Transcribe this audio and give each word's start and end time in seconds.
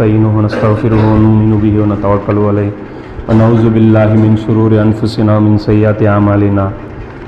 ونستعينه 0.00 0.32
ونستغفره 0.38 1.02
ونؤمن 1.12 1.52
به 1.62 1.74
ونتوكل 1.82 2.38
عليه. 2.48 2.72
ونعوذ 3.28 3.64
بالله 3.74 4.08
من 4.24 4.32
شرور 4.44 4.72
أنفسنا 4.86 5.36
ومن 5.36 5.60
سيئات 5.60 6.00
أعمالنا. 6.00 6.64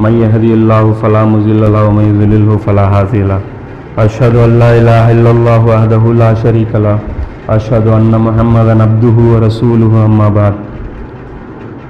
من 0.01 0.13
يهدي 0.25 0.53
الله 0.57 0.85
فلا 1.01 1.23
مضل 1.29 1.63
له 1.69 1.83
ومن 1.89 2.05
يضلله 2.17 2.57
فلا 2.65 2.85
هادي 2.95 3.29
له. 3.29 3.41
أشهد 3.99 4.35
أن 4.47 4.51
لا 4.63 4.71
إله 4.81 5.05
إلا 5.15 5.31
الله 5.37 5.61
وحده 5.73 6.03
لا 6.23 6.31
شريك 6.33 6.73
له. 6.73 6.97
أشهد 7.45 7.87
أن 7.93 8.09
محمدا 8.09 8.75
عبده 8.83 9.17
ورسوله 9.33 9.93
أما 10.09 10.29
بعد. 10.39 10.55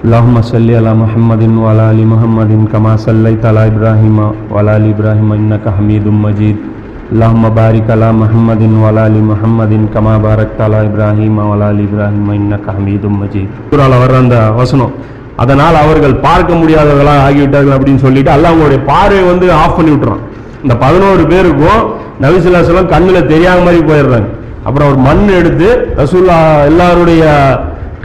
اللهم 0.04 0.36
صل 0.42 0.68
على 0.78 0.92
محمد 1.02 1.42
وعلى 1.62 1.82
آل 1.94 2.00
محمد 2.12 2.50
كما 2.72 2.92
صليت 3.06 3.42
على 3.46 3.70
إبراهيم 3.70 4.18
وعلى 4.50 4.70
آل 4.76 4.84
إبراهيم 4.94 5.28
إنك 5.38 5.64
حميد 5.76 6.06
مجيد. 6.26 6.71
اللهم 7.13 7.43
بارك 7.55 7.87
على 7.89 8.09
محمد 8.21 8.61
وعلى 8.81 9.01
ال 9.09 9.17
محمد 9.23 9.71
كما 9.93 10.13
باركت 10.19 10.59
على 10.61 10.79
ابراهيم 10.89 11.35
وعلى 11.39 11.65
ال 11.73 11.79
ابراهيم 11.87 12.27
انك 12.37 12.65
حميد 12.75 13.03
مجيد 13.21 13.47
சூறால 13.69 13.93
வர்ற 14.03 14.15
அந்த 14.23 14.37
வசனம் 14.61 14.93
அதனால் 15.41 15.75
அவர்கள் 15.83 16.15
பார்க்க 16.27 16.59
முடியாதவர்களாக 16.61 17.19
ஆகிவிட்டார்கள் 17.27 17.75
அப்படின்னு 17.77 18.03
சொல்லிட்டு 18.05 18.31
அல்லாஹ் 18.35 18.51
அவங்களுடைய 18.51 18.81
பார்வை 18.91 19.21
வந்து 19.31 19.45
ஆஃப் 19.61 19.77
பண்ணி 19.77 19.91
விட்டுறான் 19.93 20.21
இந்த 20.63 20.75
பதினோரு 20.83 21.23
பேருக்கும் 21.31 21.81
நபிசுல்லாசலம் 22.23 22.91
கண்ணுல 22.93 23.19
தெரியாத 23.33 23.59
மாதிரி 23.65 23.81
போயிடுறாங்க 23.89 24.29
அப்புறம் 24.67 24.89
ஒரு 24.91 24.99
மண் 25.07 25.23
எடுத்து 25.39 25.67
ரசூல்லா 26.01 26.37
எல்லாருடைய 26.69 27.23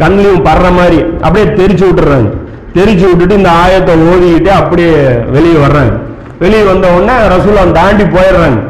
கண்ணிலையும் 0.03 0.47
படுற 0.49 0.67
மாதிரி 0.79 0.99
அப்படியே 1.25 1.47
தெரிச்சு 1.61 1.85
விட்டுறாங்க 1.89 2.31
தெரிச்சு 2.77 3.07
விட்டுட்டு 3.09 3.41
இந்த 3.41 3.51
ஆயத்தை 3.63 3.95
ஓதிக்கிட்டு 4.11 4.53
அப்படியே 4.61 4.93
வெளியே 5.37 5.59
வர்றாங்க 5.65 5.95
வெளியே 6.43 6.63
வந்த 6.71 6.87
உடனே 6.97 7.17
ரசூலா 7.35 7.65
தாண்டி 7.81 8.05
போயிடுறாங்க 8.15 8.61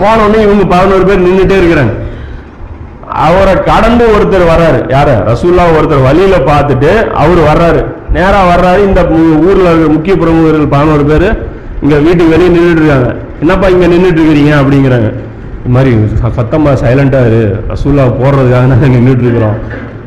போன 0.00 0.26
உடனே 0.26 0.42
இவங்க 0.42 0.64
பதினோரு 0.64 1.04
பேர் 1.04 1.26
நின்றுட்டே 1.26 1.62
இருக்கிறாங்க. 1.62 1.94
அவரை 3.08 3.54
கடந்து 3.62 4.06
ஒருத்தர் 4.06 4.50
வர்றாரு. 4.52 4.80
யார? 4.94 5.08
ரசூல்லா 5.32 5.64
ஒருத்தர் 5.78 6.02
வழியில 6.02 6.36
பார்த்துட்டு 6.36 7.10
அவர் 7.10 7.38
வர்றாரு. 7.38 7.84
நேரா 8.12 8.40
வர்றாரு. 8.48 8.78
இந்த 8.84 9.06
ஊர்ல 9.08 9.68
இருக்கிற 9.68 9.88
முக்கிய 9.88 10.16
பிரமுகர்கள் 10.16 10.66
பதினோரு 10.66 11.04
பேர் 11.04 11.48
இங்க 11.82 11.96
வீட்டுக்கு 11.96 12.28
வெளியே 12.28 12.48
நின்றுட்டு 12.48 12.76
இருக்காங்க. 12.76 13.14
என்னப்பா 13.40 13.68
இங்க 13.68 13.86
நின்றுட்டு 13.86 14.22
இருக்கிறீங்க? 14.22 14.52
அப்படிங்கிறாங்க. 14.60 15.12
இது 15.60 15.74
மாதிரி 15.76 15.96
சத்தமா 16.36 16.76
சைலண்டா 16.84 17.26
இரு. 17.26 17.64
ரசூல்லா 17.68 18.04
போடுறதுக்காக 18.22 18.66
நாங்கள் 18.66 18.90
நின்றுட்டு 18.90 19.26
இருக்கிறோம். 19.26 19.58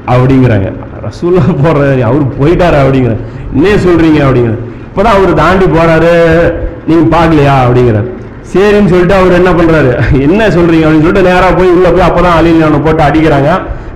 அப்படிங்கிறாங்க. 0.07 0.73
ரசூல்லா 1.07 1.43
போடுறாரு. 1.63 2.01
அவர் 2.01 2.39
போயிட்டாரு 2.41 2.77
அப்படிங்கிற. 2.85 3.15
என்ன 3.53 3.75
சொல்றீங்க? 3.85 4.29
அப்படிங்கிற. 4.29 4.55
இப்பதான் 4.89 5.15
அவர் 5.17 5.33
தாண்டி 5.33 5.65
போறாரு. 5.65 6.13
நீங்க 6.87 7.17
பார்க்கலையா? 7.17 7.55
அப்படிங்கிறாரு 7.67 8.17
சரின்னு 8.51 8.91
சொல்லிட்டு 8.91 9.15
அவர் 9.19 9.37
என்ன 9.39 9.51
பண்றாரு? 9.57 9.91
என்ன 10.27 10.41
சொல்றீங்க 10.55 10.85
அப்படின்னு 10.85 11.05
சொல்லிட்டு 11.05 11.29
நேரா 11.31 11.49
போய் 11.57 11.73
உள்ள 11.75 11.87
போய் 11.95 12.07
அப்பதான் 12.09 12.37
அவனை 12.37 12.79
போட்டு 12.85 13.03
அடிக்கிறாங்க. 13.07 13.49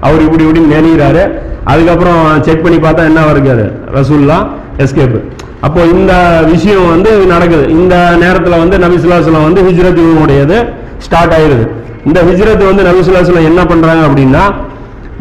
அவர் 0.07 0.25
இப்படி 0.27 0.43
இப்படின்னு 0.45 0.73
நெளிகிறாரு 0.75 1.23
அதுக்கப்புறம் 1.71 2.21
செக் 2.45 2.63
பண்ணி 2.63 2.79
பார்த்தா 2.85 3.07
என்ன 3.09 3.21
இருக்காரு 3.33 3.65
ரசூல்லா 3.97 4.37
எஸ்கேப் 4.83 5.17
அப்போ 5.65 5.81
இந்த 5.95 6.13
விஷயம் 6.51 6.87
வந்து 6.93 7.11
நடக்குது. 7.33 7.65
இந்த 7.77 7.95
நேரத்துல 8.23 8.57
வந்து 8.63 8.77
நபிசுல்லாஸ்லாம் 8.83 9.47
வந்து 9.47 9.61
ஹிஜ்ரத் 9.67 10.01
உடையது 10.23 10.57
ஸ்டார்ட் 11.05 11.35
ஆயிருது. 11.37 11.65
இந்த 12.07 12.19
ஹிஜ்ரத் 12.29 12.63
வந்து 12.69 12.83
நபிசுல்லாஸ்லாம் 12.89 13.49
என்ன 13.51 13.61
பண்றாங்க 13.71 14.03
அப்படின்னா 14.09 14.43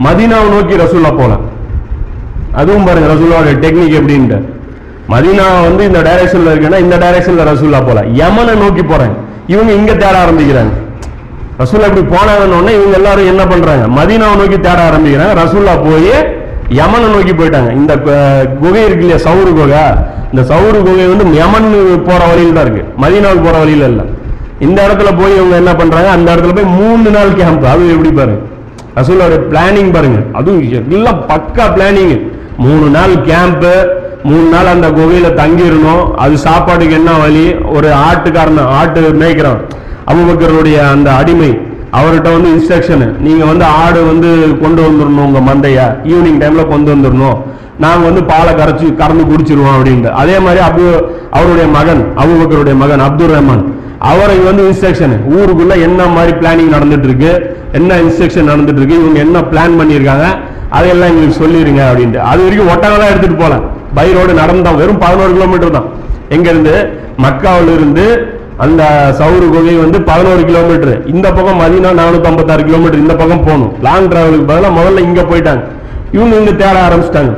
மதீனாவை 0.06 0.48
நோக்கி 0.54 0.82
ரசூல்லா 0.84 1.12
போல 1.21 1.32
அதுவும் 2.60 2.87
பாருங்க 2.88 3.09
ரசூல்லாவோட 3.15 3.53
டெக்னிக் 3.65 3.98
எப்படின்ட்டு. 4.00 4.38
மதீனா 5.12 5.47
வந்து 5.69 5.82
இந்த 5.91 6.00
டைரக்ஷன்ல 6.09 6.50
இருக்குன்னா 6.53 6.81
இந்த 6.87 6.97
டைரக்ஷன்ல 7.04 7.44
ரசூல்லா 7.53 7.81
போல 7.88 8.03
யமனை 8.21 8.54
நோக்கி 8.65 8.82
போறாங்க 8.92 9.16
இவங்க 9.47 9.72
இங்க 9.72 9.92
தேட 9.92 10.14
ஆரம்பிக்கிறாங்க. 10.25 10.72
ரசூல்லா 11.60 11.88
இப்படி 11.91 12.04
போனாங்கன்னு 12.14 12.70
இவங்க 12.78 12.97
எல்லாரும் 13.00 13.30
என்ன 13.32 13.47
பண்றாங்க? 13.47 13.84
மதீனாவை 13.98 14.36
நோக்கி 14.41 14.58
தேட 14.60 14.78
ஆரம்பிக்கிறாங்க. 14.91 15.34
ரசூல்லா 15.42 15.75
போய் 15.88 16.41
யமனை 16.78 17.08
நோக்கி 17.14 17.32
போயிட்டாங்க. 17.32 17.70
இந்த 17.72 17.92
குகை 18.62 18.84
இருக்கு 18.84 19.04
இல்லையா? 19.04 19.20
சவுரு 19.26 19.53
குகை. 19.58 19.82
இந்த 20.32 20.42
சவுரு 20.50 20.78
குகை 20.86 21.06
வந்து 21.06 21.25
யமன் 21.41 21.69
போற 22.08 22.20
வழியில் 22.30 22.53
தான் 22.53 22.64
இருக்கு. 22.66 22.84
மதீனாவுக்கு 23.03 23.47
போற 23.48 23.58
வழியில 23.58 23.88
இல்ல. 23.92 24.03
இந்த 24.60 24.78
இடத்துல 24.86 25.10
போய் 25.20 25.36
இவங்க 25.36 25.56
என்ன 25.56 25.74
பண்றாங்க? 25.74 26.09
அந்த 26.10 26.34
இடத்துல 26.34 26.54
போய் 26.54 26.72
மூணு 26.80 27.10
நாள் 27.10 27.34
கேம்ப் 27.34 27.64
அது 27.64 27.91
எப்படி 27.91 28.10
பாருங்க? 28.10 28.41
ரசூலோட 28.98 29.36
பிளானிங் 29.50 29.92
பாருங்க. 29.92 30.19
அதுவும் 30.32 30.62
எல்லாம் 30.98 31.20
பக்கா 31.30 31.66
பிளானிங் 31.76 32.14
மூணு 32.56 32.86
நாள் 32.97 33.14
கேம்ப் 33.30 33.66
மூணு 34.28 34.47
நாள் 34.55 34.72
அந்த 34.72 34.88
குகையில 34.97 35.28
தங்கிடணும் 35.41 36.03
அது 36.25 36.34
சாப்பாட்டுக்கு 36.47 36.97
என்ன 36.99 37.12
வழி? 37.22 37.44
ஒரு 37.77 37.88
ஆட்டுக்காரன் 38.09 38.60
ஆட்டு 38.81 39.00
மேய்க்கிறான் 39.22 39.60
அபுபக்கருடைய 40.10 40.77
அந்த 40.94 41.09
அடிமை. 41.21 41.50
அவர்கிட்ட 41.99 42.28
வந்து 42.34 42.50
இன்ஸ்ட்ரக்ஷன் 42.56 43.03
நீங்க 43.25 43.43
வந்து 43.50 43.65
ஆடு 43.81 44.00
வந்து 44.10 44.28
கொண்டு 44.62 44.81
வந்துடணும் 44.87 45.27
உங்க 45.28 45.41
மந்தையை. 45.49 45.87
ஈவினிங் 46.10 46.38
டைம்ல 46.43 46.62
கொண்டு 46.72 46.88
வந்துடணும் 46.94 47.38
நாங்க 47.84 48.03
வந்து 48.09 48.22
பாலை 48.31 48.53
கரைச்சு 48.60 48.87
கறந்து 49.00 49.25
குடிச்சிருவோம் 49.31 49.77
அப்படின்ட்டு. 49.77 50.10
அதே 50.22 50.37
மாதிரி 50.44 50.60
அபு 50.69 50.84
அவருடைய 51.39 51.66
மகன் 51.77 52.03
அபுபக்கருடைய 52.22 52.77
மகன் 52.83 53.04
அப்துல் 53.09 53.34
ரஹ்மான் 53.37 53.65
அவரை 54.10 54.39
வந்து 54.49 54.62
இன்ஸ்ட்ரக்ஷன் 54.69 55.15
ஊருக்குள்ள 55.37 55.75
என்ன 55.89 56.06
மாதிரி 56.16 56.33
பிளானிங் 56.41 56.72
நடந்துட்டு 56.77 57.09
இருக்கு 57.10 57.33
என்ன 57.78 57.99
இன்ஸ்ட்ரக்ஷன் 58.04 58.50
நடந்துட்டு 58.53 58.81
இருக்கு 58.81 59.00
இவங்க 59.03 59.19
என்ன 59.27 59.44
பிளான் 59.53 59.78
பண்ணியிருக்காங்க? 59.81 60.27
அதையெல்லாம் 60.77 61.10
எங்களுக்கு 61.12 61.41
சொல்லிடுங்க 61.43 61.83
அப்படின்ட்டு. 61.91 62.21
அது 62.31 62.41
வரைக்கும் 62.44 62.72
ஒட்டகம் 62.75 63.00
தான் 63.03 63.12
எடுத்துட்டு 63.12 63.43
போகலாம் 63.43 63.65
பை 63.97 64.06
ரோடு 64.16 64.32
நடந்தான் 64.42 64.78
வெறும் 64.82 65.03
பதினோரு 65.04 65.32
கிலோமீட்டர் 65.38 65.76
தான். 65.78 65.88
எங்கேருந்து? 66.36 66.75
இருந்து 67.22 67.72
இருந்து 67.78 68.04
அந்த 68.64 68.82
சவுரு 69.19 69.47
குகை 69.53 69.75
வந்து 69.82 69.98
பதினோரு 70.08 70.42
கிலோமீட்டர் 70.48 70.94
இந்த 71.12 71.26
பக்கம் 71.36 71.60
மதினா 71.62 71.91
நானூற்றி 72.00 72.28
ஐம்பத்தாறு 72.30 72.62
கிலோமீட்டர் 72.69 73.03
இந்த 73.04 73.14
பக்கம் 73.20 73.44
போகணும். 73.47 73.72
லாங் 73.86 74.08
டிராவலுக்கு 74.10 74.48
பதிலாக 74.50 74.76
முதல்ல 74.78 75.04
இங்கே 75.08 75.25
போயிட்டாங்க. 75.30 75.62
இவங்க 76.16 76.34
இங்கே 76.41 76.54
தேட 76.62 76.76
ஆரம்பிச்சிட்டாங்க. 76.86 77.32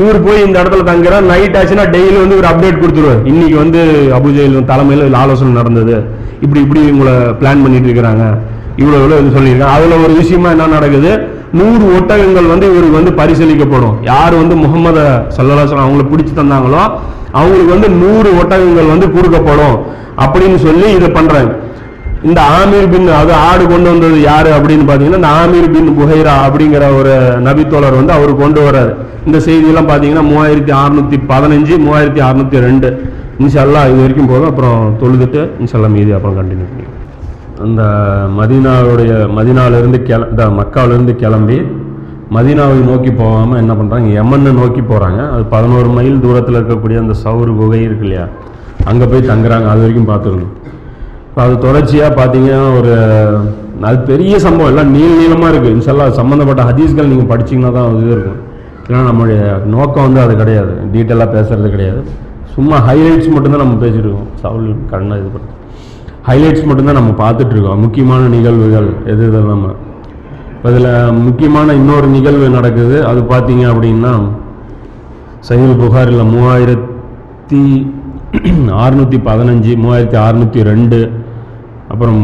இவர் 0.00 0.18
போய் 0.26 0.44
இந்த 0.46 0.56
இடத்துல 0.60 0.84
தங்குறா 0.90 1.16
நைட் 1.30 1.56
ஆச்சுன்னா 1.60 1.86
டெய்லி 1.94 2.18
வந்து 2.22 2.36
இவர் 2.36 2.50
அப்டேட் 2.50 2.80
கொடுத்துருவார். 2.82 3.22
இன்னைக்கு 3.30 3.56
வந்து 3.62 3.80
அபுஜெயில் 4.18 4.56
தலைமையில் 4.70 5.18
ஆலோசனை 5.22 5.52
நடந்தது. 5.60 5.96
இப்படி 6.44 6.60
இப்படி 6.66 6.80
இவங்களை 6.90 7.14
பிளான் 7.40 7.64
பண்ணிட்டு 7.64 7.88
இருக்கிறாங்க. 7.88 8.24
இவ்வளோ 8.80 8.98
இவ்வளோ 9.00 9.18
இது 9.22 9.36
சொல்லியிருக்காங்க. 9.36 9.74
அதில் 9.78 10.02
ஒரு 10.04 10.14
விஷயமா 10.20 10.50
என்ன 10.54 10.70
நடக்குது? 10.78 11.12
நூறு 11.58 11.84
ஒட்டகங்கள் 11.96 12.50
வந்து 12.52 12.66
இவருக்கு 12.72 12.98
வந்து 12.98 13.12
பரிசீலிக்கப்படும். 13.20 13.96
யார் 14.10 14.34
வந்து 14.42 14.56
முகமது 14.64 15.04
சல்லாசன் 15.36 15.84
அவங்கள 15.84 16.04
பிடிச்சு 16.10 16.34
தந்தாங்களோ 16.40 16.82
அவங்களுக்கு 17.38 17.72
வந்து 17.76 17.88
நூறு 18.02 18.30
ஒட்டகங்கள் 18.40 18.92
வந்து 18.92 19.08
கொடுக்கப்படும் 19.16 19.76
அப்படின்னு 20.24 20.58
சொல்லி 20.66 20.86
இதை 20.98 21.08
பண்றாங்க. 21.18 21.52
இந்த 22.28 22.40
ஆமீர் 22.60 22.90
பின் 22.92 23.06
அது 23.18 23.32
ஆடு 23.48 23.64
கொண்டு 23.72 23.88
வந்தது 23.92 24.16
யாரு 24.30 24.50
அப்படின்னு 24.56 24.84
பாத்தீங்கன்னா 24.88 25.20
இந்த 25.20 25.32
ஆமீர் 25.42 25.68
பின் 25.74 25.88
புகைரா 25.98 26.34
அப்படிங்கிற 26.46 26.86
ஒரு 26.98 27.14
நபித்தோழர் 27.46 27.98
வந்து 28.00 28.14
அவர் 28.16 28.32
கொண்டு 28.42 28.60
வர்றாரு. 28.66 28.92
இந்த 29.28 29.38
செய்தியெல்லாம் 29.46 29.90
பாத்தீங்கன்னா 29.92 30.26
மூவாயிரத்தி 30.30 30.74
அறுநூத்தி 30.82 31.18
பதினஞ்சு 31.32 31.76
மூவாயிரத்தி 31.86 32.22
அறுநூத்தி 32.28 32.64
ரெண்டு. 32.68 32.90
இன்ஷல்லா 33.42 33.82
இது 33.90 34.00
வரைக்கும் 34.04 34.30
போதும். 34.32 34.50
அப்புறம் 34.52 34.80
தொழுதுட்டு 35.02 35.42
இன்ஷல்லா 35.64 35.90
மீதி 35.96 36.12
அப்புறம் 36.18 36.38
கண்டினியூ 36.40 36.68
பண்ணி 36.70 36.86
அந்த 37.64 37.82
மதினாவுடைய 38.38 39.12
மதீனாவிலிருந்து 39.36 39.98
கிள 40.08 40.20
இந்த 40.32 40.44
மக்காவிலிருந்து 40.58 41.14
கிளம்பி 41.22 41.58
மதீனாவை 42.36 42.78
நோக்கி 42.90 43.10
போகாமல் 43.20 43.60
என்ன 43.62 43.72
பண்ணுறாங்க 43.78 44.08
யமனை 44.18 44.52
நோக்கி 44.60 44.82
போகிறாங்க 44.90 45.20
அது 45.34 45.42
பதினோரு 45.54 45.88
மைல் 45.96 46.22
தூரத்தில் 46.24 46.58
இருக்கக்கூடிய 46.58 46.98
அந்த 47.02 47.14
சவுறு 47.24 47.52
குகை 47.60 47.80
இருக்கு 47.88 48.06
இல்லையா? 48.06 48.26
அங்கே 48.90 49.06
போய் 49.12 49.28
தங்குறாங்க. 49.30 49.66
அது 49.72 49.82
வரைக்கும் 49.84 50.10
பார்த்துக்கணும். 50.12 50.54
இப்போ 51.28 51.40
அது 51.46 51.54
தொடர்ச்சியாக 51.66 52.18
பார்த்தீங்கன்னா 52.20 52.62
ஒரு 52.78 52.92
அது 53.88 53.98
பெரிய 54.12 54.34
சம்பவம். 54.46 54.70
எல்லாம் 54.72 54.92
நீள 54.96 55.10
நீளமாக 55.20 55.52
இருக்குது 55.52 55.74
இன்ஷால்லா 55.76 56.08
சம்மந்தப்பட்ட 56.20 56.62
ஹதீஸ்கள் 56.70 57.12
நீங்கள் 57.12 57.30
படிச்சீங்கன்னா 57.32 57.72
தான் 57.78 58.00
இது 58.00 58.12
இருக்கும். 58.16 58.40
ஏன்னா 58.88 59.00
நம்மளுடைய 59.10 59.40
நோக்கம் 59.76 60.06
வந்து 60.08 60.20
அது 60.26 60.34
கிடையாது. 60.42 60.74
டீட்டெயிலாக 60.94 61.34
பேசுறது 61.36 61.70
கிடையாது. 61.76 62.02
சும்மா 62.56 62.78
ஹைலைட்ஸ் 62.88 63.34
மட்டும்தான் 63.34 63.64
நம்ம 63.64 63.78
பேசிட்டு 63.84 64.06
இருக்கோம். 64.08 64.30
சவுல் 64.44 64.68
கண்ணை 64.92 65.16
இது 65.22 65.30
பண்ணி 65.34 65.58
ஹைலைட்ஸ் 66.28 66.66
மட்டும்தான் 66.68 66.98
நம்ம 66.98 67.12
பார்த்துட்ருக்கோம் 67.22 67.82
முக்கியமான 67.84 68.22
நிகழ்வுகள் 68.34 68.88
எது 69.12 69.22
எது 69.28 69.38
நம்ம? 69.52 69.68
இதில் 70.68 70.88
முக்கியமான 71.26 71.74
இன்னொரு 71.74 72.06
நிகழ்வு 72.16 72.48
நடக்குது. 72.56 72.96
அது 73.06 73.20
பார்த்தீங்க 73.32 73.64
அப்படின்னா 73.72 74.12
சஹீல் 75.48 75.80
புகாரில் 75.82 76.30
மூவாயிரத்தி 76.32 77.62
அறுநூற்றி 78.84 79.18
பதினஞ்சு 79.28 79.72
மூவாயிரத்தி 79.82 80.18
அறுநூற்றி 80.26 80.62
ரெண்டு 80.62 80.98
அப்புறம் 81.92 82.20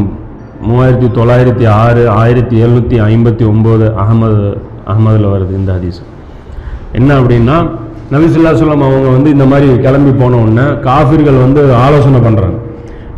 மூவாயிரத்தி 0.68 1.08
தொள்ளாயிரத்தி 1.18 1.66
ஆறு 1.84 2.02
ஆயிரத்தி 2.20 2.56
எழுநூற்றி 2.64 2.98
ஐம்பத்தி 3.08 3.44
ஒம்பது 3.52 3.86
அகமது 4.02 4.44
அகமதில் 4.90 5.32
வருது 5.32 5.52
இந்த 5.60 5.70
ஹதீஸ். 5.76 6.00
என்ன 6.92 7.10
அப்படின்னா 7.20 7.56
நபிசுல்லா 8.12 8.52
சொல்லம் 8.60 8.86
அவங்க 8.88 9.08
வந்து 9.08 9.30
இந்த 9.30 9.44
மாதிரி 9.44 9.68
கிளம்பி 9.86 10.12
போன 10.20 10.38
உடனே 10.42 10.66
காஃபிர்கள் 10.88 11.44
வந்து 11.44 11.74
ஆலோசனை 11.86 12.20
பண்ணுறாங்க 12.20 12.58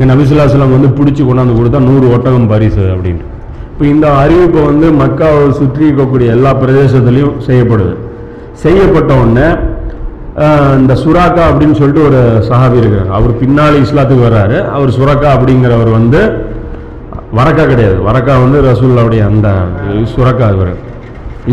என் 0.01 0.09
நபிசுல்லா 0.11 0.45
வந்து 0.75 0.89
பிடிச்சி 0.97 1.21
கொண்டாந்து 1.27 1.55
கொடுத்தா 1.59 1.79
நூறு 1.87 2.05
ஒட்டகம் 2.15 2.51
பரிசு 2.51 2.83
அப்படின்ட்டு. 2.93 3.25
இப்போ 3.71 3.85
இந்த 3.93 4.05
அறிவிப்பு 4.21 4.59
வந்து 4.69 4.87
மக்காவை 5.01 5.41
சுற்றி 5.57 5.83
இருக்கக்கூடிய 5.87 6.27
எல்லா 6.35 6.51
பிரதேசத்துலையும் 6.61 7.35
செய்யப்படுது. 7.47 7.93
செய்யப்பட்ட 8.63 9.11
உடனே 9.23 9.47
இந்த 10.79 10.93
சுராக்கா 11.01 11.43
அப்படின்னு 11.49 11.77
சொல்லிட்டு 11.79 12.05
ஒரு 12.09 12.19
சஹாபி 12.49 12.77
இருக்கிறார். 12.81 13.09
அவர் 13.17 13.31
பின்னால் 13.41 13.79
இஸ்லாத்துக்கு 13.85 14.27
வர்றாரு. 14.27 14.57
அவர் 14.75 14.91
சுரக்கா 14.97 15.29
அப்படிங்கிறவர் 15.35 15.91
வந்து 15.99 16.21
வரக்கா 17.39 17.63
கிடையாது. 17.71 17.97
வரக்கா 18.07 18.35
வந்து 18.43 18.59
ரசூல்லாவுடைய 18.69 19.23
அந்த 19.31 19.47
சுரக்கா 20.13 20.47
இவர். 20.55 20.71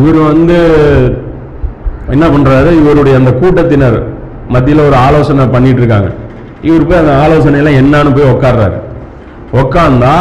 இவர் 0.01 0.21
வந்து 0.31 0.59
என்ன 2.15 2.25
பண்ணுறாரு 2.35 2.71
இவருடைய 2.83 3.17
அந்த 3.23 3.33
கூட்டத்தினர் 3.41 3.99
மத்தியில் 4.55 4.87
ஒரு 4.89 4.97
ஆலோசனை 5.07 5.47
பண்ணிட்டு 5.57 5.83
இருக்காங்க. 5.83 6.11
இவர் 6.63 6.87
போய் 6.89 7.03
அந்த 7.03 7.15
ஆலோசனையெல்லாம் 7.23 7.79
என்னான்னு 7.83 8.15
போய் 8.17 8.33
உட்கார்றாரு 8.35 8.79
உட்காந்தா 9.61 10.15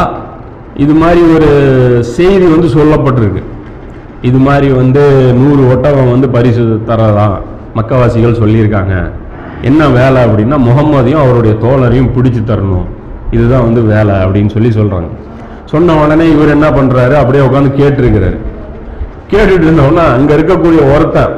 இது 0.83 0.93
மாதிரி 0.93 1.21
ஒரு 1.35 1.49
செய்தி 2.15 2.45
வந்து 2.53 2.67
சொல்லப்பட்டிருக்கு. 2.77 3.43
இது 4.29 4.39
மாதிரி 4.47 4.67
வந்து 4.71 5.01
நூறு 5.41 5.61
ஒட்டகம் 5.73 6.11
வந்து 6.13 6.27
பரிசு 6.29 6.63
தரதான் 6.89 7.35
மக்கவாசிகள் 7.77 8.39
சொல்லியிருக்காங்க. 8.41 8.95
என்ன 9.69 9.87
வேலை 9.99 10.19
அப்படின்னா 10.25 10.57
முகம்மதையும் 10.67 11.21
அவருடைய 11.23 11.53
தோழரையும் 11.63 12.11
பிடிச்சு 12.15 12.41
தரணும். 12.51 12.87
இதுதான் 13.35 13.65
வந்து 13.67 13.81
வேலை 13.93 14.15
அப்படின்னு 14.25 14.53
சொல்லி 14.55 14.71
சொல்கிறாங்க 14.79 15.09
சொன்ன 15.71 15.95
உடனே 16.01 16.25
இவர் 16.33 16.53
என்ன 16.55 16.67
பண்ணுறாரு 16.69 17.15
அப்படியே 17.21 17.45
உட்காந்து 17.47 17.71
கேட்டிருக்கிறாரு. 17.79 18.37
கேட்டுட்டு 19.31 19.65
இருந்தோன்னா 19.67 20.03
அங்கே 20.15 20.33
இருக்கக்கூடிய 20.37 20.81
ஒருத்தன் 20.95 21.33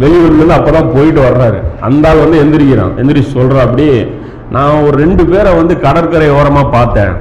வெளியூர்ல 0.00 0.54
அப்போ 0.58 0.70
தான் 0.76 0.92
போயிட்டு 0.94 1.20
வர்றாரு. 1.26 1.58
அந்த 1.86 2.08
ஆள் 2.08 2.22
வந்து 2.24 2.40
எந்திரிக்கிறான். 2.42 2.94
எந்திரிச்சு 3.00 3.36
சொல்கிறா 3.38 3.60
அப்படி 3.66 3.86
நான் 4.54 4.84
ஒரு 4.86 4.96
ரெண்டு 5.04 5.22
பேரை 5.30 5.52
வந்து 5.60 5.74
கடற்கரை 5.84 6.28
ஓரமாக 6.38 6.72
பார்த்தேன். 6.74 7.14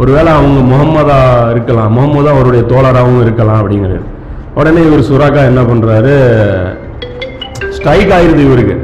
ஒருவேளை 0.00 0.30
அவங்க 0.38 0.60
முகம்மதா 0.72 1.18
இருக்கலாம். 1.50 1.92
முகம்மதா 1.96 2.30
அவருடைய 2.36 2.62
தோழராகவும் 2.72 3.22
இருக்கலாம் 3.24 3.60
அப்படிங்கிறது 3.62 4.00
உடனே 4.54 4.80
இவர் 4.88 5.08
சுராக்கா 5.10 5.42
என்ன 5.50 5.60
பண்ணுறாரு 5.70 6.14
ஸ்ட்ரைக் 7.76 8.12
ஆயிடுது 8.16 8.42
இவருக்கு. 8.48 8.76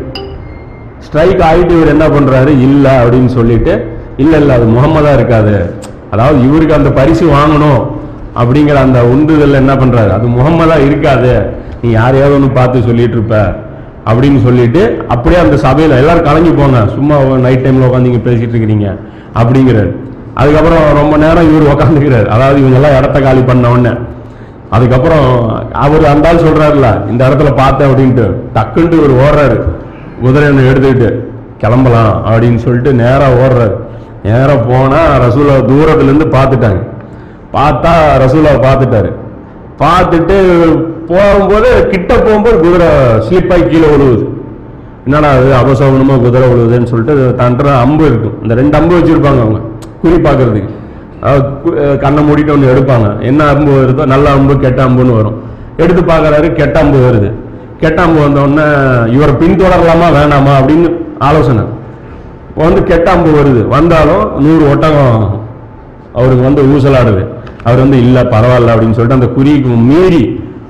ஸ்ட்ரைக் 1.06 1.42
ஆகிட்டு 1.48 1.72
இவர் 1.78 1.94
என்ன 1.96 2.06
பண்ணுறாரு 2.14 2.52
இல்லை 2.66 2.92
அப்படின்னு 3.02 3.30
சொல்லிட்டு 3.38 3.72
இல்லை 4.16 4.38
இல்லை 4.40 4.54
அது 4.56 4.66
முகம்மதா 4.76 5.12
இருக்காது. 5.18 5.54
அதாவது 6.10 6.38
இவருக்கு 6.48 6.74
அந்த 6.74 6.90
பரிசு 6.90 7.24
வாங்கணும். 7.38 7.82
அப்படிங்கிற 8.40 8.76
அந்த 8.86 9.00
உந்துதல் 9.14 9.60
என்ன 9.62 9.74
பண்ணுறாரு 9.74 10.10
அது 10.16 10.26
முகம்மதா 10.38 10.76
இருக்காது. 10.88 11.32
நீ 11.82 11.88
யாரையாவது 11.90 12.36
ஒன்று 12.36 12.50
பார்த்து 12.58 12.86
சொல்லிட்டு 12.88 13.16
இருப்ப 13.18 13.36
அப்படின்னு 14.08 14.40
சொல்லிட்டு 14.46 14.82
அப்படியே 15.14 15.40
அந்த 15.42 15.56
சபையில் 15.64 15.98
எல்லாரும் 16.00 16.26
கலங்கி 16.28 16.50
போங்க. 16.50 16.78
சும்மா 16.94 17.16
நைட் 17.46 17.64
டைம்ல 17.64 17.88
உட்காந்து 17.88 18.10
இங்க 18.10 18.22
பேசிட்டு 18.28 18.54
இருக்கிறீங்க 18.54 18.88
அப்படிங்கிறாரு. 19.40 19.90
அதுக்கப்புறம் 20.40 20.84
ரொம்ப 21.00 21.14
நேரம் 21.16 21.48
இவர் 21.50 21.72
உக்காந்துக்கிறார் 21.72 22.28
அதாவது 22.34 22.58
இவங்கெல்லாம் 22.62 22.96
இடத்த 22.98 23.20
காலி 23.20 23.42
பண்ண 23.50 23.70
உடனே. 23.70 23.92
அதுக்கப்புறம் 24.76 25.26
அவர் 25.84 26.04
அந்த 26.04 26.28
ஆள் 26.28 26.44
சொல்றாருல 26.46 26.88
இந்த 27.10 27.20
இடத்துல 27.28 27.50
பார்த்தேன் 27.56 27.88
அப்படின்ட்டு. 27.90 28.26
டக்குன்ட்டு 28.56 28.98
இவர் 29.00 29.14
ஓடுறாரு. 29.24 29.58
குதிரையனை 30.24 30.64
எடுத்துக்கிட்டு 30.70 31.10
கிளம்பலாம் 31.62 32.12
அப்படின்னு 32.30 32.60
சொல்லிட்டு 32.64 32.92
நேராக 33.02 33.40
ஓடுறாரு. 33.44 33.74
நேராக 34.22 34.58
போனால் 34.70 35.12
ரசூலா 35.24 35.56
தூரத்துலேருந்து 35.70 36.28
பார்த்துட்டாங்க. 36.36 36.80
பார்த்தா 37.56 37.92
ரசூலாவை 38.24 38.60
பார்த்துட்டாரு. 38.66 39.10
பார்த்துட்டு 39.82 40.36
போகும்போது 41.10 41.68
கிட்ட 41.92 42.10
போகும்போது 42.24 42.56
குதிரை 42.64 42.88
ஸ்லிப்பாகி 43.26 43.66
கீழே 43.72 43.88
விழுவுது. 43.92 44.24
என்னடா 45.06 45.28
அது 45.36 45.48
அவசவனமாக 45.60 46.22
குதிரை 46.24 46.46
விழுவுதுன்னு 46.52 46.90
சொல்லிட்டு 46.92 47.14
தன்ற 47.40 47.64
அம்பு 47.84 48.04
இருக்கும். 48.10 48.36
இந்த 48.42 48.54
ரெண்டு 48.60 48.76
அம்பு 48.78 48.96
வச்சுருப்பாங்க 48.98 49.40
அவங்க 49.44 49.60
குறி 50.02 50.16
பார்க்கறதுக்கு. 50.26 50.72
கண்ணை 52.02 52.20
மூடிட்டு 52.26 52.54
ஒன்று 52.54 52.72
எடுப்பாங்க. 52.72 53.06
என்ன 53.28 53.46
அம்பு 53.52 53.70
வருதோ 53.78 54.04
நல்ல 54.14 54.26
அம்பு 54.36 54.54
கெட்ட 54.64 54.80
அம்புன்னு 54.86 55.14
வரும். 55.20 55.38
எடுத்து 55.82 56.02
பார்க்குறாரு 56.10 56.48
கெட்ட 56.58 56.76
அம்பு 56.84 56.98
வருது. 57.06 57.30
கெட்ட 57.82 57.98
அம்பு 58.04 58.20
வந்தோடனே 58.26 58.66
இவரை 59.14 59.32
பின்தொடரலாமா 59.42 60.06
வேணாமா? 60.18 60.52
அப்படின்னு 60.60 60.88
ஆலோசனை. 61.28 61.64
வந்து 62.62 62.80
கெட்ட 62.90 63.08
அம்பு 63.16 63.30
வருது. 63.38 63.60
வந்தாலும் 63.74 64.24
நூறு 64.44 64.64
ஒட்டகம் 64.72 65.18
அவருக்கு 66.18 66.44
வந்து 66.48 66.62
ஊசலாடுது. 66.74 67.24
அவர் 67.66 67.82
வந்து 67.84 67.98
இல்லை 68.04 68.22
பரவாயில்ல 68.34 68.74
அப்படின்னு 68.74 68.96
சொல்லிட்டு 68.98 69.18
அந்த 69.20 69.30
குறிக்கு 69.38 69.72
மீறி 69.90 70.22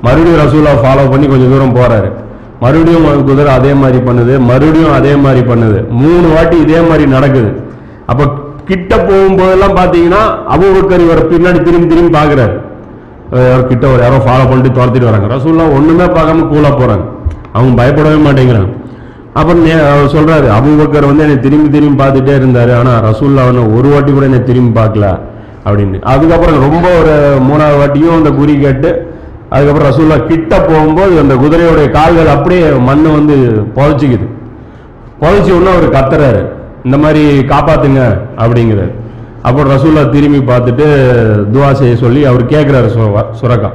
மறுபடியும் 0.03 0.41
ரசூலா 0.41 0.69
ஃபாலோ 0.69 1.11
பண்ணி 1.11 1.27
கொஞ்சம் 1.27 1.51
தூரம் 1.51 1.77
போறாரு. 1.77 2.13
மறுபடியும் 2.61 3.25
குதிரை 3.25 3.53
அதே 3.53 3.73
மாதிரி 3.73 3.99
பண்ணுது 3.99 4.39
மறுபடியும் 4.39 4.93
அதே 4.93 5.15
மாதிரி 5.15 5.47
பண்ணுது. 5.47 5.89
மூணு 5.89 6.29
வாட்டி 6.35 6.59
இதே 6.59 6.81
மாதிரி 6.81 7.07
நடக்குது. 7.07 7.63
அப்ப 8.07 8.25
கிட்ட 8.65 8.97
போகும்போதெல்லாம் 8.97 9.77
பார்த்தீங்கன்னா 9.77 10.23
அபூபக்கர் 10.51 11.01
இவரை 11.01 11.23
பின்னாடி 11.23 11.63
திரும்பி 11.63 11.87
திரும்பி 11.87 12.19
பார்க்குறாரு 12.19 12.67
யாரோ 13.33 13.63
கிட்ட 13.63 13.87
ஒரு 13.87 14.03
யாரோ 14.03 14.17
ஃபாலோ 14.17 14.49
பண்ணிட்டு 14.49 14.81
துரத்திட்டு 14.81 15.05
வராங்க. 15.05 15.35
ரசூல்லா 15.35 15.73
ஒன்றுமே 15.73 16.05
பார்க்காம 16.05 16.55
கூலாக 16.55 16.73
போகிறாங்க 16.73 17.05
அவங்க 17.53 17.77
பயப்படவே 17.77 18.15
மாட்டேங்கிறாங்க. 18.15 18.77
அப்புறம் 19.33 19.67
நே- 19.67 19.89
அவர் 19.89 20.45
அபூபக்கர் 20.45 21.07
வந்து 21.07 21.23
என்னை 21.23 21.41
திரும்பி 21.41 21.69
திரும்பி 21.69 22.05
பார்த்துட்டே 22.05 22.35
இருந்தார். 22.35 22.75
ஆனால் 22.75 23.03
ரசூல்லா 23.03 23.43
அவனை 23.43 23.63
ஒரு 23.63 23.89
வாட்டி 23.89 24.13
கூட 24.13 24.25
என்னை 24.25 24.43
திரும்பி 24.43 24.81
பார்க்கல 24.81 25.19
அப்படின்னு. 25.65 26.01
அதுக்கப்புறம் 26.03 26.61
ரொம்ப 26.61 26.89
ஒரு 26.99 27.39
மூணாவது 27.51 27.85
வாட்டியும் 27.85 28.15
அந்த 28.15 28.31
குறி 28.31 28.61
கேட்டு 28.61 29.18
அதுக்கப்புறம் 29.55 29.89
ரசூல்லா 29.91 30.17
கிட்ட 30.31 30.55
போகும்போது 30.69 31.15
அந்த 31.23 31.35
குதிரையோடைய 31.43 31.89
கால்கள் 31.99 32.35
அப்படியே 32.37 32.65
மண் 32.89 33.05
வந்து 33.19 33.37
புதைச்சிக்குது. 33.77 34.27
புதைச்சி 35.21 35.51
உடனே 35.57 35.71
அவர் 35.77 35.95
கத்துறாரு. 35.97 36.43
இந்த 36.87 36.97
மாதிரி 37.05 37.23
காப்பாத்துங்க 37.53 38.03
அப்படிங்கிறாரு. 38.45 38.93
அப்புறம் 39.49 39.71
ரசூல்லா 39.75 40.03
திரும்பி 40.15 40.41
பார்த்துட்டு 40.53 40.87
துவா 41.53 41.71
செய்ய 41.81 41.97
சொல்லி 42.05 42.21
அவர் 42.31 42.45
கேட்குறாரு 42.55 42.89
சுரக்கா. 43.41 43.71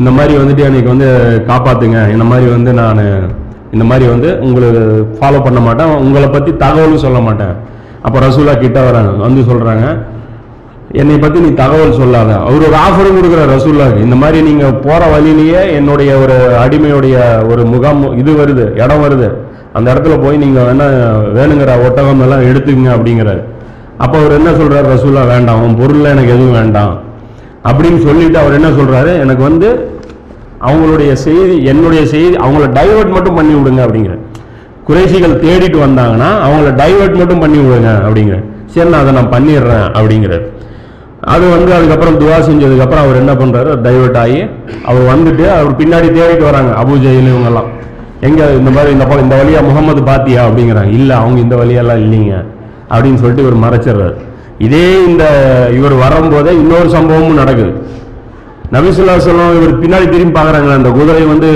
இந்த 0.00 0.10
மாதிரி 0.16 0.34
வந்துட்டு 0.40 0.66
எனக்கு 0.68 0.88
வந்து 0.94 1.08
காப்பாத்துங்க. 1.50 2.00
இந்த 2.14 2.24
மாதிரி 2.30 2.50
வந்து 2.56 2.72
நான் 2.80 3.02
இந்த 3.74 3.84
மாதிரி 3.90 4.06
வந்து 4.14 4.28
உங்களுக்கு 4.46 4.82
ஃபாலோ 5.18 5.40
பண்ண 5.46 5.60
மாட்டேன். 5.66 5.92
உங்களை 6.04 6.28
பத்தி 6.36 6.52
தகவலும் 6.62 7.04
சொல்ல 7.06 7.18
மாட்டேன். 7.26 7.54
அப்போ 8.06 8.18
ரசூலா 8.26 8.54
கிட்ட 8.64 8.78
வராங்க. 8.88 9.10
வந்து 9.26 9.40
சொல்றாங்க 9.50 9.86
என்னை 10.98 11.16
பத்தி 11.18 11.38
நீ 11.38 11.50
தகவல் 11.60 11.98
சொல்லாத. 11.98 12.30
அவர் 12.44 12.64
ஒரு 12.68 12.76
ஆஃபரும் 12.86 13.16
கொடுக்குற 13.16 13.42
ரசூல்லாக்கு 13.52 14.00
இந்த 14.06 14.16
மாதிரி 14.22 14.38
நீங்க 14.48 14.66
போற 14.86 15.00
வழியிலேயே 15.12 15.60
என்னுடைய 15.78 16.10
ஒரு 16.22 16.36
அடிமையுடைய 16.62 17.16
ஒரு 17.50 17.64
முகாம் 17.64 18.00
இது 18.20 18.32
வருது 18.32 18.64
இடம் 18.82 19.02
வருது. 19.04 19.28
அந்த 19.72 19.86
இடத்துல 19.92 20.14
போய் 20.24 20.36
நீங்க 20.36 20.60
வேணா 20.68 20.86
வேணுங்கிற 21.36 21.72
ஒட்டகம் 21.86 22.22
எல்லாம் 22.26 22.42
எடுத்துக்கங்க 22.50 22.90
அப்படிங்கிறாரு. 22.96 23.42
அப்போ 24.04 24.18
அவர் 24.18 24.36
என்ன 24.38 24.50
சொல்றாரு? 24.50 24.86
ரசூல்லா 24.94 25.26
வேண்டாம். 25.26 25.62
உன் 25.62 25.78
பொருள்ல 25.80 26.12
எனக்கு 26.14 26.34
எதுவும் 26.36 26.58
வேண்டாம். 26.60 26.94
அப்படின்னு 27.70 28.00
சொல்லிட்டு 28.08 28.38
அவர் 28.38 28.58
என்ன 28.58 28.68
சொல்றாரு? 28.68 29.12
எனக்கு 29.24 29.42
வந்து 29.42 29.68
அவங்களுடைய 30.68 31.12
செய்தி 31.12 31.64
என்னுடைய 31.64 32.06
செய்தி 32.06 32.36
அவங்கள 32.36 32.64
டைவர்ட் 32.78 33.16
மட்டும் 33.16 33.38
பண்ணி 33.40 33.54
விடுங்க 33.58 33.82
அப்படிங்கிற 33.86 34.16
குறைசிகள் 34.88 35.40
தேடிட்டு 35.44 35.78
வந்தாங்கன்னா 35.86 36.30
அவங்கள 36.46 36.70
டைவர்ட் 36.82 37.20
மட்டும் 37.20 37.38
பண்ணி 37.38 37.58
விடுங்க 37.58 37.90
அப்படிங்கிற 38.06 38.38
சரி 38.74 38.88
நான் 38.88 39.02
அதை 39.02 39.12
நான் 39.18 39.34
பண்ணிடுறேன் 39.34 39.86
அப்படிங்கிறார். 39.98 40.44
அது 41.22 41.48
வந்து 41.50 41.74
அதுக்கப்புறம் 41.74 42.20
துவா 42.20 42.36
செஞ்சதுக்கப்புறம் 42.48 43.02
அவர் 43.04 43.16
என்ன 43.16 43.32
பண்ணுறாரு 43.32 43.70
டைவர்ட் 43.86 44.16
ஆகி 44.16 44.46
அவர் 44.84 45.02
வந்துட்டு 45.02 45.44
அவர் 45.48 45.76
பின்னாடி 45.76 46.08
தேடிட்டு 46.16 46.42
வராங்க. 46.42 46.72
அபுஜயில் 46.82 47.30
இவங்கெல்லாம். 47.32 47.68
எங்கே 48.20 48.56
இந்த 48.56 48.70
மாதிரி 48.70 48.92
இந்த 48.92 49.04
இந்த 49.20 49.36
வழியா 49.36 49.62
முகமது 49.62 50.02
பாத்தியா 50.02 50.46
அப்படிங்கிறாங்க. 50.46 50.92
இல்லை 50.92 51.16
அவங்க 51.16 51.40
இந்த 51.40 51.56
வழியெல்லாம் 51.56 51.96
இல்லைங்க. 51.96 52.44
அப்படின்னு 52.90 53.14
சொல்லிட்டு 53.14 53.46
இவர் 53.48 53.70
மறைச்சிடுறாரு. 53.70 54.14
இதே 54.58 55.04
இந்த 55.04 55.24
இவர் 55.72 55.92
வரும்போதே 55.92 56.52
இன்னொரு 56.52 56.88
சம்பவமும் 56.88 57.34
நடக்குது. 57.34 57.72
நபிசுல்லா 58.72 59.14
சொல்லம் 59.28 59.54
இவர் 59.56 59.80
பின்னாடி 59.80 60.08
திரும்பி 60.08 60.40
பார்க்குறாங்களே 60.40 60.74
அந்த 60.74 60.90
குதிரை 60.90 61.22
வந்து 61.24 61.48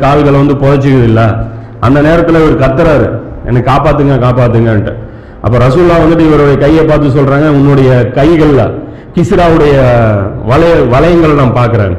கால்களை 0.00 0.38
வந்து 0.38 0.54
புதைச்சிக்குது 0.54 1.02
இல்லை? 1.02 1.24
அந்த 1.80 2.00
நேரத்தில் 2.00 2.34
இவர் 2.34 2.62
கத்துறாரு. 2.64 3.18
என்னை 3.46 3.62
காப்பாற்றுங்க 3.62 4.16
காப்பாற்றுங்கன்ட்டு 4.26 4.92
அப்போ 5.42 5.58
ரசூல்லா 5.58 5.94
வந்துட்டு 6.04 6.20
இவருடைய 6.20 6.58
கையை 6.58 6.84
பார்த்து 6.84 7.20
சொல்கிறாங்க 7.20 7.48
உன்னுடைய 7.48 8.10
கைகளில் 8.10 8.88
கிஸ்ராவுடைய 9.16 9.76
வளைய 10.50 10.74
வளையங்களை 10.94 11.34
நான் 11.42 11.58
பார்க்குறேன். 11.60 11.94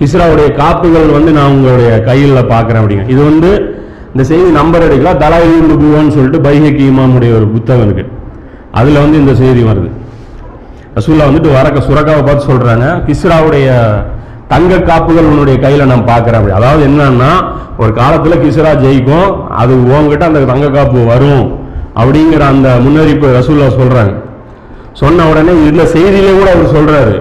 கிஸ்ராவுடைய 0.00 0.48
காப்புகள் 0.60 1.08
வந்து 1.16 1.30
நான் 1.36 1.52
உங்களுடைய 1.54 1.90
கையில் 2.08 2.50
பார்க்குறேன் 2.54 2.82
அப்படிங்க. 2.82 3.04
இது 3.12 3.20
வந்து 3.30 3.50
இந்த 4.12 4.24
செய்தி 4.30 4.50
நம்பர் 4.58 4.84
எடுக்கலாம் 4.86 5.22
தலாயில் 5.22 5.70
நுபுவான்னு 5.70 6.14
சொல்லிட்டு 6.16 6.40
பைஹக்கி 6.46 6.84
இமாமுடைய 6.90 7.30
ஒரு 7.38 7.46
புத்தகம் 7.54 7.86
இருக்கு. 7.86 8.04
அதில் 8.80 9.02
வந்து 9.04 9.16
இந்த 9.22 9.32
செய்தி 9.42 9.62
வருது. 9.70 9.88
ரசூல்லா 10.98 11.28
வந்துட்டு 11.28 11.50
வரக்க 11.56 11.78
சுரக்காவை 11.88 12.22
பார்த்து 12.26 12.50
சொல்கிறாங்க 12.50 12.86
கிஸ்ராவுடைய 13.06 13.68
தங்க 14.52 14.72
காப்புகள் 14.90 15.28
உன்னுடைய 15.30 15.56
கையில் 15.64 15.90
நான் 15.92 16.08
பார்க்குறேன் 16.12 16.38
அப்படி 16.40 16.56
அதாவது 16.58 16.82
என்னன்னா 16.88 17.30
ஒரு 17.82 17.92
காலத்தில் 18.00 18.40
கிஸ்ரா 18.44 18.70
ஜெயிக்கும் 18.84 19.30
அது 19.62 19.72
உங்ககிட்ட 19.82 20.24
அந்த 20.30 20.42
தங்க 20.52 20.66
காப்பு 20.76 21.00
வரும் 21.12 21.44
அப்படிங்கிற 22.00 22.44
அந்த 22.54 22.68
முன்னறிப்பு 22.84 23.26
ரசூல்லா 23.38 23.68
சொல்கிறாங்க 23.80 24.14
சொன்ன 25.00 25.24
உடனே 25.30 25.52
இதில் 25.68 25.92
செய்தியிலே 25.94 26.32
கூட 26.38 26.48
அவர் 26.56 26.74
சொல்கிறாரு 26.76 27.14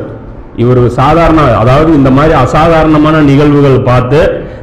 இவர் 0.63 0.81
சாதாரண 0.99 1.41
அதாவது 1.61 1.89
இந்த 1.99 2.09
மாதிரி 2.17 2.33
அசாதாரணமான 2.43 3.21
நிகழ்வுகள் 3.29 3.79
பார்த்து 3.89 4.19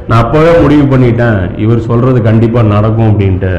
நான் 0.07 0.21
அப்போவே 0.23 0.53
முடிவு 0.63 0.85
பண்ணிட்டேன். 0.91 1.41
இவர் 1.63 1.87
சொல்கிறது 1.89 2.19
கண்டிப்பாக 2.29 2.71
நடக்கும் 2.75 3.09
அப்படின்ட்டு. 3.11 3.51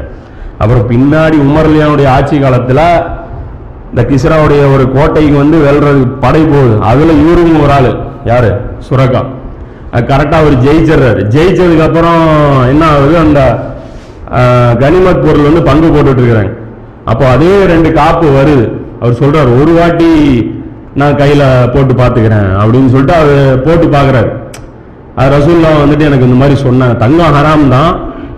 அப்புறம் 0.62 0.88
பின்னாடி 0.90 1.36
உமர்லியானுடைய 1.46 2.08
ஆட்சி 2.16 2.36
காலத்தில் 2.44 2.82
இந்த 3.90 4.02
கிஸ்ராவுடைய 4.10 4.62
ஒரு 4.74 4.84
கோட்டைக்கு 4.96 5.36
வந்து 5.42 5.56
வெல்றது 5.66 6.02
படை 6.24 6.42
போகுது. 6.52 6.76
அதில் 6.90 7.12
இவரும் 7.22 7.62
ஒரு 7.64 7.72
ஆள். 7.78 7.90
யார்? 8.30 8.50
சுரக்கா. 8.86 9.22
கரெக்டாக 10.10 10.42
அவர் 10.42 10.62
ஜெயிச்சிடுறாரு. 10.66 11.22
ஜெயிச்சதுக்கப்புறம் 11.34 12.22
என்ன 12.72 12.84
ஆகுது? 12.94 13.14
அந்த 13.24 13.40
கனிமத் 14.82 15.24
பொருள் 15.24 15.48
வந்து 15.48 15.62
பங்கு 15.68 15.88
போட்டுட்ருக்குறாங்க 15.94 16.52
அப்போ 17.10 17.24
அதே 17.34 17.52
ரெண்டு 17.72 17.88
காப்பு 17.98 18.26
வருது. 18.38 18.64
அவர் 19.04 19.18
சொல்றாரு 19.22 19.50
ஒரு 19.60 19.72
வாட்டி 19.78 20.10
நான் 21.00 21.16
கையில 21.20 21.42
போட்டு 21.74 21.94
பாத்துக்கிறேன் 22.00 22.50
அப்படின்னு 22.60 22.92
சொல்லிட்டு 22.92 23.14
அவர் 23.20 23.62
போட்டு 23.66 23.86
பாக்குறாரு 23.94 24.30
அது 25.18 25.32
ரசூல்லா 25.34 25.70
வந்துட்டு 25.80 26.06
எனக்கு 26.08 26.26
இந்த 26.28 26.38
மாதிரி 26.40 26.54
சொன்னாங்க. 26.66 26.94
தங்கம் 27.02 27.34
ஹராம் 27.36 27.66
தான். 27.74 27.92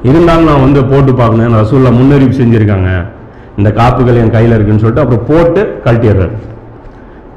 இருந்தாலும் 0.08 0.48
நான் 0.48 0.64
வந்து 0.64 0.80
போட்டு 0.90 1.12
பார்க்கணும். 1.20 1.54
ரசூல்லா 1.62 1.90
முன்னறிவிப்பு 1.98 2.40
செஞ்சிருக்காங்க. 2.40 2.90
இந்த 3.58 3.68
காப்புகள் 3.78 4.20
என் 4.22 4.34
கையில 4.34 4.56
இருக்குன்னு 4.56 4.82
சொல்லிட்டு 4.82 5.04
அப்புறம் 5.04 5.26
போட்டு 5.30 5.60
கழட்டிடுறாரு. 5.84 6.34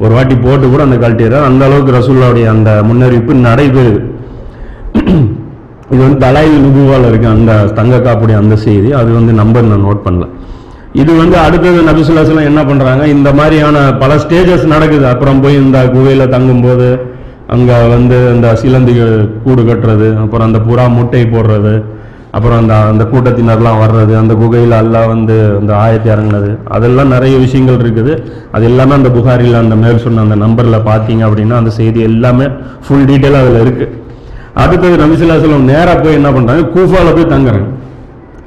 ஒரு 0.04 0.12
வாட்டி 0.18 0.36
போட்டு 0.46 0.66
கூட 0.74 0.82
அந்த 0.88 0.98
கழட்டிடுறாரு. 1.04 1.46
அந்த 1.52 1.64
அளவுக்கு 1.68 1.96
ரசூல்லாவுடைய 2.00 2.48
அந்த 2.56 2.72
முன்னறிவிப்பு 2.90 3.36
நடைபெறுது. 3.48 4.02
இது 5.92 6.02
வந்து 6.06 6.20
தலாய் 6.26 6.52
நுபுவால் 6.66 7.08
இருக்கு 7.10 7.28
அந்த 7.36 7.54
தங்க 7.80 7.96
காப்புடைய 8.08 8.38
அந்த 8.44 8.56
செய்தி 8.66 8.90
அது 9.02 9.10
வந்து 9.20 9.34
நம்பர் 9.42 9.72
நான் 9.72 9.88
நோட் 9.88 10.06
பண்ணல. 10.08 10.28
இது 10.94 11.12
வந்து 11.18 11.38
அடுத்தது 11.38 11.80
நபிசுல்லாஸ்லாம் 11.90 12.50
என்ன 12.52 12.66
பண்றாங்க? 12.66 13.08
இந்த 13.08 13.34
மாதிரியான 13.34 13.78
பல 14.04 14.16
ஸ்டேஜஸ் 14.16 14.66
நடக்குது. 14.74 15.08
அப்புறம் 15.08 15.42
போய் 15.42 15.56
இந்த 15.56 15.80
குகையில 15.96 16.26
தங்கும்போது 16.36 16.88
அங்க 17.48 17.88
வந்து 17.88 18.18
இந்த 18.34 18.56
சிலந்து 18.56 18.94
கூடு 19.44 19.62
கட்டுறது 19.62 20.18
அப்புறம் 20.24 20.48
அந்த 20.48 20.60
புறா 20.68 20.94
முட்டை 20.96 21.24
போடுறது 21.26 21.84
அப்புறம் 22.32 22.60
அந்த 22.62 22.74
அந்த 22.90 23.04
கூட்டத்தினர்லாம் 23.04 23.80
வர்றது 23.84 24.18
அந்த 24.18 24.34
குகையில் 24.34 24.76
எல்லாம் 24.80 25.08
வந்து 25.08 25.36
அந்த 25.60 25.74
ஆயத்தை 25.74 26.10
இறங்குனது. 26.16 26.52
அதெல்லாம் 26.66 27.08
நிறைய 27.08 27.38
விஷயங்கள் 27.38 27.80
இருக்குது. 27.84 28.24
அது 28.52 28.66
எல்லாமே 28.66 28.94
அந்த 28.94 29.10
புகாரில் 29.10 29.54
அந்த 29.54 29.76
மேல் 29.76 29.98
சொன்ன 29.98 30.22
அந்த 30.22 30.36
நம்பரில் 30.36 30.86
பார்த்தீங்க 30.92 31.24
அப்படின்னா 31.30 31.56
அந்த 31.62 31.70
செய்தி 31.70 32.02
எல்லாமே 32.02 32.48
ஃபுல் 32.88 33.06
டீட்டெயிலாக 33.06 33.44
அதில் 33.46 33.62
இருக்கு. 33.62 34.04
அடுத்தது 34.54 34.96
நபிசுல்லாஸ்லம் 35.06 35.70
நேராக 35.72 36.00
போய் 36.00 36.14
என்ன 36.14 36.32
பண்றாங்க? 36.32 36.64
கூஃபால 36.76 37.14
போய் 37.16 37.34
தங்குறாங்க. 37.36 37.70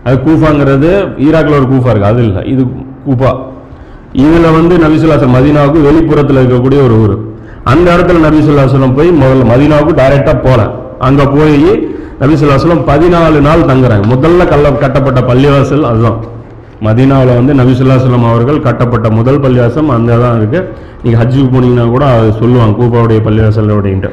அது 0.06 0.16
கூஃபாங்கிறது 0.26 0.90
ஈராக்கில் 1.26 1.58
ஒரு 1.60 1.66
கூஃபா 1.72 1.90
இருக்குது 1.92 2.12
அது 2.12 2.22
இல்லை. 2.28 2.42
இது 2.52 2.62
கூஃபா. 3.06 3.32
இதில் 4.24 4.54
வந்து 4.58 4.74
நபிசுல்லாசலம் 4.84 5.36
மதினாவுக்கு 5.38 5.80
வெளிப்புறத்தில் 5.88 6.40
இருக்கக்கூடிய 6.42 6.80
ஒரு 6.86 6.96
ஊர். 7.04 7.14
அந்த 7.72 7.86
இடத்துல 7.94 8.22
நபிசுல்லாசலம் 8.26 8.94
போய் 8.98 9.10
முதல்ல 9.22 9.44
மதினாவுக்கு 9.52 9.94
டைரெக்டாக 10.00 10.38
போகிறேன் 10.46 10.72
அங்கே 11.08 11.26
போய் 11.36 11.58
நபிசுல்லாசலம் 12.22 12.82
பதினாலு 12.90 13.38
நாள் 13.46 13.68
தங்குறாங்க. 13.70 14.04
முதல்ல 14.14 14.42
கல்ல 14.52 14.72
கட்டப்பட்ட 14.84 15.20
பள்ளிவாசல் 15.30 15.88
அதுதான். 15.90 16.18
மதீனாவில் 16.86 17.38
வந்து 17.38 17.52
நபிசுல்லாசலம் 17.60 18.28
அவர்கள் 18.30 18.60
கட்டப்பட்ட 18.66 19.08
முதல் 19.18 19.40
பள்ளிவாசம் 19.44 19.90
அந்த 19.96 20.18
தான் 20.22 20.36
இருக்குது 20.40 20.68
நீங்கள் 21.02 21.20
ஹஜ்ஜுக்கு 21.22 21.50
போனீங்கன்னா 21.54 21.86
கூட 21.94 22.04
அது 22.16 22.28
சொல்லுவாங்க 22.42 22.74
கூப்பாவுடைய 22.80 23.20
பள்ளிவாசல் 23.26 23.74
அப்படின்ட்டு. 23.74 24.10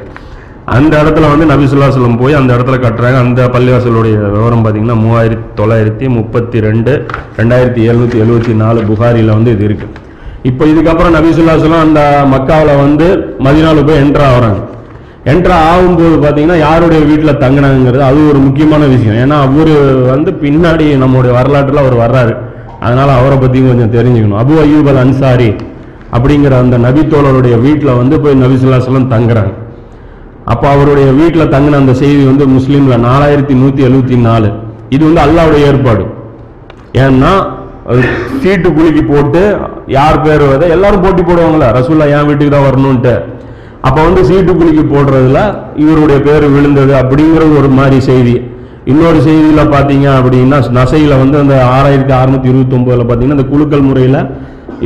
அந்த 0.76 0.92
இடத்துல 1.02 1.28
வந்து 1.32 1.46
நபிசுல்லாசலம் 1.50 2.18
போய் 2.20 2.38
அந்த 2.40 2.50
இடத்துல 2.56 2.76
கட்டுறாங்க. 2.82 3.18
அந்த 3.26 3.40
பள்ளிவாசலுடைய 3.54 4.16
விவரம் 4.34 4.62
பார்த்தீங்கன்னா 4.64 4.96
மூவாயிரத்தி 5.04 5.46
தொள்ளாயிரத்தி 5.60 6.06
முப்பத்தி 6.16 6.58
ரெண்டு 6.66 6.92
ரெண்டாயிரத்தி 7.38 7.80
எழுநூத்தி 7.90 8.18
எழுபத்தி 8.24 8.52
நாலு 8.62 8.80
புகாரியில் 8.90 9.32
வந்து 9.36 9.52
இது 9.54 9.64
இருக்கு. 9.68 9.86
இப்போ 10.50 10.64
இதுக்கப்புறம் 10.72 11.16
நபிசுல்லாசலம் 11.16 11.84
அந்த 11.86 12.02
மக்காவில் 12.34 12.80
வந்து 12.84 13.06
மதினால 13.46 13.82
போய் 13.88 14.02
என்ட்ரு 14.02 14.24
ஆகுறாங்க. 14.28 14.60
என்ட்ரு 15.32 15.54
ஆகும்போது 15.70 16.14
பார்த்தீங்கன்னா 16.24 16.58
யாருடைய 16.66 17.00
வீட்டில் 17.08 17.40
தங்கினாங்கிறது 17.42 18.04
அது 18.10 18.20
ஒரு 18.30 18.38
முக்கியமான 18.46 18.84
விஷயம். 18.92 19.18
ஏன்னா 19.24 19.38
அவர் 19.46 19.72
வந்து 20.12 20.32
பின்னாடி 20.44 20.86
நம்முடைய 21.02 21.32
வரலாற்றில் 21.38 21.82
அவர் 21.82 21.96
வர்றாரு. 22.04 22.34
அதனால 22.86 23.08
அவரை 23.20 23.38
பற்றியும் 23.38 23.70
கொஞ்சம் 23.72 23.94
தெரிஞ்சுக்கணும். 23.96 24.40
அபு 24.42 24.54
அய்யூப் 24.62 24.90
அல் 24.92 25.02
அன்சாரி 25.04 25.50
அப்படிங்கிற 26.16 26.54
அந்த 26.64 26.78
நபித்தோழருடைய 26.86 27.56
வீட்டில் 27.66 27.98
வந்து 28.02 28.20
போய் 28.20 28.40
நபிசுல்லாசலம் 28.44 29.10
தங்குறாங்க. 29.14 29.52
அப்போ 30.52 30.66
அவருடைய 30.74 31.08
வீட்டில் 31.20 31.52
தங்கின 31.54 31.78
அந்த 31.82 31.94
செய்தி 32.02 32.22
வந்து 32.30 32.44
முஸ்லீம்ல 32.56 32.94
நாலாயிரத்தி 33.08 33.54
நூற்றி 33.62 33.82
எழுபத்தி 33.88 34.16
நாலு. 34.28 34.48
இது 34.94 35.02
வந்து 35.08 35.22
அல்லாவுடைய 35.26 35.68
ஏற்பாடு. 35.70 36.04
ஏன்னா 37.04 37.32
சீட்டு 38.42 38.68
குலுக்கி 38.76 39.02
போட்டு 39.10 39.42
யார் 39.96 40.22
பேர் 40.24 40.42
வர 40.50 40.66
எல்லாரும் 40.76 41.04
போட்டி 41.04 41.22
போடுவாங்களே 41.28 41.68
ரசூல்லா 41.78 42.06
என் 42.16 42.28
வீட்டுக்கு 42.28 42.52
தான் 42.54 42.66
வரணும்ன்ட்டு. 42.68 43.14
அப்போ 43.88 44.00
வந்து 44.08 44.22
சீட்டு 44.28 44.52
குலுக்கி 44.60 44.84
போடுறதுல 44.94 45.40
இவருடைய 45.82 46.18
பேர் 46.28 46.46
விழுந்தது 46.54 46.92
அப்படிங்கிறது 47.02 47.52
ஒரு 47.60 47.70
மாதிரி 47.78 47.98
செய்தி. 48.10 48.36
இன்னொரு 48.90 49.18
செய்தியில் 49.26 49.72
பார்த்தீங்க 49.74 50.06
அப்படின்னா 50.18 50.58
நசையில் 50.78 51.20
வந்து 51.22 51.36
அந்த 51.42 51.54
ஆறாயிரத்தி 51.74 52.14
அறுநூத்தி 52.20 52.50
இருபத்தி 52.52 52.76
ஒன்பதுல 52.78 53.04
பார்த்தீங்கன்னா 53.08 53.38
அந்த 53.38 53.48
குலுக்கல் 53.52 53.88
முறையில் 53.88 54.20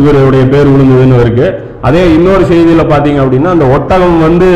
இவருடைய 0.01 0.45
பேர் 0.53 0.73
விழுந்ததுன்னு 0.75 1.19
இருக்குது 1.25 1.51
அதே 1.87 2.03
இன்னொரு 2.17 2.45
செய்தியில் 2.51 2.91
பார்த்தீங்க 2.93 3.19
அப்படின்னா 3.25 3.51
அந்த 3.57 3.67
ஒட்டகம் 3.77 4.19
வந்து 4.27 4.49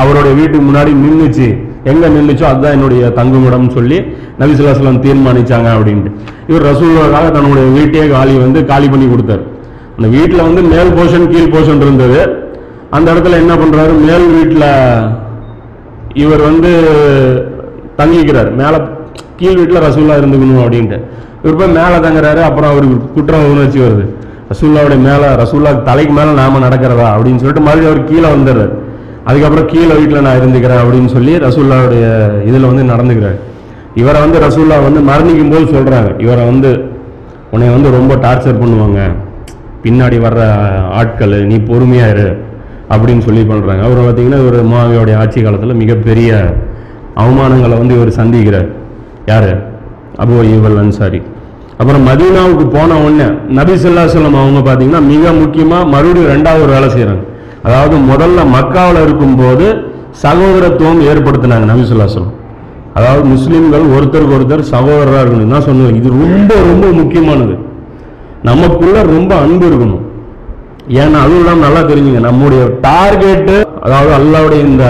அவருடைய 0.00 0.32
வீட்டுக்கு 0.40 0.64
முன்னாடி 0.68 0.92
நின்றுச்சு 1.04 1.48
எங்கே 1.90 2.08
நின்றுச்சோ 2.16 2.46
அதுதான் 2.50 2.74
என்னுடைய 2.76 3.02
தங்குமிடம்னு 3.18 3.72
சொல்லி 3.76 3.98
நபிசுல்லாஸ்லாம் 4.40 5.04
தீர்மானிச்சாங்க 5.04 5.68
அப்படின்ட்டு. 5.76 6.10
இவர் 6.50 6.66
ரசூலுக்காக 6.70 7.26
தன்னுடைய 7.36 7.66
வீட்டையே 7.76 8.06
காலி 8.16 8.34
வந்து 8.44 8.60
காலி 8.72 8.88
பண்ணி 8.92 9.06
கொடுத்தாரு. 9.06 9.44
அந்த 9.96 10.08
வீட்டில் 10.16 10.46
வந்து 10.48 10.62
மேல் 10.72 10.92
போர்ஷன் 10.98 11.30
கீழ் 11.32 11.52
போர்ஷன் 11.54 11.82
இருந்தது. 11.86 12.20
அந்த 12.96 13.08
இடத்துல 13.12 13.38
என்ன 13.42 13.54
பண்ணுறாரு 13.62 13.94
மேல் 14.08 14.26
வீட்டில் 14.36 14.68
இவர் 16.24 16.42
வந்து 16.48 16.70
தங்கிக்கிறார். 18.00 18.50
மேலே 18.60 18.78
கீழ் 19.40 19.58
வீட்டில் 19.60 19.84
ரசூலாக 19.88 20.20
இருந்துக்கணும் 20.20 20.62
அப்படின்ட்டு. 20.64 20.98
இவர் 21.42 21.58
போய் 21.60 21.76
மேலே 21.80 21.98
தங்குறாரு 22.06 22.40
அப்புறம் 22.48 22.70
அவருக்கு 22.72 22.98
குற்ற 23.16 23.42
உணர்ச்சி 23.54 23.78
வருது. 23.86 24.06
ரசூல்லாவுடைய 24.50 24.98
மேலே 25.08 25.28
ரசூல்லா 25.42 25.70
தலைக்கு 25.88 26.12
மேலே 26.18 26.32
நாம 26.40 26.60
நடக்கிறதா 26.66 27.08
அப்படின்னு 27.14 27.40
சொல்லிட்டு 27.42 27.64
மறுபடியும் 27.66 27.92
அவர் 27.92 28.08
கீழே 28.10 28.28
வந்துடுறாரு. 28.34 28.74
அதுக்கப்புறம் 29.28 29.68
கீழே 29.72 29.94
வீட்டில் 30.00 30.26
நான் 30.26 30.38
இருந்துக்கிறேன் 30.40 30.82
அப்படின்னு 30.82 31.10
சொல்லி 31.16 31.32
ரசூல்லாவுடைய 31.46 32.04
இதில் 32.48 32.68
வந்து 32.70 32.84
நடந்துக்கிறாரு. 32.92 33.38
இவரை 34.00 34.18
வந்து 34.24 34.38
ரசூல்லா 34.46 34.76
வந்து 34.86 35.00
மரணிக்கும் 35.10 35.52
போது 35.54 35.64
சொல்கிறாங்க 35.76 36.10
இவரை 36.24 36.42
வந்து 36.50 36.70
உன்னை 37.52 37.68
வந்து 37.76 37.90
ரொம்ப 37.98 38.14
டார்ச்சர் 38.24 38.60
பண்ணுவாங்க. 38.62 39.00
பின்னாடி 39.84 40.16
வர்ற 40.26 40.42
ஆட்கள் 41.00 41.34
நீ 41.50 41.56
பொறுமையாக 41.70 42.12
இரு 42.14 42.28
அப்படின்னு 42.92 43.22
சொல்லி 43.26 43.42
பண்ணுறாங்க 43.50 43.82
அவர் 43.86 44.00
பார்த்தீங்கன்னா 44.06 44.40
இவர் 44.44 44.58
மாவியோடைய 44.74 45.16
ஆட்சி 45.22 45.42
காலத்தில் 45.42 45.80
மிகப்பெரிய 45.82 46.30
அவமானங்களை 47.22 47.76
வந்து 47.82 47.96
இவர் 47.98 48.18
சந்திக்கிறார். 48.20 48.68
யார்? 49.32 49.50
அபு 50.24 50.34
அய்யூபல் 50.42 50.78
அன்சாரி. 50.82 51.20
அப்புறம் 51.80 52.06
மதீனாவுக்கு 52.08 52.64
போன 52.76 52.96
உடனே 53.04 53.26
நபி 53.58 53.74
சொல்லம் 53.82 54.40
அவங்க 54.42 54.60
பார்த்தீங்கன்னா 54.68 55.02
மிக 55.12 55.32
முக்கியமாக 55.42 55.90
மறுபடியும் 55.94 56.32
ரெண்டாவது 56.34 56.64
ஒரு 56.66 56.74
வேலை 56.76 56.88
செய்கிறாங்க 56.94 57.24
அதாவது 57.66 57.94
முதல்ல 58.10 58.40
மக்காவில் 58.56 59.04
இருக்கும்போது 59.06 59.66
சகோதரத்துவம் 60.24 61.00
ஏற்படுத்தினாங்க 61.10 61.66
நபி 61.70 61.84
ஸல்லல்லாஹு 61.88 62.34
அதாவது 62.98 63.22
முஸ்லீம்கள் 63.32 63.84
ஒருத்தருக்கு 63.94 64.36
ஒருத்தர் 64.36 64.70
சகோதரராக 64.74 65.22
இருக்கணும். 65.22 65.52
தான் 65.54 65.66
சொன்னேன் 65.66 65.98
இது 65.98 66.08
ரொம்ப 66.22 66.50
ரொம்ப 66.68 66.86
முக்கியமானது. 67.00 67.54
நமக்குள்ள 68.48 68.96
ரொம்ப 69.14 69.32
அன்பு 69.44 69.64
இருக்கணும். 69.70 70.02
ஏன்னா 71.00 71.18
அதுவும் 71.24 71.42
இல்லாமல் 71.42 71.66
நல்லா 71.66 71.82
தெரிஞ்சுங்க. 71.90 72.22
நம்முடைய 72.28 72.62
டார்கெட்டு 72.86 73.56
அதாவது 73.84 74.12
அல்லாவுடைய 74.18 74.60
இந்த 74.70 74.84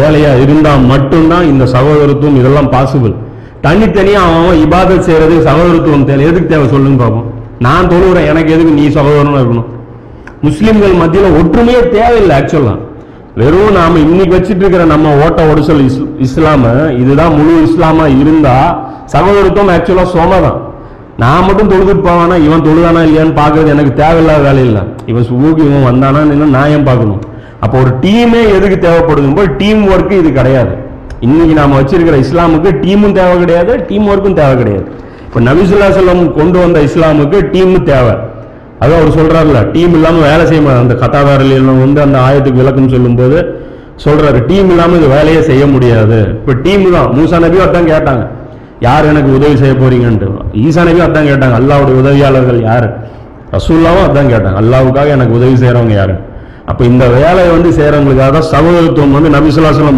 வேலையாக 0.00 0.42
இருந்தால் 0.44 0.82
மட்டும்தான் 0.92 1.48
இந்த 1.52 1.64
சகோதரத்துவம் 1.76 2.38
இதெல்லாம் 2.40 2.72
பாசிபிள் 2.74 3.14
தனித்தனியா 3.66 4.20
அவன் 4.32 4.58
இபாதத் 4.64 5.06
செய்யறது 5.06 5.36
சகோதரத்துவம் 5.46 6.08
தேவை. 6.08 6.24
எதுக்கு 6.30 6.50
தேவை 6.52 6.66
சொல்லுங்க 6.74 6.98
பார்ப்போம் 7.02 7.30
நான் 7.66 7.88
தொழுகிறேன் 7.92 8.28
எனக்கு 8.32 8.50
எதுக்கு 8.56 8.74
நீ 8.80 8.84
சகோதரனா 8.98 9.40
இருக்கணும்? 9.42 9.70
முஸ்லீம்கள் 10.46 11.00
மத்தியில் 11.00 11.36
ஒற்றுமையே 11.38 11.80
தேவையில்லை 11.94 12.34
ஆக்சுவலாக 12.40 12.82
வெறும் 13.40 13.76
நாம் 13.78 13.96
இன்னைக்கு 14.02 14.34
வச்சுட்டு 14.36 14.62
இருக்கிற 14.64 14.84
நம்ம 14.92 15.14
ஓட்ட 15.24 15.40
ஒடுசல் 15.52 15.82
இஸ் 15.86 15.98
இஸ்லாம 16.26 16.64
இதுதான் 17.02 17.34
முழு 17.38 17.54
இஸ்லாமா 17.68 18.06
இருந்தா 18.20 18.54
சகோதரத்துவம் 19.14 19.72
ஆக்சுவலாக 19.74 20.08
சோம 20.14 20.40
தான் 20.46 20.60
நான் 21.22 21.44
மட்டும் 21.48 21.70
தொழுதுட்டு 21.72 22.02
போவானா? 22.06 22.36
இவன் 22.46 22.64
தொழுதானா 22.66 23.02
இல்லையான்னு 23.06 23.38
பார்க்கறது 23.42 23.68
எனக்கு 23.74 23.92
தேவையில்லாத 24.00 24.40
வேலை 24.46 24.62
இல்லை. 24.68 24.82
இவன் 25.10 25.26
சுபுக்கு 25.28 25.62
இவன் 25.68 25.86
வந்தானா? 25.90 26.22
நான் 26.56 26.72
ஏன் 26.74 26.88
பார்க்கணும்? 26.88 27.22
அப்போ 27.64 27.76
ஒரு 27.82 27.92
டீமே 28.02 28.42
எதுக்கு 28.56 28.76
தேவைப்படுதுங்க? 28.86 29.36
போது 29.38 29.56
டீம் 29.62 29.82
ஒர்க்கு 29.92 30.14
இது 30.22 30.32
கிடையாது. 30.32 30.74
இன்னைக்கு 31.24 31.54
நாம 31.58 31.76
வச்சிருக்கிற 31.80 32.16
இஸ்லாமுக்கு 32.24 32.70
டீமும் 32.84 33.14
தேவை 33.18 33.34
கிடையாது 33.42 33.72
டீம் 33.88 34.08
ஒர்க்கும் 34.12 34.38
தேவை 34.38 34.54
கிடையாது. 34.60 34.88
இப்போ 35.26 35.40
நபிசுல்லா 35.48 35.88
செல்லம் 35.98 36.20
கொண்டு 36.38 36.58
வந்த 36.62 36.78
இஸ்லாமுக்கு 36.88 37.38
டீம் 37.54 37.76
தேவை. 37.90 38.14
அதான் 38.82 38.98
அவர் 39.00 39.14
சொல்றாருல 39.18 39.60
டீம் 39.74 39.94
இல்லாம 39.98 40.20
வேலை 40.30 40.44
செய்ய 40.50 40.74
அந்த 40.82 40.94
கதாதாரில் 41.02 41.70
வந்து 41.84 42.00
அந்த 42.06 42.18
ஆயத்துக்கு 42.26 42.62
விளக்கம் 42.62 42.92
சொல்லும்போது 42.94 43.38
சொல்றாரு 44.04 44.38
டீம் 44.50 44.70
இல்லாம 44.72 44.96
இது 44.98 45.08
வேலையே 45.16 45.40
செய்ய 45.50 45.64
முடியாது. 45.74 46.18
இப்போ 46.40 46.54
டீம் 46.64 46.84
தான். 46.96 47.08
மூசா 47.18 47.38
நபி 47.44 47.60
அதான் 47.66 47.90
கேட்டாங்க 47.92 48.24
யார் 48.86 49.08
எனக்கு 49.10 49.30
உதவி 49.38 49.56
செய்ய 49.62 49.74
போறீங்கன்ட்டு? 49.82 50.28
ஈசா 50.64 50.82
நபி 50.88 51.00
அதான் 51.06 51.28
கேட்டாங்க 51.30 51.54
அல்லாவுடைய 51.60 51.96
உதவியாளர்கள் 52.02 52.60
யாரு? 52.70 52.88
ரசூல்லாவும் 53.54 54.06
அதான் 54.08 54.30
கேட்டாங்க 54.34 54.58
அல்லாவுக்காக 54.62 55.08
எனக்கு 55.16 55.36
உதவி 55.38 55.56
செய்கிறவங்க 55.62 55.94
யாரு? 56.00 56.16
அப்ப 56.70 56.80
இந்த 56.90 57.04
வேலையை 57.16 57.50
வந்து 57.56 57.70
செய்யறவங்களுக்காக 57.78 58.30
தான் 58.36 58.48
சகோதரத்துவம் 58.54 59.16
வந்து 59.18 59.30
நபி 59.36 59.50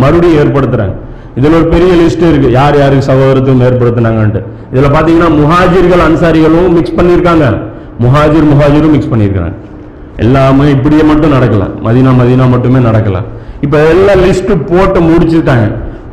மறுபடியும் 0.05 0.41
ஏற்படுத்துறாங்க. 0.45 0.97
இதில் 1.37 1.57
ஒரு 1.59 1.67
பெரிய 1.75 1.91
லிஸ்ட் 2.03 2.25
இருக்கு. 2.29 2.51
யார் 2.59 2.77
யாருக்கு 2.81 3.09
சகோதரத்துவம் 3.11 3.65
ஏற்படுத்தினாங்கன்ட்டு. 3.69 4.41
இதில் 4.73 4.95
பார்த்தீங்கன்னா 4.95 5.31
முஹாஜிர்கள் 5.41 6.03
அன்சாரிகளும் 6.09 6.71
மிக்ஸ் 6.77 6.97
பண்ணியிருக்காங்க. 6.99 7.47
முஹாஜிர் 8.05 8.47
முஹாஜிரும் 8.53 8.95
மிக்ஸ் 8.97 9.11
பண்ணியிருக்கிறாங்க. 9.13 9.55
எல்லாமே 10.25 10.65
இப்படியே 10.77 11.03
மட்டும் 11.11 11.35
நடக்கலை. 11.37 11.67
மதினா 11.87 12.13
மதினா 12.21 12.47
மட்டுமே 12.55 12.81
நடக்கலாம் 12.89 13.27
இப்போ 13.65 13.79
எல்லாம் 13.93 14.21
லிஸ்ட்டு 14.25 14.55
போட்டு 14.73 14.99
முடிச்சுட்டாங்க. 15.11 15.67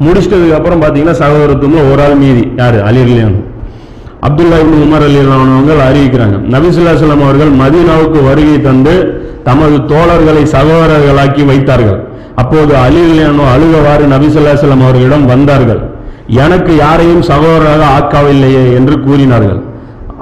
முடிச்சிட்டதுக்கு 0.05 0.55
அப்புறம் 0.60 0.81
பாத்தீங்கன்னா 0.84 1.17
சகோதரத்துவம்ல 1.24 1.84
ஒரு 1.91 2.01
ஆள் 2.05 2.17
மீதி. 2.24 2.43
யாரு? 2.62 2.79
அலிர்லியான் 2.89 3.38
அப்துல்லா 4.27 4.57
இப்னு 4.62 4.77
உமர் 4.86 5.05
அலி 5.07 5.19
அவர்கள் 5.36 5.81
அறிவிக்கிறாங்க 5.88 6.38
நபிசுல்லாசலம் 6.53 7.24
அவர்கள் 7.25 7.51
மதீனாவுக்கு 7.62 8.19
வருகை 8.29 8.55
தந்து 8.62 8.93
தமது 9.48 9.75
தோழர்களை 9.91 10.43
சகோதரர்களாக்கி 10.55 11.43
வைத்தார்கள். 11.50 12.00
அப்போது 12.41 12.73
அலிலியானோ 12.85 13.43
அழுகவாறு 13.55 14.05
நபிசல்லாசலம் 14.15 14.83
அவர்களிடம் 14.85 15.25
வந்தார்கள். 15.33 15.81
எனக்கு 16.43 16.71
யாரையும் 16.83 17.23
சகோதரராக 17.31 17.81
ஆக்கவில்லையே 17.97 18.63
என்று 18.77 18.95
கூறினார்கள். 19.05 19.61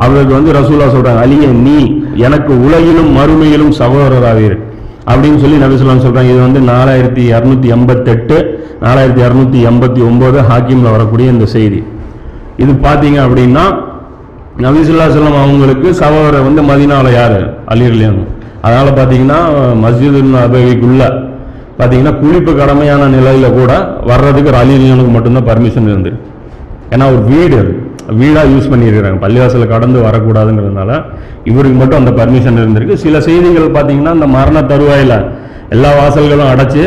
அவருக்கு 0.03 0.34
வந்து 0.38 0.51
ரசூலா 0.60 0.86
சொல்றாங்க 0.93 1.24
அலிய 1.25 1.48
நீ 1.65 1.77
எனக்கு 2.27 2.53
உலகிலும் 2.65 3.10
மறுமையிலும் 3.17 3.74
சகோதரராவீர் 3.82 4.58
அப்படின்னு 5.10 5.39
சொல்லி 5.43 5.58
நபிசுல்லாம் 5.63 6.03
சொல்றாங்க 6.05 6.32
இது 6.34 6.41
வந்து 6.48 6.62
நாலாயிரத்தி 6.72 7.24
இரநூத்தி 7.32 7.67
எண்பத்தெட்டு 7.77 8.38
நாலாயிரத்தி 8.86 9.22
இரநூத்தி 9.25 9.60
எண்பத்தி 9.70 10.01
ஒன்பது 10.10 10.38
ஹாக்கிம்ல 10.50 10.91
வரக்கூடிய 10.96 11.34
இந்த 11.36 11.46
செய்தி. 11.55 11.82
இது 12.63 12.72
பாத்தீங்க 12.88 13.20
அப்படின்னா 13.25 13.65
நபிசுல்லா 14.65 15.05
செல்லம் 15.13 15.41
அவங்களுக்கு 15.43 15.89
சகோதரர் 16.01 16.48
வந்து 16.48 16.62
மதினால 16.70 17.05
யாரு? 17.20 17.39
அலிர்லியான் 17.74 18.20
அதனால 18.65 18.88
பாத்தீங்கன்னா 19.00 19.39
மஸ்ஜிது 19.84 20.20
அபவிக்குள்ள 20.41 21.03
பார்த்தீங்கன்னா 21.84 22.16
குளிப்பு 22.24 22.52
கடமையான 22.62 23.08
நிலையில் 23.16 23.56
கூட 23.60 23.72
வர்றதுக்கு 24.12 24.52
ஒரு 24.58 25.13
மட்டும்தான் 25.16 25.48
பர்மிஷன் 25.52 25.90
இருந்து 25.94 26.12
ஏன்னா 26.96 27.06
ஒரு 27.13 27.24
வீடு 27.32 27.60
வீடாக 28.20 28.50
யூஸ் 28.54 28.70
பண்ணியிருக்கிறாங்க. 28.72 29.18
பள்ளிவாசலில் 29.24 29.72
கடந்து 29.74 30.00
வரக்கூடாதுங்கிறதுனால 30.06 30.92
இவருக்கு 31.50 31.78
மட்டும் 31.82 32.00
அந்த 32.02 32.12
பர்மிஷன் 32.18 32.60
இருந்திருக்கு. 32.62 32.96
சில 33.04 33.16
செய்திகள் 33.28 33.74
பார்த்தீங்கன்னா 33.75 34.13
அந்த 34.18 34.28
மரண 34.36 34.58
தருவாயில 34.72 35.13
எல்லா 35.75 35.92
வாசல்களும் 36.00 36.52
அடைச்சி 36.54 36.84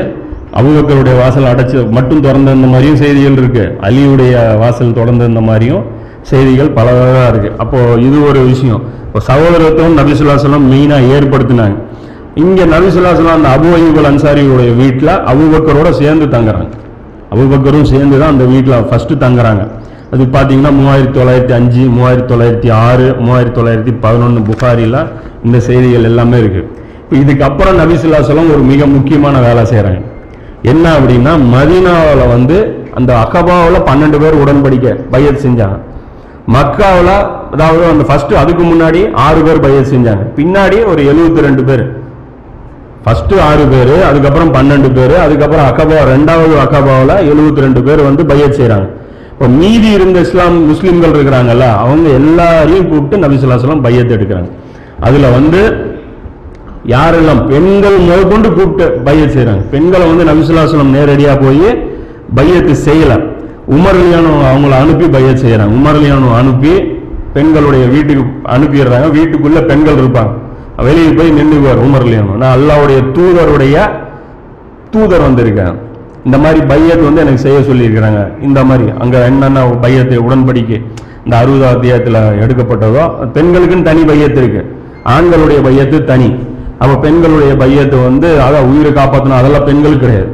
அபுபக்கருடைய 0.59 1.15
வாசல் 1.23 1.49
அடைச்சி 1.53 1.76
மட்டும் 1.97 2.23
திறந்திருந்த 2.26 2.69
மாதிரியும் 2.75 3.00
செய்திகள் 3.05 3.38
இருக்குது 3.41 3.73
அலியுடைய 3.87 4.35
வாசல் 4.62 4.95
திறந்திருந்த 4.99 5.43
மாதிரியும் 5.49 5.85
செய்திகள் 6.31 6.71
பலவாக 6.79 7.17
இருக்குது 7.33 7.57
அப்போது 7.62 7.99
இது 8.07 8.19
ஒரு 8.29 8.41
விஷயம். 8.53 8.83
இப்போ 9.07 9.21
சகோதரத்துவம் 9.31 9.99
நபிசுல்லாசலம் 10.00 10.65
மெயினாக 10.73 11.11
ஏற்படுத்தினாங்க. 11.17 11.76
இங்க 12.43 12.62
நபிசுல்லாசலம் 12.73 13.37
அந்த 13.37 13.50
அபு 13.57 13.69
அயூபல் 13.76 14.09
அன்சாரியுடைய 14.09 14.71
வீட்டில் 14.81 15.12
அபுபக்கரோட 15.31 15.88
சேர்ந்து 16.00 16.26
தங்குறாங்க. 16.35 16.73
அபுபக்கரும் 17.35 17.87
சேர்ந்து 17.93 18.16
தான் 18.21 18.33
அந்த 18.35 18.45
வீட்டில் 18.50 18.85
ஃபஸ்ட்டு 18.88 19.14
தங்குறாங்க. 19.23 19.62
அது 20.14 20.25
பார்த்தீங்கன்னா 20.35 20.73
மூவாயிரத்தி 20.81 21.16
தொள்ளாயிரத்தி 21.19 21.55
அஞ்சு 21.59 21.85
மூவாயிரத்தி 21.95 22.31
தொள்ளாயிரத்தி 22.33 22.69
ஆறு 22.88 23.07
மூவாயிரத்தி 23.25 23.59
தொள்ளாயிரத்தி 23.61 23.95
பதினொன்று 24.05 24.43
புகாரியில் 24.50 25.00
இந்த 25.47 25.59
செய்திகள் 25.69 26.09
எல்லாமே 26.11 26.37
இருக்கு. 26.43 26.62
இப்போ 27.02 27.16
இதுக்கப்புறம் 27.23 27.81
நபிசுல்லாசலம் 27.83 28.52
ஒரு 28.55 28.62
மிக 28.73 28.87
முக்கியமான 28.97 29.40
வேலை 29.49 29.64
செய்கிறாங்க 29.73 30.02
என்ன 30.73 30.85
அப்படின்னா 30.99 31.35
மதீனாவில் 31.57 32.25
வந்து 32.37 32.57
அந்த 32.99 33.11
அகபாவில் 33.25 33.87
பன்னெண்டு 33.90 34.21
பேர் 34.23 34.40
உடன்படிக்கை 34.45 34.95
பையத் 35.12 35.45
செஞ்சாங்க. 35.47 35.76
மக்காவில் 36.55 37.14
அதாவது 37.55 37.85
அந்த 37.93 38.05
ஃபஸ்ட்டு 38.09 38.43
அதுக்கு 38.43 38.64
முன்னாடி 38.73 39.00
ஆறு 39.26 39.40
பேர் 39.47 39.64
பயிர் 39.66 39.93
செஞ்சாங்க. 39.93 40.25
பின்னாடி 40.40 40.78
ஒரு 40.90 41.00
எழுபத்தி 41.12 41.47
ரெண்டு 41.47 41.62
பேர். 41.69 41.85
ஃபர்ஸ்ட் 43.07 43.35
ஆறு 43.49 43.65
பேர் 43.73 43.97
அதுக்கப்புறம் 44.11 44.53
பன்னெண்டு 44.55 44.89
பேர் 44.95 45.17
அதுக்கப்புறம் 45.25 45.67
அக்கபா 45.71 45.99
ரெண்டாவது 46.13 46.55
அக்கபாவில் 46.63 47.13
எழுபத்தி 47.31 47.61
ரெண்டு 47.61 47.81
பேர் 47.83 48.01
வந்து 48.07 48.23
பையத் 48.31 48.57
செய்கிறாங்க 48.59 48.87
இப்போ 49.33 49.49
மீதி 49.49 49.89
இருந்த 49.97 50.19
இஸ்லாம் 50.21 50.57
முஸ்லீம்கள் 50.71 51.15
இருக்கிறாங்கல்ல 51.15 51.67
அவங்க 51.83 52.07
எல்லாரையும் 52.21 52.89
கூப்பிட்டு 52.89 53.17
நபிசுல்லாஸ்லாம் 53.25 53.83
பையத் 53.87 54.15
எடுக்கிறாங்க. 54.17 54.49
அதில் 55.00 55.35
வந்து 55.37 55.61
யாரெல்லாம் 56.95 57.43
பெண்கள் 57.50 57.99
முதற்கொண்டு 58.07 58.49
கூப்பிட்டு 58.52 58.87
பையத் 59.09 59.35
செய்கிறாங்க 59.37 59.63
பெண்களை 59.75 60.07
வந்து 60.11 60.26
நபிசுல்லாசலம் 60.30 60.95
நேரடியாக 60.97 61.37
போய் 61.45 61.69
பையத்து 62.39 62.75
செய்யலை. 62.87 63.19
உமர்லியானோ 63.76 64.33
அவங்கள 64.50 64.75
அனுப்பி 64.83 65.09
பையத் 65.17 65.43
செய்கிறாங்க 65.45 65.76
உமர்லியானோ 65.80 66.30
அனுப்பி 66.41 66.75
பெண்களுடைய 67.37 67.87
வீட்டுக்கு 67.95 68.25
அனுப்பிடுறாங்க. 68.57 69.09
வீட்டுக்குள்ளே 69.19 69.63
பெண்கள் 69.71 70.00
இருப்பாங்க. 70.02 70.33
வெளியே 70.84 71.10
போய் 71.10 71.30
நின்றுக்குவார் 71.30 71.82
உமர் 71.86 72.36
நான் 72.36 72.56
அல்லாவுடைய 72.56 72.99
தூதருடைய 73.17 73.76
தூதர் 74.91 75.25
வந்திருக்கேன். 75.28 75.75
இந்த 76.25 76.39
மாதிரி 76.39 76.60
பையத் 76.67 77.04
வந்து 77.04 77.21
எனக்கு 77.21 77.39
செய்ய 77.39 77.58
சொல்லியிருக்கிறாங்க. 77.58 78.43
இந்த 78.43 78.65
மாதிரி 78.65 78.91
அங்கே 78.99 79.19
என்னென்ன 79.25 79.65
பையத்தை 79.80 80.19
உடன்படிக்கை 80.19 80.78
இந்த 81.25 81.36
அறுபதாம் 81.43 81.75
அத்தியாயத்தில் 81.76 82.15
எடுக்கப்பட்டதோ 82.15 83.04
பெண்களுக்குன்னு 83.34 83.82
தனி 83.82 84.00
பையத்து 84.00 84.36
இருக்கு. 84.36 84.62
ஆண்களுடைய 85.04 85.58
பையத்து 85.69 86.04
தனி. 86.04 86.34
அப்போ 86.78 86.95
பெண்களுடைய 86.97 87.52
பையத்து 87.62 88.02
வந்து 88.02 88.39
அதான் 88.47 88.69
உயிரை 88.71 88.93
காப்பாற்றணும் 88.93 89.41
அதெல்லாம் 89.41 89.65
பெண்களுக்கு 89.65 90.06
கிடையாது. 90.06 90.28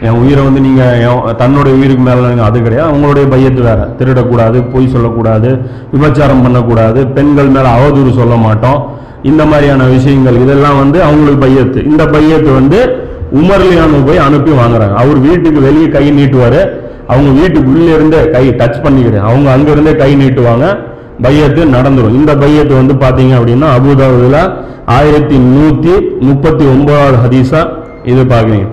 என் 0.00 0.18
உயிரை 0.22 0.44
வந்து 0.44 0.60
நீங்கள் 0.60 1.00
என் 1.00 1.36
தன்னுடைய 1.36 1.78
உயிருக்கு 1.78 2.02
மேலே 2.02 2.40
அது 2.42 2.62
கிடையாது. 2.62 2.88
அவங்களுடைய 2.90 3.26
பையத்து 3.34 3.60
வேற. 3.60 3.94
திருடக்கூடாது 3.98 4.64
பொய் 4.72 4.88
சொல்லக்கூடாது 4.88 5.58
விபச்சாரம் 5.92 6.42
பண்ணக்கூடாது 6.42 7.06
பெண்கள் 7.06 7.46
மேலே 7.46 7.68
அவதூறு 7.68 8.14
சொல்ல 8.14 8.34
மாட்டோம். 8.34 9.04
இந்த 9.22 9.44
மாதிரியான 9.44 9.84
விஷயங்கள் 9.84 10.40
இதெல்லாம் 10.40 10.78
வந்து 10.78 11.02
அவங்களுக்கு 11.02 11.46
பையத்து. 11.46 11.86
இந்த 11.86 12.04
பையத்து 12.04 12.54
வந்து 12.54 13.04
உமர்லியானு 13.32 14.06
போய் 14.06 14.16
அனுப்பி 14.16 14.50
வாங்குறாங்க. 14.50 14.94
அவர் 14.94 15.18
வீட்டுக்கு 15.18 15.60
வெளியே 15.60 15.88
கை 15.88 16.10
நீட்டுவார். 16.10 16.60
அவங்க 17.08 17.40
வீட்டுக்குள்ளே 17.40 17.94
இருந்தே 17.94 18.30
கை 18.30 18.48
டச் 18.48 18.84
பண்ணிக்கிடு. 18.84 19.18
அவங்க 19.18 19.52
அங்கிருந்தே 19.52 19.96
கை 19.96 20.16
நீட்டுவாங்க. 20.16 20.78
பையத்து 21.22 21.62
நடந்துடும் 21.76 22.14
இந்த 22.14 22.34
பையத்து 22.34 22.74
வந்து 22.74 22.94
பார்த்தீங்க 22.94 23.34
அப்படின்னா 23.38 23.68
அபுதாபுல 23.78 24.52
ஆயிரத்தி 24.84 25.38
நூற்றி 25.38 25.92
முப்பத்தி 26.20 26.64
ஒன்பதாவது 26.64 27.16
ஹதீஸா 27.24 27.68
இது 28.04 28.22
பார்க்குறீங்க 28.22 28.68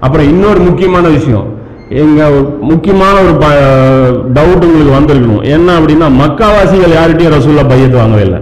அப்புறம் 0.00 0.28
இன்னொரு 0.28 0.60
முக்கியமான 0.60 1.08
விஷயம். 1.08 1.56
எங்கள் 1.88 2.48
முக்கியமான 2.60 3.20
ஒரு 3.20 3.34
ப 3.34 3.46
டவுட் 4.34 4.64
உங்களுக்கு 4.64 4.96
வந்திருக்கணும். 4.98 5.42
என்ன 5.42 5.78
அப்படின்னா 5.78 6.08
மக்காவாசிகள் 6.22 6.96
யார்கிட்டையும் 6.98 7.36
ரசூல்லா 7.36 7.64
பையத்து 7.72 7.96
வாங்கவே 7.96 8.22
இல்லை. 8.22 8.40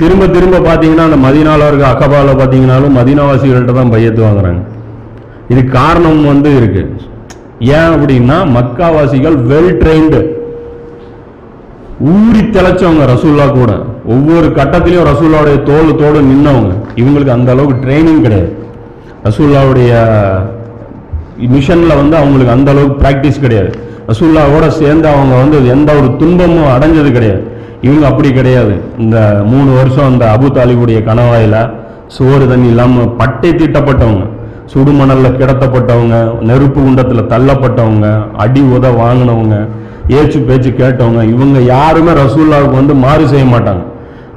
திரும்ப 0.00 0.26
திரும்ப 0.26 0.56
பார்த்தீங்கன்னா 0.58 1.04
அந்த 1.08 1.18
மதினால 1.26 1.66
இருக்க 1.68 2.06
பார்த்தீங்கனாலும் 2.40 2.96
மதினாவாசிகள்கிட்ட 2.98 3.72
தான் 3.72 3.92
பையத்து 3.92 4.20
வாங்குறாங்க. 4.26 4.60
இது 5.52 5.64
காரணம் 5.64 6.24
வந்து 6.24 6.50
இருக்கு. 6.56 6.82
ஏன் 7.76 7.92
அப்படின்னா 7.94 8.36
மக்காவாசிகள் 8.56 9.36
வெல் 9.50 9.72
ட்ரெயின்டு 9.82 10.20
ஊறி 12.12 12.42
தெளிச்சவங்க 12.56 13.04
ரசூல்லா 13.12 13.46
கூட. 13.58 13.72
ஒவ்வொரு 14.14 14.48
கட்டத்திலையும் 14.58 15.08
ரசூல்லாவுடைய 15.10 15.56
தோல் 15.68 15.96
தோடு 16.00 16.20
நின்னவங்க. 16.30 16.72
இவங்களுக்கு 17.00 17.36
அந்த 17.36 17.50
அளவுக்கு 17.54 17.82
ட்ரைனிங் 17.84 18.24
கிடையாது. 18.26 18.50
ரசூல்லாவுடைய 19.28 19.92
மிஷனில் 21.54 21.98
வந்து 22.00 22.16
அவங்களுக்கு 22.20 22.54
அந்த 22.56 22.70
அளவுக்கு 22.70 23.00
ப்ராக்டிஸ் 23.02 23.44
கிடையாது. 23.44 23.70
ரசூல்லாவோட 24.10 24.66
சேர்ந்து 24.80 25.08
அவங்க 25.08 25.34
வந்து 25.42 25.58
எந்த 25.74 25.92
ஒரு 26.00 26.16
துன்பமும் 26.16 26.72
அடைஞ்சது 26.74 27.10
கிடையாது. 27.16 27.42
இவங்க 27.86 28.04
அப்படி 28.10 28.30
கிடையாது. 28.38 28.74
இந்த 29.04 29.18
மூணு 29.50 29.70
வருஷம் 29.78 30.08
அந்த 30.10 30.24
அபு 30.36 30.48
தாலிபுடைய 30.56 31.00
கணவாயில் 31.08 31.60
சோறு 32.16 32.44
தண்ணி 32.50 32.68
இல்லாமல் 32.72 33.12
பட்டை 33.20 33.50
தீட்டப்பட்டவங்க 33.60 34.24
சுடுமணலில் 34.72 35.36
கிடத்தப்பட்டவங்க 35.40 36.16
நெருப்பு 36.48 36.80
குண்டத்தில் 36.86 37.28
தள்ளப்பட்டவங்க 37.32 38.06
அடி 38.44 38.62
உத 38.76 38.86
வாங்கினவங்க 39.02 39.56
ஏச்சு 40.18 40.38
பேச்சு 40.48 40.70
கேட்டவங்க 40.80 41.22
இவங்க 41.34 41.58
யாருமே 41.74 42.12
ரசூல்லாவுக்கு 42.22 42.76
வந்து 42.80 42.94
மாறு 43.04 43.24
செய்ய 43.32 43.46
மாட்டாங்க. 43.54 43.82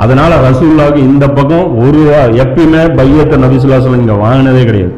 அதனால 0.03 0.31
ரசூல்லாவுக்கு 0.47 1.01
இந்த 1.09 1.25
பக்கம் 1.37 1.65
ஒரு 1.85 2.01
எப்பயுமே 2.43 2.81
பையத்தை 2.99 3.37
நபிசுல்லாசலம் 3.43 4.01
இங்கே 4.03 4.17
வாங்கினதே 4.25 4.63
கிடையாது. 4.69 4.93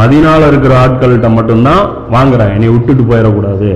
மதினால 0.00 0.46
இருக்கிற 0.50 0.72
ஆட்கள்கிட்ட 0.82 1.28
மட்டும்தான் 1.38 1.82
வாங்குறாங்க. 2.16 2.54
என்னை 2.58 2.68
விட்டுட்டு 2.74 3.04
போயிடக்கூடாது. 3.10 3.70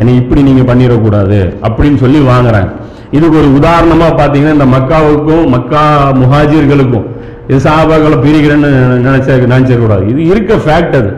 என்னை 0.00 0.12
இப்படி 0.22 0.40
நீங்கள் 0.48 0.68
பண்ணிடக்கூடாது 0.70 1.40
அப்படின்னு 1.68 1.98
சொல்லி 2.04 2.20
வாங்குறாங்க. 2.32 2.70
இதுக்கு 3.16 3.36
ஒரு 3.42 3.48
உதாரணமா 3.58 4.08
பாத்தீங்கன்னா 4.20 4.56
இந்த 4.58 4.68
மக்காவுக்கும் 4.76 5.44
மக்கா 5.54 5.82
முஹாஜிர்களுக்கும் 6.20 7.06
இது 7.50 7.58
சாபாக்களை 7.66 8.16
பிரிக்கிறேன்னு 8.24 8.70
நினைச்ச 9.06 9.36
நினைச்சிடக்கூடாது. 9.52 10.02
இது 10.12 10.20
இருக்க 10.32 10.54
ஃபேக்ட் 10.64 10.96
அது. 11.00 11.10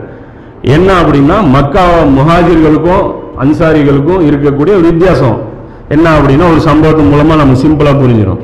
என்ன 0.74 0.88
அப்படின்னா 1.02 1.36
மக்கா 1.56 1.84
முஹாஜிர்களுக்கும் 2.18 3.04
அன்சாரிகளுக்கும் 3.44 4.22
இருக்கக்கூடிய 4.28 4.74
ஒரு 4.80 4.86
வித்தியாசம். 4.92 5.38
என்ன 5.94 6.06
அப்படின்னா 6.18 6.46
ஒரு 6.52 6.60
சம்பவத்தின் 6.68 7.10
மூலமா 7.12 7.36
நம்ம 7.42 7.56
சிம்பிளா 7.64 7.92
புரிஞ்சிடும் 8.02 8.42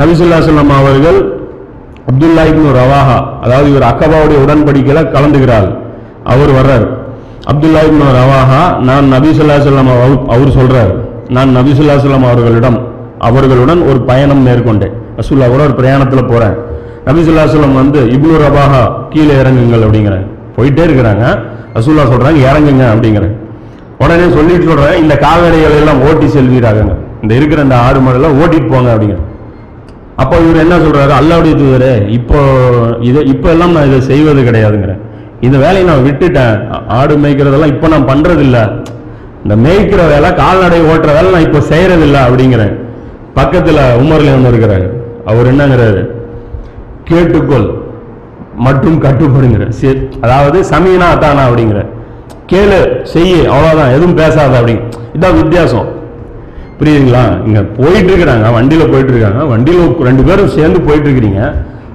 நபிசுல்லா 0.00 0.40
சொல்லம் 0.48 0.74
அவர்கள் 0.80 1.18
அப்துல்லா 2.10 2.42
இப்னு 2.50 2.72
ரவாஹா 2.80 3.18
அதாவது 3.44 3.68
இவர் 3.72 3.88
அக்கபாவுடைய 3.90 4.38
உடன்படிக்கையில 4.44 5.02
கலந்துகிறார் 5.14 5.68
அவர் 6.32 6.50
வர்றார். 6.58 6.86
அப்துல்லா 7.50 7.80
இப்னு 7.88 8.08
ரவாஹா 8.20 8.62
நான் 8.88 9.12
நபி 9.14 9.30
சொல்லா 9.40 9.56
சொல்லம் 9.66 9.90
அவர் 10.34 10.56
சொல்கிறார் 10.58 10.92
நான் 11.36 11.50
நபிசுல்லாசுலம் 11.56 12.26
அவர்களிடம் 12.30 12.78
அவர்களுடன் 13.28 13.82
ஒரு 13.90 13.98
பயணம் 14.10 14.42
மேற்கொண்டேன். 14.46 14.94
ரசூல்லா 15.18 15.46
கூட 15.52 15.62
ஒரு 15.68 15.74
பிரயாணத்தில் 15.80 16.28
போகிறேன் 16.30 16.56
நபிசுல்லாசுலம் 17.06 17.76
வந்து 17.80 18.00
இப்னு 18.14 18.36
ரபாகா 18.44 18.82
கீழே 19.12 19.34
இறங்குங்கள் 19.42 19.84
அப்படிங்கிறேன். 19.86 20.24
போயிட்டே 20.56 20.82
இருக்கிறாங்க. 20.86 21.24
ரசூல்லா 21.76 22.04
சொல்கிறாங்க 22.12 22.40
இறங்குங்க 22.50 22.84
அப்படிங்கிறேன். 22.92 23.34
உடனே 24.02 24.26
சொல்லிட்டு 24.36 24.66
சொல்கிறேன் 24.70 25.00
இந்த 25.02 25.14
காவேரிகளை 25.24 25.76
எல்லாம் 25.82 26.02
ஓட்டி 26.08 26.26
செல்வீராகங்க. 26.36 26.94
இந்த 27.22 27.32
இருக்கிற 27.38 27.60
இந்த 27.66 27.76
ஆடு 27.86 27.98
மலையெல்லாம் 28.06 28.38
ஓட்டிட்டு 28.42 28.70
போங்க 28.74 28.90
அப்படிங்கிற 28.94 29.20
அப்போ 30.22 30.34
இவர் 30.42 30.62
என்ன 30.64 30.74
சொல்கிறாரு 30.82 31.12
அல்லாவுடைய 31.20 31.54
தூதரே 31.60 31.92
இப்போ 32.16 32.40
இதை 33.08 33.20
இப்போ 33.32 33.48
எல்லாம் 33.54 33.72
நான் 33.76 33.88
இதை 33.90 34.00
செய்வது 34.10 34.40
கிடையாதுங்கிறேன். 34.48 35.00
இந்த 35.46 35.56
வேலையை 35.62 35.84
நான் 35.88 36.04
விட்டுட்டேன். 36.08 36.54
ஆடு 36.98 37.14
மேய்க்கிறதெல்லாம் 37.22 37.72
இப்போ 37.74 37.86
நான் 37.94 38.06
பண்ணுறதில்ல 38.10 38.58
இந்த 39.44 39.54
மேய்க்கிற 39.64 40.02
வேலை 40.12 40.28
கால்நடை 40.42 40.80
ஓட்டுற 40.90 41.10
வேலை 41.16 41.30
நான் 41.34 41.46
இப்போ 41.46 41.60
செய்கிறதில்ல 41.70 42.18
அப்படிங்கிறேன். 42.26 42.74
பக்கத்தில் 43.38 43.80
உமர்ல 44.02 44.34
ஒன்று 44.36 44.52
இருக்கிறாரு. 44.52 44.86
அவர் 45.30 45.50
என்னங்கிறாரு? 45.50 46.02
கேட்டுக்கொள் 47.08 47.66
மட்டும் 48.66 48.96
கட்டுப்படுங்கிற. 49.04 49.64
சரி, 49.80 50.00
அதாவது 50.24 50.58
சமீனா 50.70 51.06
அத்தானா 51.14 51.42
அப்படிங்கிற 51.48 51.80
கேளு 52.50 52.78
செய்ய 53.14 53.34
அவ்வளோதான் 53.54 53.92
எதுவும் 53.96 54.16
பேசாத 54.20 54.56
அப்படி. 54.60 54.74
இதான் 55.16 55.38
வித்தியாசம். 55.40 55.88
புரியுதுங்களா? 56.78 57.24
இங்கே 57.46 57.62
போயிட்டு 57.78 58.10
இருக்கிறாங்க 58.10 58.46
வண்டியில் 58.56 58.90
போயிட்டு 58.92 59.12
இருக்காங்க. 59.14 59.42
வண்டியில் 59.52 59.92
ரெண்டு 60.08 60.22
பேரும் 60.28 60.54
சேர்ந்து 60.56 60.80
போயிட்டு 60.86 61.08
இருக்கிறீங்க. 61.08 61.42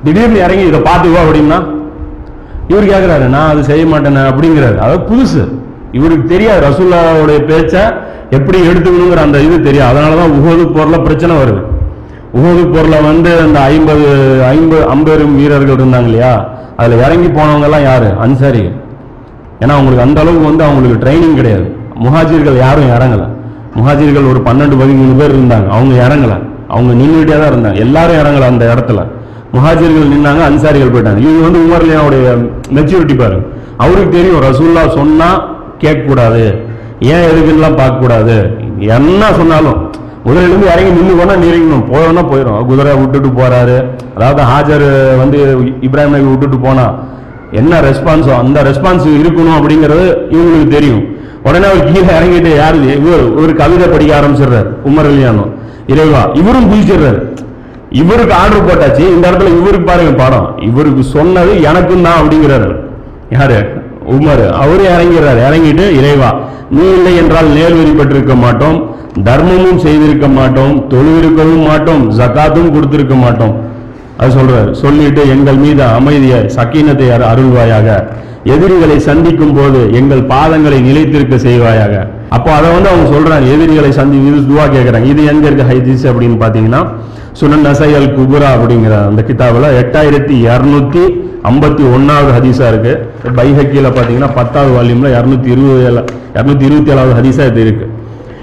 திடீர்னு 0.04 0.44
இறங்கி 0.46 0.66
இதை 0.72 0.82
பார்த்துக்கோ 0.90 1.22
அப்படின்னா 1.26 1.60
இவர் 2.72 2.92
கேட்குறாரு 2.92 3.26
நான் 3.36 3.50
அது 3.54 3.64
செய்ய 3.72 3.86
மாட்டேனே 3.94 4.24
அப்படிங்கிறாரு. 4.32 4.78
அதாவது 4.84 5.02
புதுசு. 5.12 5.44
இவருக்கு 5.92 6.26
தெரியாது 6.28 6.68
ரசூல்லாவுடைய 6.68 7.40
பேச்ச 7.52 7.94
எப்படி 8.30 8.58
எடுத்துக்கணுங்கிற 8.68 9.18
அந்த 9.18 9.40
இது 9.40 9.62
தெரியாது. 9.62 10.00
அதனாலதான் 10.00 10.34
உகது 10.40 10.64
போர்ல 10.76 11.04
பிரச்சனை 11.04 11.36
வருது. 11.36 11.62
உகது 12.34 12.64
போர்ல 12.74 13.04
வந்து 13.04 13.40
அந்த 13.40 13.60
ஐம்பது 13.60 14.08
ஐம்பது 14.46 14.88
ஐம்பது 14.88 15.26
வீரர்கள் 15.26 15.76
இருந்தாங்க 15.76 16.04
இல்லையா? 16.04 16.50
அதுல 16.78 17.06
இறங்கி 17.06 17.28
போனவங்க 17.28 17.64
எல்லாம் 17.64 17.82
யாரு? 17.82 18.14
அன்சாரி 18.20 18.70
ஏன்னா 19.60 19.70
அவங்களுக்கு 19.70 20.02
அந்த 20.02 20.22
அளவுக்கு 20.22 20.48
வந்து 20.48 20.64
அவங்களுக்கு 20.64 21.06
ட்ரைனிங் 21.06 21.36
கிடையாது. 21.36 21.76
முஹாஜிர்கள் 21.96 22.58
யாரும் 22.58 22.90
இறங்கல. 22.90 23.24
முஹாஜிர்கள் 23.76 24.30
ஒரு 24.30 24.40
பன்னெண்டு 24.46 24.76
பதிமூணு 24.82 25.18
பேர் 25.18 25.36
இருந்தாங்க. 25.38 25.68
அவங்க 25.68 26.08
இறங்கல. 26.08 26.44
அவங்க 26.68 27.04
நின்றுகிட்டே 27.04 27.40
தான் 27.42 27.52
இருந்தாங்க. 27.54 27.76
எல்லாரும் 27.76 28.16
இறங்கல 28.16 28.42
அந்த 28.42 28.76
இடத்துல. 28.76 29.00
முஹாஜிர்கள் 29.54 30.12
நின்னாங்க 30.14 30.44
அன்சாரிகள் 30.44 30.94
போயிட்டாங்க. 30.94 31.18
இது 31.18 31.42
வந்து 31.42 31.60
உமர்லியாவுடைய 31.60 32.52
மெச்சூரிட்டி 32.76 33.18
பாருங்க. 33.18 33.46
அவருக்கு 33.78 34.10
தெரியும் 34.10 34.42
ரசூல்லா 34.42 34.90
சொன்னா 34.90 35.58
கேட்கக்கூடாது. 35.84 36.44
ஏன் 37.14 37.28
எதுக்குலாம் 37.30 37.80
பார்க்கக்கூடாது? 37.82 38.38
என்ன 38.98 39.32
சொன்னாலும். 39.40 39.80
முதலிருந்து 40.26 40.66
இறங்கி 40.72 40.92
நின்று 40.96 41.14
போனால் 41.20 41.44
நிறங்கணும் 41.44 41.86
போனா 41.92 42.22
போயிடும் 42.32 42.66
குதிரை 42.70 42.94
விட்டுட்டு 43.02 43.30
போகிறாரு 43.38 43.78
அதாவது 44.16 44.42
ஹாஜர் 44.50 44.88
வந்து 45.22 45.38
இப்ராஹிம் 45.88 46.16
நபி 46.16 46.28
விட்டுட்டு 46.32 46.58
போனால் 46.66 46.96
என்ன 47.60 47.80
ரெஸ்பான்ஸோ 47.88 48.34
அந்த 48.42 48.64
ரெஸ்பான்ஸ் 48.70 49.06
இருக்கணும் 49.20 49.58
அப்படிங்கிறது 49.60 50.06
இவங்களுக்கு 50.34 50.68
தெரியும். 50.76 51.04
உடனே 51.48 51.68
அவர் 51.70 51.88
கீழே 51.90 52.12
இறங்கிட்டு 52.18 52.52
யாரு? 52.62 52.80
இவர் 53.00 53.24
ஒரு 53.42 53.52
கவிதை 53.62 53.88
படிக்க 53.94 54.12
ஆரம்பிச்சிடுறாரு. 54.20 54.70
உமர் 54.90 55.10
அலியானோ 55.12 55.46
இறைவா 55.94 56.22
இவரும் 56.42 56.70
குதிச்சிடுறாரு. 56.72 57.22
இவருக்கு 58.02 58.34
ஆர்டர் 58.42 58.68
போட்டாச்சு. 58.70 59.04
இந்த 59.16 59.24
இடத்துல 59.30 59.52
இவருக்கு 59.60 59.88
பாருங்க 59.92 60.14
பாடம். 60.24 60.48
இவருக்கு 60.70 61.04
சொன்னது 61.16 61.54
எனக்கும் 61.70 62.06
தான் 62.08 62.20
அப்படிங்கிறாரு. 62.22 62.70
யாரு? 63.38 63.60
உமர். 64.16 64.46
அவரு 64.64 64.84
இறங்கிறார் 64.96 65.42
இறங்கிட்டு 65.48 65.86
இறைவா 66.00 66.30
நீ 66.78 66.86
இல்லை 66.98 67.14
என்றால் 67.22 67.50
நேர் 67.58 67.78
பெற்றிருக்க 68.00 68.36
மாட்டோம் 68.46 68.78
தர்மமும் 69.28 69.80
செய்திருக்க 69.86 70.28
மாட்டோம் 70.38 70.76
தொழுவிருக்கவும் 70.92 71.66
மாட்டோம் 71.70 72.04
ஜகாத்தும் 72.20 72.72
கொடுத்திருக்க 72.76 73.16
மாட்டோம். 73.24 73.54
அது 74.20 74.32
சொல்றாரு. 74.38 74.72
சொல்லிட்டு 74.84 75.22
எங்கள் 75.36 75.60
மீது 75.64 75.84
அமைதிய 75.98 76.36
சக்கீனத்தை 76.58 77.08
அருள்வாயாக? 77.32 77.88
எதிரிகளை 78.54 78.98
சந்திக்கும் 79.08 79.56
போது 79.58 79.80
எங்கள் 80.00 80.24
பாதங்களை 80.32 80.80
நிலைத்திருக்க 80.88 81.36
செய்வாயாக? 81.48 81.94
அப்போ 82.36 82.50
அதை 82.58 82.68
வந்து 82.76 82.90
அவங்க 82.92 83.08
சொல்றாங்க. 83.16 83.46
எதிரிகளை 83.56 83.92
சந்தி 84.00 84.18
இது 84.30 84.40
துவா 84.50 84.66
கேட்கறாங்க 84.76 85.10
இது 85.14 85.24
எங்க 85.32 85.46
இருக்கு 85.50 85.70
ஹைதீஸ் 85.72 86.06
அப்படின்னு 86.12 86.38
பாத்தீங்கன்னா 86.44 86.82
சுனன் 87.42 87.62
நசை 87.62 87.96
அல் 87.96 88.14
குபுரா 88.14 88.50
அப்படிங்கிற 88.56 89.06
அந்த 89.08 89.24
கிதாபில் 89.28 89.78
எட்டாயிரத்தி 89.82 90.48
இரநூத்தி 90.50 91.28
ஐம்பத்தி 91.44 91.94
ஒன்றாவது 91.94 92.40
ஹதீஸா 92.40 92.68
இருக்கு. 92.68 93.14
பைஹக்கியில் 93.36 93.92
பார்த்தீங்கன்னா 93.92 94.30
பத்தாவது 94.36 94.74
வால்யூமில் 94.74 95.14
இரநூத்தி 95.14 95.46
இருபது 95.46 96.04
இரநூத்தி 96.34 96.62
இருபத்தி 96.62 96.92
ஏழாவது 96.92 97.22
ஹதீஸாக 97.22 97.48
இது 97.48 97.62
இருக்கு. 97.62 97.90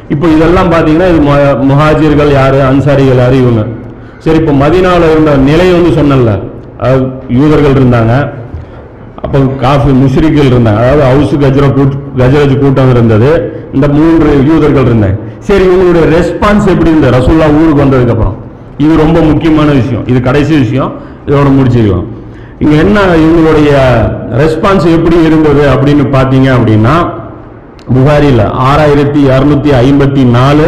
இப்போ 0.08 0.28
இதெல்லாம் 0.28 0.72
பார்த்தீங்கன்னா 0.72 1.08
இது 1.08 1.18
மு- 1.18 1.70
முஹாஜிர்கள் 1.70 2.32
யார் 2.32 2.54
அன்சாரிகள் 2.54 3.16
யார் 3.16 3.34
இவங்க. 3.34 3.66
சரி 4.18 4.38
இப்போ 4.38 4.52
மதீனாவில் 4.52 5.10
இருந்த 5.10 5.36
நிலை 5.36 5.72
வந்து 5.72 6.02
சொன்னல 6.02 6.40
யூதர்கள் 7.28 7.72
இருந்தாங்க. 7.72 8.30
அப்போ 9.22 9.38
காஃபி 9.38 9.90
முஷ்ரிக்கள் 9.90 10.52
இருந்தாங்க. 10.52 10.76
அதாவது 10.76 11.02
ஹவுஸ் 11.02 11.34
கஜர 11.34 11.72
கூட் 11.72 11.92
கஜரஜ் 12.16 12.58
கூட்டம் 12.58 12.90
இருந்தது. 12.90 13.52
இந்த 13.74 13.88
மூன்று 13.88 14.44
யூதர்கள் 14.46 14.84
இருந்தாங்க 14.84 15.18
சரி 15.38 15.64
இவங்களுடைய 15.64 16.14
ரெஸ்பான்ஸ் 16.16 16.66
எப்படி 16.66 16.90
இருந்தது? 16.90 17.18
ரசூல்லா 17.18 17.46
ஊருக்கு 17.56 17.84
வந்ததுக்கப்புறம். 17.84 18.45
இது 18.78 18.96
ரொம்ப 18.96 19.20
முக்கியமான 19.20 19.68
விஷயம். 19.80 20.06
இது 20.06 20.20
கடைசி 20.20 20.54
விஷயம். 20.58 20.92
இதோட 21.28 21.48
முடிச்சிருக்கோம் 21.58 22.06
இங்க 22.62 22.74
என்ன 22.82 22.98
இவங்களுடைய 23.22 23.70
ரெஸ்பான்ஸ் 24.40 24.86
எப்படி 24.96 25.16
இருந்தது 25.28 25.62
அப்படின்னு 25.72 26.04
பாத்தீங்க 26.16 26.48
அப்படின்னா 26.56 26.94
புகாரியில் 27.96 28.44
ஆறாயிரத்தி 28.68 29.20
இரநூத்தி 29.30 29.70
ஐம்பத்தி 29.86 30.22
நாலு 30.36 30.66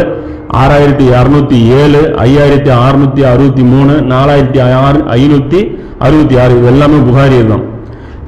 ஆறாயிரத்தி 0.63 1.07
இரநூத்தி 1.15 1.59
ஏழு 1.81 2.01
ஐயாயிரத்தி 2.25 2.71
அறுநூத்தி 2.85 3.23
அறுபத்தி 3.33 3.65
மூணு 3.73 3.95
நாலாயிரத்தி 4.13 4.61
ஆறு 4.85 5.01
ஐநூத்தி 5.19 5.61
அறுபத்தி 6.07 6.37
ஆறு. 6.43 6.53
இது 6.59 6.67
எல்லாமே 6.67 6.99
புகாரி 7.09 7.39
தான். 7.53 7.65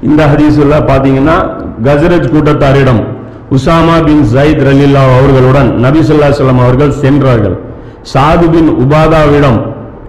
இந்த 0.09 0.23
ஹதீஸ்ல 0.33 0.77
பாத்தீங்கன்னா 0.91 1.37
கஜரஜ் 1.87 2.31
கூட்டத்தாரிடம் 2.35 3.03
உசாமா 3.57 3.97
பின் 4.09 4.25
ஜயித் 4.35 4.63
ரலில்லா 4.69 5.03
அவர்களுடன் 5.19 5.71
நபி 5.85 6.03
சொல்லா 6.11 6.29
சொல்லம் 6.41 6.63
அவர்கள் 6.65 6.93
சென்றார்கள். 7.05 7.57
சாதுபின் 8.13 8.71
உபாதாவிடம் 8.83 9.61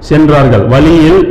சென்றார்கள். 0.10 0.64
வழியில் 0.74 1.22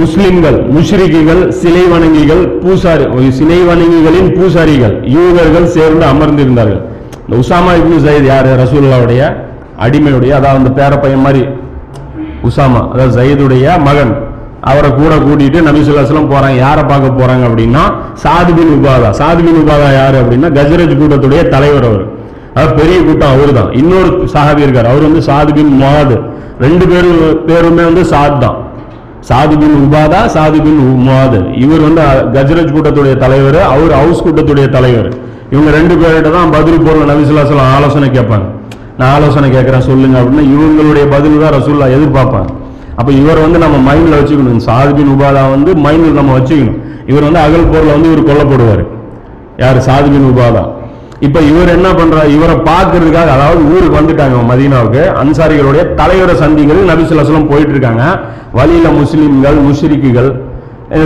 முஸ்லிம்கள் 0.00 0.58
முஷ்ரிக்குகள் 0.74 1.42
சிலை 1.60 1.82
வணங்கிகள் 1.92 2.42
பூசாரி 2.62 3.04
சிலை 3.38 3.58
வணங்கிகளின் 3.68 4.28
பூசாரிகள் 4.36 4.94
யூதர்கள் 5.14 5.66
சேர்ந்து 5.76 6.04
அமர்ந்திருந்தார்கள். 6.12 6.82
இந்த 7.24 7.36
உசாமா 7.42 7.72
இப்னு 7.80 7.98
சயீத் 8.06 8.30
யாரு? 8.32 8.50
ரசூல்லாவுடைய 8.62 9.20
அடிமையுடைய 9.86 10.32
அதாவது 10.38 10.60
அந்த 10.60 10.70
பேரப்பையன் 10.78 11.24
மாதிரி. 11.26 11.42
உசாமா 12.48 12.82
அதாவது 12.92 13.14
சயீதுடைய 13.20 13.66
மகன். 13.88 14.14
அவரை 14.70 14.90
கூட 14.90 15.14
கூட்டிட்டு 15.24 15.58
நபிசுல்லாஸ்லாம் 15.68 16.32
போறாங்க. 16.32 16.58
யாரை 16.66 16.84
பார்க்க 16.90 17.18
போறாங்க 17.20 17.44
அப்படின்னா 17.48 17.82
சாதுபின் 18.22 18.72
உபாதா. 18.76 19.10
சாதுபின் 19.20 19.60
உபாதா 19.62 19.88
யாரு 20.00 20.16
அப்படின்னா 20.22 20.50
கஜரஜ் 20.58 20.94
கூட்டத்துடைய 21.00 21.42
தலைவர் 21.48 21.88
அவர். 21.90 22.04
பெரிய 22.78 23.02
கூட்டம் 23.06 23.32
அவர்தான். 23.34 23.72
இன்னொரு 23.72 24.28
சஹாபி 24.34 24.62
இருக்கார். 24.66 24.86
அவர் 24.86 25.02
வந்து 25.02 25.22
சாது 25.28 25.52
பின் 25.52 25.72
ரெண்டு 26.60 26.86
பேரும் 26.90 27.44
பேருமே 27.48 27.84
வந்து 27.88 28.02
சாத் 28.12 28.38
தான். 28.44 28.56
சாது 29.28 29.54
பின் 29.60 29.76
உபாதா 29.84 30.20
சாது 30.34 30.58
பின் 30.66 30.80
இவர் 31.64 31.82
வந்து 31.86 32.02
கஜ்ரஜ் 32.34 32.74
கூட்டத்துடைய 32.74 33.16
தலைவர் 33.16 33.60
அவர் 33.72 33.92
ஹவுஸ் 34.00 34.22
கூட்டத்துடைய 34.26 34.68
தலைவர். 34.76 35.08
இவங்க 35.50 35.70
ரெண்டு 35.78 35.94
பேர்கிட்ட 35.94 36.30
தான் 36.30 36.50
பதில் 36.50 36.84
போல 36.86 37.04
நபி 37.04 37.24
ஆலோசனை 37.76 38.08
கேட்பாங்க. 38.10 38.46
நான் 38.98 39.12
ஆலோசனை 39.16 39.50
கேட்குறேன் 39.50 39.86
சொல்லுங்க 39.88 40.16
அப்படின்னா 40.20 40.44
இவங்களுடைய 40.54 41.10
பதில் 41.14 41.42
தான் 41.42 41.54
ரசூல்லா 41.58 41.88
எதிர்பார்ப்பாங்க. 41.96 42.48
அப்போ 42.96 43.12
இவர் 43.12 43.40
வந்து 43.44 43.58
நம்ம 43.58 43.76
மைண்டில் 43.88 44.18
வச்சுக்கணும். 44.18 44.60
சாது 44.68 44.94
பின் 44.94 45.12
உபாதா 45.14 45.50
வந்து 45.50 45.74
மைண்டில் 45.74 46.18
நம்ம 46.20 46.38
வச்சுக்கணும். 46.38 46.78
இவர் 47.06 47.22
வந்து 47.22 47.38
அகல் 47.38 47.70
போரில் 47.72 47.94
வந்து 47.96 48.08
இவர் 48.12 48.28
கொல்லப்படுவார். 48.30 48.84
யார்? 49.58 49.78
சாது 49.88 50.08
பின் 50.14 50.28
உபாதா. 50.32 50.64
இப்ப 51.26 51.40
இவர் 51.50 51.70
என்ன 51.76 51.88
பண்றாரு 51.98 52.28
இவரை 52.36 52.56
பார்க்கறதுக்காக 52.70 53.30
அதாவது 53.36 53.60
ஊருக்கு 53.72 53.98
வந்துட்டாங்க 54.00 54.42
மதீனாவுக்கு. 54.50 55.02
அன்சாரிகளுடைய 55.22 55.82
தலைவரை 56.00 56.34
சந்திங்கிறது 56.42 56.90
நபி 56.92 57.04
போயிட்டு 57.52 57.74
இருக்காங்க 57.74 58.04
வழியில 58.58 58.88
முஸ்லிம்கள் 59.00 59.58
முஷ்ரிக்குகள் 59.66 60.30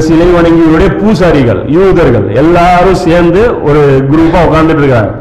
சிலை 0.07 0.27
வணங்கியுடைய 0.37 0.89
பூசாரிகள் 1.01 1.61
யூதர்கள் 1.77 2.27
எல்லாரும் 2.43 2.99
சேர்ந்து 3.05 3.43
ஒரு 3.69 3.83
குரூப்பா 4.11 4.41
உட்கார்ந்துட்டு 4.49 4.83
இருக்காங்க 4.85 5.13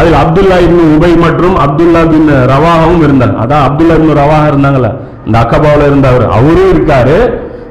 அதில் 0.00 0.16
அப்துல்லா 0.22 0.56
இப்னு 0.64 0.84
உபை 0.96 1.10
மற்றும் 1.24 1.56
அப்துல்லா 1.64 2.02
பின் 2.10 2.28
ரவாகவும் 2.52 3.02
இருந்தாங்க. 3.06 3.36
அதான் 3.42 3.64
அப்துல்லா 3.68 3.96
இப்னு 3.98 4.18
ரவாக 4.22 4.50
இருந்தாங்கல்ல. 4.52 4.90
இந்த 5.26 5.36
அக்கபாவில் 5.42 5.86
இருந்தவர். 5.86 6.24
அவரும் 6.36 6.70
இருக்காரு. 6.74 7.16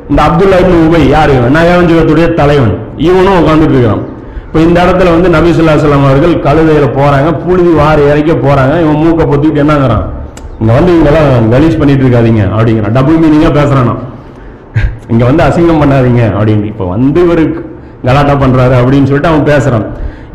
இந்த 0.10 0.20
அப்துல்லா 0.28 0.58
இப்னு 0.63 0.84
உபை 0.88 1.02
யாரு? 1.10 1.36
நயவஞ்சகத்துடைய 1.58 2.28
தலைவன். 2.34 2.76
இவனும் 2.98 3.39
உட்கார்ந்துட்டு 3.41 3.76
இருக்கிறான் 3.76 4.04
இப்போ 4.51 4.61
இந்த 4.67 4.77
இடத்துல 4.85 5.11
வந்து 5.15 5.29
நபிசுல்லா 5.35 5.73
சலாம் 5.81 6.07
அவர்கள் 6.07 6.33
கழுதையில் 6.45 6.95
போகிறாங்க 6.95 7.29
புழுதி 7.43 7.69
வாரி 7.77 8.01
இறக்க 8.11 8.31
போகிறாங்க 8.45 8.73
இவன் 8.81 8.97
மூக்கை 9.03 9.25
பொத்திட்டு 9.29 9.59
என்னங்கிறான். 9.63 10.03
இங்கே 10.61 10.73
வந்து 10.77 10.91
இங்கெல்லாம் 10.95 11.47
கலீஸ் 11.53 11.77
பண்ணிட்டு 11.81 12.03
இருக்காதீங்க 12.05 12.41
அப்படிங்கிறான். 12.55 12.93
டபுள் 12.97 13.19
மீனிங்காக 13.21 13.53
பேசுகிறானா 13.59 13.93
இங்கே 15.11 15.25
வந்து 15.29 15.43
அசிங்கம் 15.45 15.81
பண்ணாதீங்க 15.83 16.23
அப்படின்னு. 16.39 16.65
இப்போ 16.71 16.87
வந்து 16.93 17.21
இவர் 17.27 17.43
கலாட்டா 18.09 18.35
பண்ணுறாரு 18.43 18.75
அப்படின்னு 18.81 19.09
சொல்லிட்டு 19.11 19.31
அவன் 19.31 19.47
பேசுகிறான் 19.51 19.87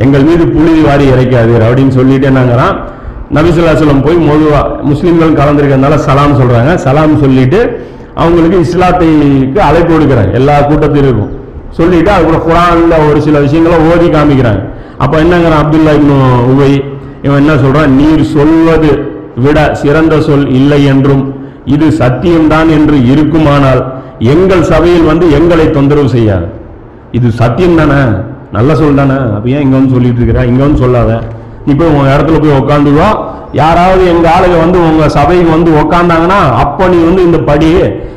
எங்கள் 0.06 0.26
மீது 0.30 0.46
புழுதி 0.56 0.82
வாரி 0.88 1.04
இறைக்காதீர் 1.14 1.66
அப்படின்னு 1.68 1.96
சொல்லிட்டு 1.98 2.30
என்னங்கிறான். 2.32 2.74
நபிசுல்லாசலம் 3.36 4.04
போய் 4.08 4.18
மொதுவா 4.30 4.64
முஸ்லீம்கள் 4.90 5.38
கலந்துருக்கிறதுனால 5.42 6.02
சலாம் 6.08 6.38
சொல்கிறாங்க 6.42 6.74
சலாம் 6.86 7.16
சொல்லிட்டு 7.24 7.60
அவங்களுக்கு 8.22 8.58
இஸ்லாத்தைக்கு 8.66 9.60
அழைப்பு 9.70 9.90
கொடுக்குறாங்க. 9.94 10.32
எல்லா 10.42 10.56
கூட்டத்திலும் 10.70 11.10
இருக்கும். 11.10 11.32
சொல்லிட்டு 11.78 12.10
அதுக்குள்ள 12.14 12.40
குரான்ல 12.48 12.94
ஒரு 13.08 13.18
சில 13.26 13.38
விஷயங்களை 13.46 13.78
ஓதி 13.90 14.08
காமிக்கிறாங்க. 14.16 14.62
அப்ப 15.04 15.14
என்னங்கிறான் 15.24 15.62
அப்துல்லா 15.62 15.94
இப்னு 15.98 16.16
உபை 16.52 16.70
இவன் 17.24 17.40
என்ன 17.42 17.54
சொல்றான்? 17.64 17.92
நீர் 18.00 18.22
சொல்வது 18.36 18.90
விட 19.44 19.58
சிறந்த 19.82 20.14
சொல் 20.26 20.46
இல்லை 20.58 20.80
என்றும் 20.92 21.24
இது 21.74 21.86
சத்தியம்தான் 22.02 22.68
என்று 22.76 22.96
இருக்குமானால் 23.12 23.82
எங்கள் 24.34 24.62
சபையில் 24.72 25.08
வந்து 25.10 25.26
எங்களை 25.38 25.66
தொந்தரவு 25.76 26.08
செய்யாது. 26.16 26.46
இது 27.18 27.28
சத்தியம் 27.40 27.78
தானே? 27.80 28.00
நல்ல 28.56 28.70
சொல் 28.80 29.00
தானே? 29.00 29.16
அப்ப 29.36 29.48
ஏன் 29.54 29.64
இங்க 29.66 29.76
வந்து 29.78 29.94
சொல்லிட்டு 29.96 30.20
இருக்கிற? 30.20 30.42
இங்க 30.50 30.62
வந்து 30.66 30.82
சொல்லாத. 30.84 31.12
நீ 31.66 31.72
போய் 31.78 31.92
உங்க 31.92 32.08
இடத்துல 32.14 32.40
போய் 32.42 32.58
உக்காந்துக்கோ 32.60 33.08
யாராவது 33.62 34.02
எங்க 34.12 34.26
ஆளுங்க 34.34 34.56
வந்து 34.64 34.78
உங்க 34.88 35.04
சபைக்கு 35.16 35.50
வந்து 35.56 35.70
உக்காந்தாங்கன்னா 35.82 36.40
அப்போ 36.62 36.84
நீ 36.92 36.98
வந்து 37.08 37.22
இந்த 37.28 37.38
படி 37.48 37.70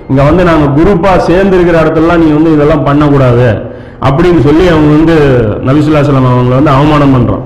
இங்க 0.10 0.22
வந்து 0.30 0.44
நாங்க 0.50 0.66
குரூப்பா 0.78 1.12
சேர்ந்து 1.30 1.56
இருக்கிற 1.58 1.78
இடத்துலலாம் 1.84 2.22
நீ 2.24 2.28
வந்து 2.38 2.54
இதெல்லாம் 2.56 2.86
பண்ணக்கூடாது. 2.88 3.48
அப்படின்னு 4.08 4.42
சொல்லி 4.48 4.66
அவங்க 4.74 4.92
வந்து 4.98 5.16
நபிசுல்லாசலம் 5.68 6.30
அவங்களை 6.34 6.56
வந்து 6.60 6.72
அவமானம் 6.76 7.16
பண்றான். 7.16 7.44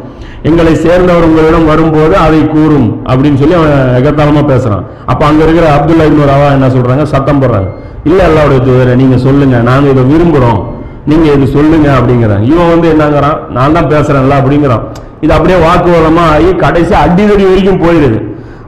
எங்களை 0.50 0.74
சேர்ந்தவர் 0.76 1.28
உங்களிடம் 1.28 1.70
வரும்போது 1.72 2.16
அதை 2.26 2.40
கூறும் 2.56 2.88
அப்படின்னு 3.10 3.40
சொல்லி 3.42 3.56
அவன் 3.60 3.76
எகத்தாளமா 4.00 4.42
பேசுறான். 4.54 4.84
அப்ப 5.12 5.22
அங்க 5.26 5.42
இருக்கிற 5.44 5.66
அப்துல்லா 5.76 6.08
இப்னு 6.10 6.30
ரவா 6.34 6.48
என்ன 6.58 6.70
சொல்றாங்க? 6.76 7.04
சத்தம் 7.14 7.42
போடுறாங்க. 7.42 7.70
இல்ல 8.10 8.20
அல்லாவுடைய 8.28 8.60
தூதரை 8.68 8.96
நீங்க 9.02 9.18
சொல்லுங்க. 9.18 9.58
நாங்க 9.70 9.90
இதை 9.90 10.04
விரும்புறோம். 10.12 10.62
நீங்க 11.06 11.28
இது 11.38 11.48
சொல்லுங்க 11.48 11.88
அப்படிங்கிறான். 12.00 12.44
இவன் 12.52 12.72
வந்து 12.74 12.88
என்னங்கிறான்? 12.94 13.38
நான் 13.58 13.76
தான் 13.78 13.92
பேசுறேன்ல 13.94 14.38
அப்படிங்கிறான். 14.42 14.84
இது 15.24 15.34
அப்படியே 15.34 15.60
வாக்குவாதமாக 15.60 16.30
ஆகி 16.30 16.56
கடைசி 16.56 16.94
அடிதடி 16.94 17.44
வரைக்கும் 17.44 17.82
போயிடுது 17.82 18.20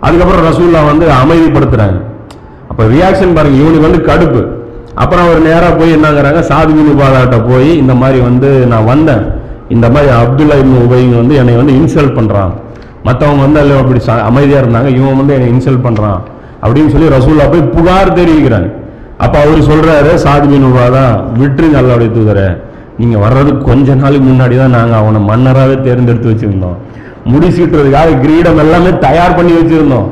அதுக்கப்புறம் 0.02 0.46
ரசூல்லா 0.52 0.86
வந்து 0.86 1.06
அமைதிப்படுத்துறாங்க 1.12 1.98
அப்போ 2.70 2.84
ரியாக்ஷன் 2.84 3.34
பாருங்க 3.34 3.58
இவனுக்கு 3.62 3.88
வந்து 3.92 4.02
கடுப்பு. 4.02 4.42
அப்புறம் 4.94 5.26
அவர் 5.26 5.42
நேராக 5.42 5.72
போய் 5.76 5.96
என்னங்கிறாங்க 5.96 6.40
சாது 6.40 6.74
பாதாட்ட 7.00 7.50
போய் 7.50 7.78
இந்த 7.78 7.94
மாதிரி 7.94 8.20
வந்து 8.20 8.68
நான் 8.68 8.84
வந்தேன். 8.84 9.24
இந்த 9.70 9.90
மாதிரி 9.90 10.12
அப்துல்லா 10.12 10.56
இப்னு 10.56 10.84
உபைங்க 10.86 11.16
வந்து 11.16 11.36
என்னை 11.36 11.56
வந்து 11.56 11.74
இன்சல்ட் 11.74 12.18
பண்ணுறான் 12.20 12.52
மற்றவங்க 13.06 13.42
வந்து 13.42 13.60
அதில் 13.60 13.78
அப்படி 13.78 14.00
சா- 14.06 14.24
இருந்தாங்க 14.62 14.88
இவன் 14.88 15.18
வந்து 15.18 15.34
என்னை 15.34 15.52
இன்சல்ட் 15.52 15.86
பண்ணுறான் 15.86 16.20
அப்படின்னு 16.62 16.90
சொல்லி 16.90 17.10
ரசூல்லா 17.10 17.52
போய் 17.52 17.62
புகார் 17.62 18.14
தெரிவிக்கிறாங்க. 18.14 18.70
அப்போ 19.18 19.40
அவர் 19.40 19.60
சொல்கிறாரு 19.60 20.14
சாது 20.16 20.50
பின் 20.50 20.66
உபாதா 20.66 21.04
விட்டுருங்க 21.38 21.78
அல்லாவுடைய 21.78 22.12
தூதரை. 22.12 22.48
நீங்கள் 23.00 23.24
வர்றதுக்கு 23.26 23.62
கொஞ்ச 23.70 23.96
நாளுக்கு 24.02 24.28
முன்னாடி 24.32 24.56
தான் 24.64 24.76
நாங்கள் 24.78 25.00
அவனை 25.02 25.20
மன்னராகவே 25.30 25.76
தேர்ந்தெடுத்து 25.88 26.32
வச்சுருந்தோம். 26.32 26.78
முடிச்சுட்டுறதுக்காக 27.32 28.20
கிரீடம் 28.24 28.62
எல்லாமே 28.64 28.92
தயார் 29.06 29.38
பண்ணி 29.38 29.54
வச்சுருந்தோம். 29.60 30.10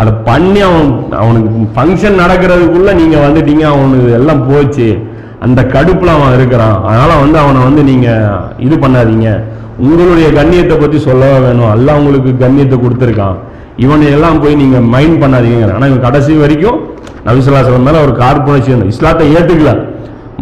அதை 0.00 0.12
பண்ணி 0.28 0.60
அவன் 0.66 0.90
அவனுக்கு 1.22 1.48
ஃபங்க்ஷன் 1.76 2.20
நடக்கிறதுக்குள்ளே 2.22 2.92
நீங்கள் 3.00 3.24
வந்துட்டீங்க 3.26 3.64
அவனுக்கு 3.72 4.12
எல்லாம் 4.18 4.44
போச்சு. 4.50 4.88
அந்த 5.46 5.60
கடுப்பில் 5.74 6.14
அவன் 6.16 6.36
இருக்கிறான். 6.38 6.76
அதனால் 6.88 7.22
வந்து 7.24 7.38
அவனை 7.42 7.60
வந்து 7.68 7.82
நீங்கள் 7.90 8.38
இது 8.66 8.76
பண்ணாதீங்க. 8.84 9.28
உங்களுடைய 9.84 10.28
கண்ணியத்தை 10.38 10.76
பற்றி 10.82 10.98
சொல்லவே 11.08 11.38
வேணும். 11.46 11.70
எல்லாம் 11.76 11.98
உங்களுக்கு 12.00 12.32
கண்ணியத்தை 12.44 12.78
கொடுத்துருக்கான். 12.84 13.36
இவனை 13.84 14.06
எல்லாம் 14.16 14.40
போய் 14.42 14.60
நீங்கள் 14.62 14.88
மைண்ட் 14.94 15.20
பண்ணாதீங்க. 15.22 15.68
ஆனால் 15.76 15.90
இவன் 15.92 16.06
கடைசி 16.08 16.32
வரைக்கும் 16.42 16.78
நபிசுல்லாசலம் 17.26 17.86
மேலே 17.88 17.98
ஒரு 18.06 18.12
கார்புணர்ச்சி 18.22 18.72
இஸ்லாத்தை 18.92 19.26
ஏத்துக்கல. 19.36 19.72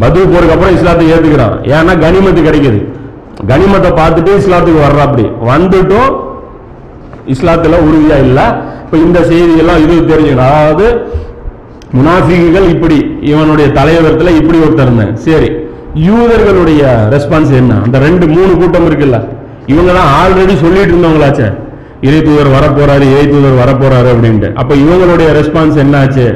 பதில் 0.03 0.31
போருக்கு 0.33 0.55
அப்புறம் 0.55 0.75
இஸ்லாத்தை 0.77 1.07
ஏத்துக்கிறான். 1.13 1.57
ஏன்னா 1.77 1.95
கனிமத்து 2.05 2.41
கிடைக்குது. 2.49 2.81
கனிமத்தை 3.51 3.91
பார்த்துட்டு 4.01 4.33
இஸ்லாத்துக்கு 4.41 4.85
வர்றா 4.87 5.05
அப்படி 5.09 5.25
வந்துட்டும் 5.51 6.11
இஸ்லாத்துல 7.35 7.79
உறுதியா 7.87 8.19
இல்ல. 8.27 8.41
இப்ப 8.85 8.99
இந்த 9.07 9.19
செய்தி 9.31 9.53
எல்லாம் 9.63 9.81
இது 9.85 9.95
தெரிஞ்சுக்கணும். 10.13 10.47
அதாவது 10.51 10.87
முனாஃபிகள் 11.97 12.67
இப்படி 12.75 12.97
இவனுடைய 13.31 13.67
தலைவரத்துல 13.79 14.33
இப்படி 14.41 14.59
ஒருத்தர் 14.67 14.89
இருந்தேன் 14.89 15.17
சரி 15.27 15.51
யூதர்களுடைய 16.09 16.83
ரெஸ்பான்ஸ் 17.15 17.53
என்ன? 17.61 17.73
அந்த 17.85 17.97
ரெண்டு 18.07 18.25
மூணு 18.35 18.53
கூட்டம் 18.61 18.87
இருக்குல்ல. 18.89 19.19
இவங்க 19.73 19.91
தான் 19.97 20.11
ஆல்ரெடி 20.21 20.55
சொல்லிட்டு 20.65 20.93
இருந்தவங்களாச்சே. 20.95 21.49
இறை 22.07 22.21
தூதர் 22.27 22.53
வரப்போறாரு 22.57 23.05
இறை 23.15 23.25
தூதர் 23.33 23.61
வரப்போறாரு 23.63 24.09
அப்படின்ட்டு. 24.15 24.49
அப்ப 24.61 24.75
இவங்களுடைய 24.83 25.29
ரெஸ்பான்ஸ் 25.39 25.81
என்னாச்சு? 25.85 26.27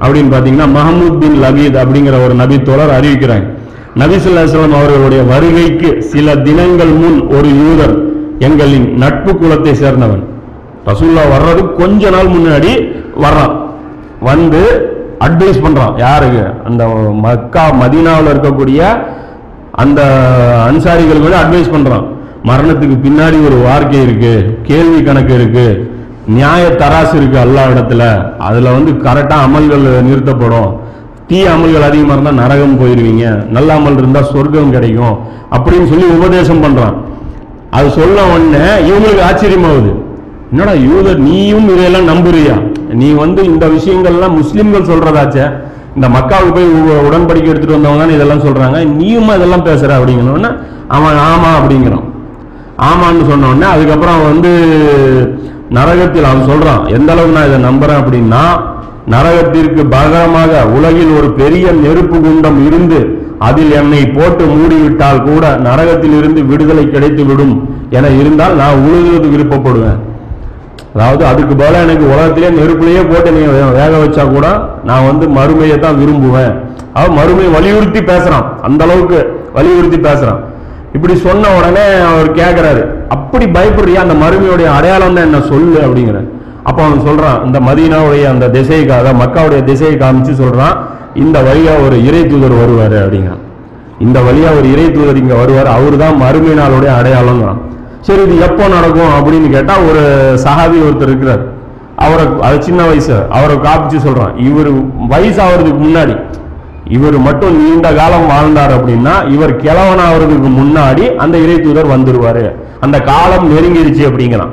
அப்படின்னு 0.00 0.32
பார்த்தீங்கன்னா 0.34 0.68
மஹமூத் 0.76 1.18
பின் 1.18 1.42
லபீத் 1.42 1.78
அப்படிங்கிற 1.78 2.24
ஒரு 2.24 2.34
நபி 2.34 2.62
தோழர் 2.62 3.04
அறிவிக்கிறாங்க. 3.04 3.48
நபிசுல்லாஸ்லாம் 3.96 4.74
அவர்களுடைய 4.74 5.22
வருகைக்கு 5.22 6.02
சில 6.02 6.36
தினங்கள் 6.36 6.86
முன் 6.86 7.28
ஒரு 7.28 7.48
யூதர் 7.48 8.02
எங்களின் 8.38 8.92
நட்பு 8.92 9.32
குலத்தை 9.32 9.74
சேர்ந்தவன். 9.82 10.24
ரசூல்லா 10.86 11.28
வர்றதுக்கு 11.30 11.74
கொஞ்ச 11.74 12.10
நாள் 12.10 12.26
முன்னாடி 12.26 12.92
வர்றான். 13.20 13.56
வந்து 14.20 14.92
அட்வைஸ் 15.20 15.62
பண்றான். 15.62 15.98
யாருக்கு? 15.98 16.44
அந்த 16.64 16.86
மக்கா 17.12 17.72
மதினாவில் 17.72 18.26
இருக்கக்கூடிய 18.26 18.98
அந்த 19.70 20.02
அன்சாரிகள் 20.70 21.20
கூட 21.20 21.42
அட்வைஸ் 21.42 21.74
பண்றான். 21.74 22.06
மரணத்துக்கு 22.44 22.98
பின்னாடி 23.04 23.44
ஒரு 23.44 23.64
வார்க்கை 23.68 24.02
இருக்கு 24.02 24.58
கேள்வி 24.62 25.02
கணக்கு 25.02 25.34
இருக்கு. 25.34 25.93
நியாய 26.26 26.74
தராசு 26.78 27.14
இருக்கு 27.14 27.38
எல்லா 27.38 27.66
இடத்துல. 27.66 28.32
அதுல 28.38 28.70
வந்து 28.70 28.92
கரெக்டா 28.92 29.34
அமல்கள் 29.46 30.02
நிறுத்தப்படும். 30.02 30.80
தீய 31.26 31.50
அமல்கள் 31.50 31.82
அதிகமாக 31.82 32.20
இருந்தால் 32.20 32.46
நரகம் 32.46 32.80
போயிருவீங்க. 32.80 33.48
நல்ல 33.48 33.78
அமல் 33.78 33.92
இருந்தால் 33.92 34.26
சொர்க்கம் 34.32 34.70
கிடைக்கும். 34.70 35.18
அப்படின்னு 35.50 35.88
சொல்லி 35.88 36.04
உபதேசம் 36.04 36.62
பண்றான். 36.62 36.94
அது 37.70 37.90
சொல்ல 37.90 38.22
உடனே 38.22 38.90
இவங்களுக்கு 38.90 39.24
ஆச்சரியமாகுது. 39.32 40.02
என்னடா 40.50 40.72
யூதர் 40.72 41.18
நீயும் 41.18 41.68
இதையெல்லாம் 41.68 42.14
நம்புறியா? 42.14 42.72
நீ 42.90 43.10
வந்து 43.10 43.44
இந்த 43.44 43.66
விஷயங்கள்லாம் 43.66 44.36
முஸ்லிம்கள் 44.36 44.96
சொல்றதாச்சே. 44.96 45.52
இந்த 45.94 46.08
மக்காவுக்கு 46.08 46.54
போய் 46.54 46.64
உ- 46.64 47.08
உடன்படிக்கை 47.08 47.48
எடுத்துட்டு 47.48 47.80
வந்தவங்க 47.80 48.06
இதெல்லாம் 48.06 48.42
சொல்றாங்க. 48.42 48.76
நீயுமா 48.76 49.36
இதெல்லாம் 49.36 49.64
பேசுற? 49.64 50.02
அப்படிங்கிறோன்னா 50.02 50.58
அவன் 50.88 51.14
ஆமா 51.14 51.62
அப்படிங்கிறான். 51.62 52.12
ஆமான்னு 52.78 53.28
சொன்ன 53.28 53.46
உடனே 53.46 53.72
அதுக்கப்புறம் 53.72 54.22
வந்து 54.22 54.50
நரகத்தில் 55.76 56.28
அவன் 56.30 56.48
சொல்றான் 56.50 56.82
எந்த 56.96 57.10
அளவு 57.12 57.34
நான் 57.36 57.48
இதை 57.50 57.60
நம்புறேன் 57.68 58.00
அப்படின்னா 58.02 58.44
நரகத்திற்கு 59.14 59.82
பகரமாக 59.94 60.62
உலகில் 60.76 61.12
ஒரு 61.18 61.28
பெரிய 61.40 61.66
நெருப்பு 61.84 62.18
குண்டம் 62.26 62.58
இருந்து 62.66 62.98
அதில் 63.48 63.72
என்னை 63.80 64.02
போட்டு 64.16 64.44
மூடிவிட்டால் 64.54 65.24
கூட 65.28 65.44
நரகத்தில் 65.66 66.16
இருந்து 66.18 66.40
விடுதலை 66.50 66.84
கிடைத்து 66.90 67.22
விடும் 67.24 67.54
என 67.96 68.10
இருந்தால் 68.20 68.54
நான் 68.60 68.82
உழுகிறது 68.86 69.28
விருப்பப்படுவேன். 69.34 69.98
அதாவது 70.94 71.22
அதுக்கு 71.30 71.54
போல 71.54 71.80
எனக்கு 71.84 72.04
உலகத்திலே 72.12 72.50
நெருப்புலையே 72.58 73.02
போட்டு 73.10 73.30
நீ 73.36 73.42
வேக 73.78 73.92
வச்சா 74.02 74.24
கூட 74.34 74.46
நான் 74.90 75.06
வந்து 75.10 75.26
மறுமையை 75.38 75.78
தான் 75.78 76.00
விரும்புவேன். 76.02 76.54
அவன் 76.98 77.16
மறுமையை 77.20 77.50
வலியுறுத்தி 77.56 78.00
பேசுறான். 78.12 78.46
அந்த 78.62 78.84
அளவுக்கு 78.84 79.18
வலியுறுத்தி 79.56 79.98
பேசுறான். 80.08 80.40
இப்படி 80.96 81.14
சொன்ன 81.26 81.50
உடனே 81.58 81.84
அவர் 82.10 82.28
கேட்கிறாரு 82.40 82.82
அப்படி 83.14 83.46
பயப்படுறியா? 83.56 84.00
அந்த 84.06 84.16
மறுமையுடைய 84.24 84.68
அடையாளம் 84.78 85.16
தான் 85.16 85.28
என்ன? 85.28 85.40
சொல்லு 85.52 85.78
அப்படிங்கிற 85.86 86.18
அப்போ 86.68 86.80
அவன் 86.86 87.04
சொல்றான் 87.06 87.40
இந்த 87.46 87.58
மதீனாவுடைய 87.68 88.24
அந்த 88.34 88.46
திசையை 88.56 88.84
மக்காவுடைய 89.22 89.60
திசையை 89.70 89.96
காமிச்சு 90.02 90.34
சொல்றான் 90.42 90.76
இந்த 91.22 91.38
வழியா 91.48 91.72
ஒரு 91.86 91.96
இறை 92.08 92.22
தூதர் 92.30 92.54
வருவார் 92.60 92.96
அப்படிங்கிறான். 93.02 93.42
இந்த 94.04 94.18
வழியா 94.26 94.50
ஒரு 94.58 94.66
இறை 94.74 94.86
தூதர் 94.94 95.20
இங்க 95.22 95.34
வருவார் 95.40 95.68
அவர் 95.74 95.96
தான் 96.02 96.16
மறுமை 96.22 96.54
நாளுடைய 96.60 96.92
அடையாளங்கிறான் 97.00 97.60
சரி 98.06 98.22
இது 98.26 98.36
எப்போ 98.46 98.64
நடக்கும் 98.76 99.12
அப்படின்னு 99.16 99.48
கேட்டா 99.56 99.74
ஒரு 99.88 100.02
சஹாபி 100.44 100.78
ஒருத்தர் 100.86 101.10
இருக்கிறார். 101.12 101.42
அவரை 102.04 102.24
அது 102.46 102.56
சின்ன 102.68 102.80
வயசு 102.88 103.14
அவரை 103.36 103.56
காப்பிச்சு 103.66 103.98
சொல்றான். 104.06 104.32
இவர் 104.48 104.70
வயசாகிறதுக்கு 105.12 105.80
முன்னாடி 105.86 106.14
இவர் 106.96 107.18
மட்டும் 107.18 107.54
நீண்ட 107.60 107.92
காலம் 107.92 108.26
வாழ்ந்தார் 108.26 108.72
அப்படின்னா 108.76 109.14
இவர் 109.34 109.52
கிழவனாகிறதுக்கு 109.56 110.48
முன்னாடி 110.60 111.16
அந்த 111.16 111.38
இறை 111.38 111.60
தூதர் 111.60 111.92
வந்துருவாரு. 111.94 112.44
அந்த 112.80 113.00
காலம் 113.00 113.46
நெருங்கிடுச்சு 113.52 114.02
அப்படிங்கிறான். 114.08 114.52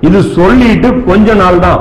இது 0.00 0.22
சொல்லிட்டு 0.22 1.04
கொஞ்ச 1.04 1.34
நாள் 1.34 1.58
தான். 1.58 1.80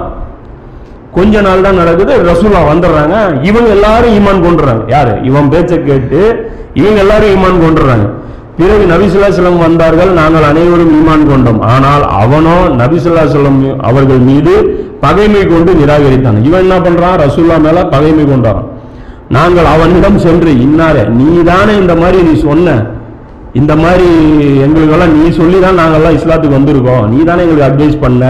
கொஞ்ச 1.15 1.41
நாள் 1.41 1.61
தான் 1.61 1.75
நடக்குது. 1.75 2.13
ரசூலா 2.31 2.59
வந்துடுறாங்க. 2.71 3.43
இவங்க 3.43 3.69
எல்லாரும் 3.69 4.13
ஈமான் 4.17 4.43
கொண்டுறாங்க. 4.47 4.83
யாரு? 4.87 5.13
இவன் 5.23 5.49
பேச்சை 5.49 5.83
கேட்டு 5.83 6.51
இவங்க 6.73 6.99
எல்லாரும் 6.99 7.31
ஈமான் 7.35 7.63
கொண்டுறாங்க. 7.65 8.07
பிறகு 8.57 8.85
நபிசுல்லாசலம் 8.93 9.57
வந்தார்கள். 9.57 10.11
நாங்கள் 10.13 10.43
அனைவரும் 10.43 10.93
ஈமான் 10.99 11.27
கொண்டோம். 11.31 11.61
ஆனால் 11.61 12.03
அவனோ 12.03 12.57
நபிசுல்லாசலம் 12.81 13.79
அவர்கள் 13.79 14.17
மீது 14.17 14.53
பகைமை 15.01 15.47
கொண்டு 15.47 15.73
நிராகரித்தான் 15.73 16.43
இவன் 16.47 16.61
என்ன 16.61 16.75
பண்றான்? 16.79 17.17
ரசூல்லா 17.25 17.61
மேல 17.61 17.85
பகைமை 17.85 18.25
கொண்டான். 18.25 18.70
நாங்கள் 19.35 19.67
அவனிடம் 19.73 20.17
சென்று 20.25 20.51
இன்னாரே 20.65 21.03
நீ 21.19 21.27
தானே 21.51 21.73
இந்த 21.81 21.93
மாதிரி 22.01 22.17
நீ 22.27 22.33
சொன்ன. 22.47 22.69
இந்த 23.59 23.73
மாதிரி 23.83 24.07
எங்களுக்கெல்லாம் 24.65 25.13
நீ 25.17 25.23
சொல்லி 25.39 25.57
தான் 25.65 25.79
நாங்கள்லாம் 25.81 26.17
இஸ்லாத்துக்கு 26.17 26.57
வந்திருக்கோம். 26.57 27.05
நீ 27.11 27.17
தானே 27.29 27.43
எங்களுக்கு 27.45 27.67
அட்வைஸ் 27.69 28.01
பண்ண. 28.03 28.23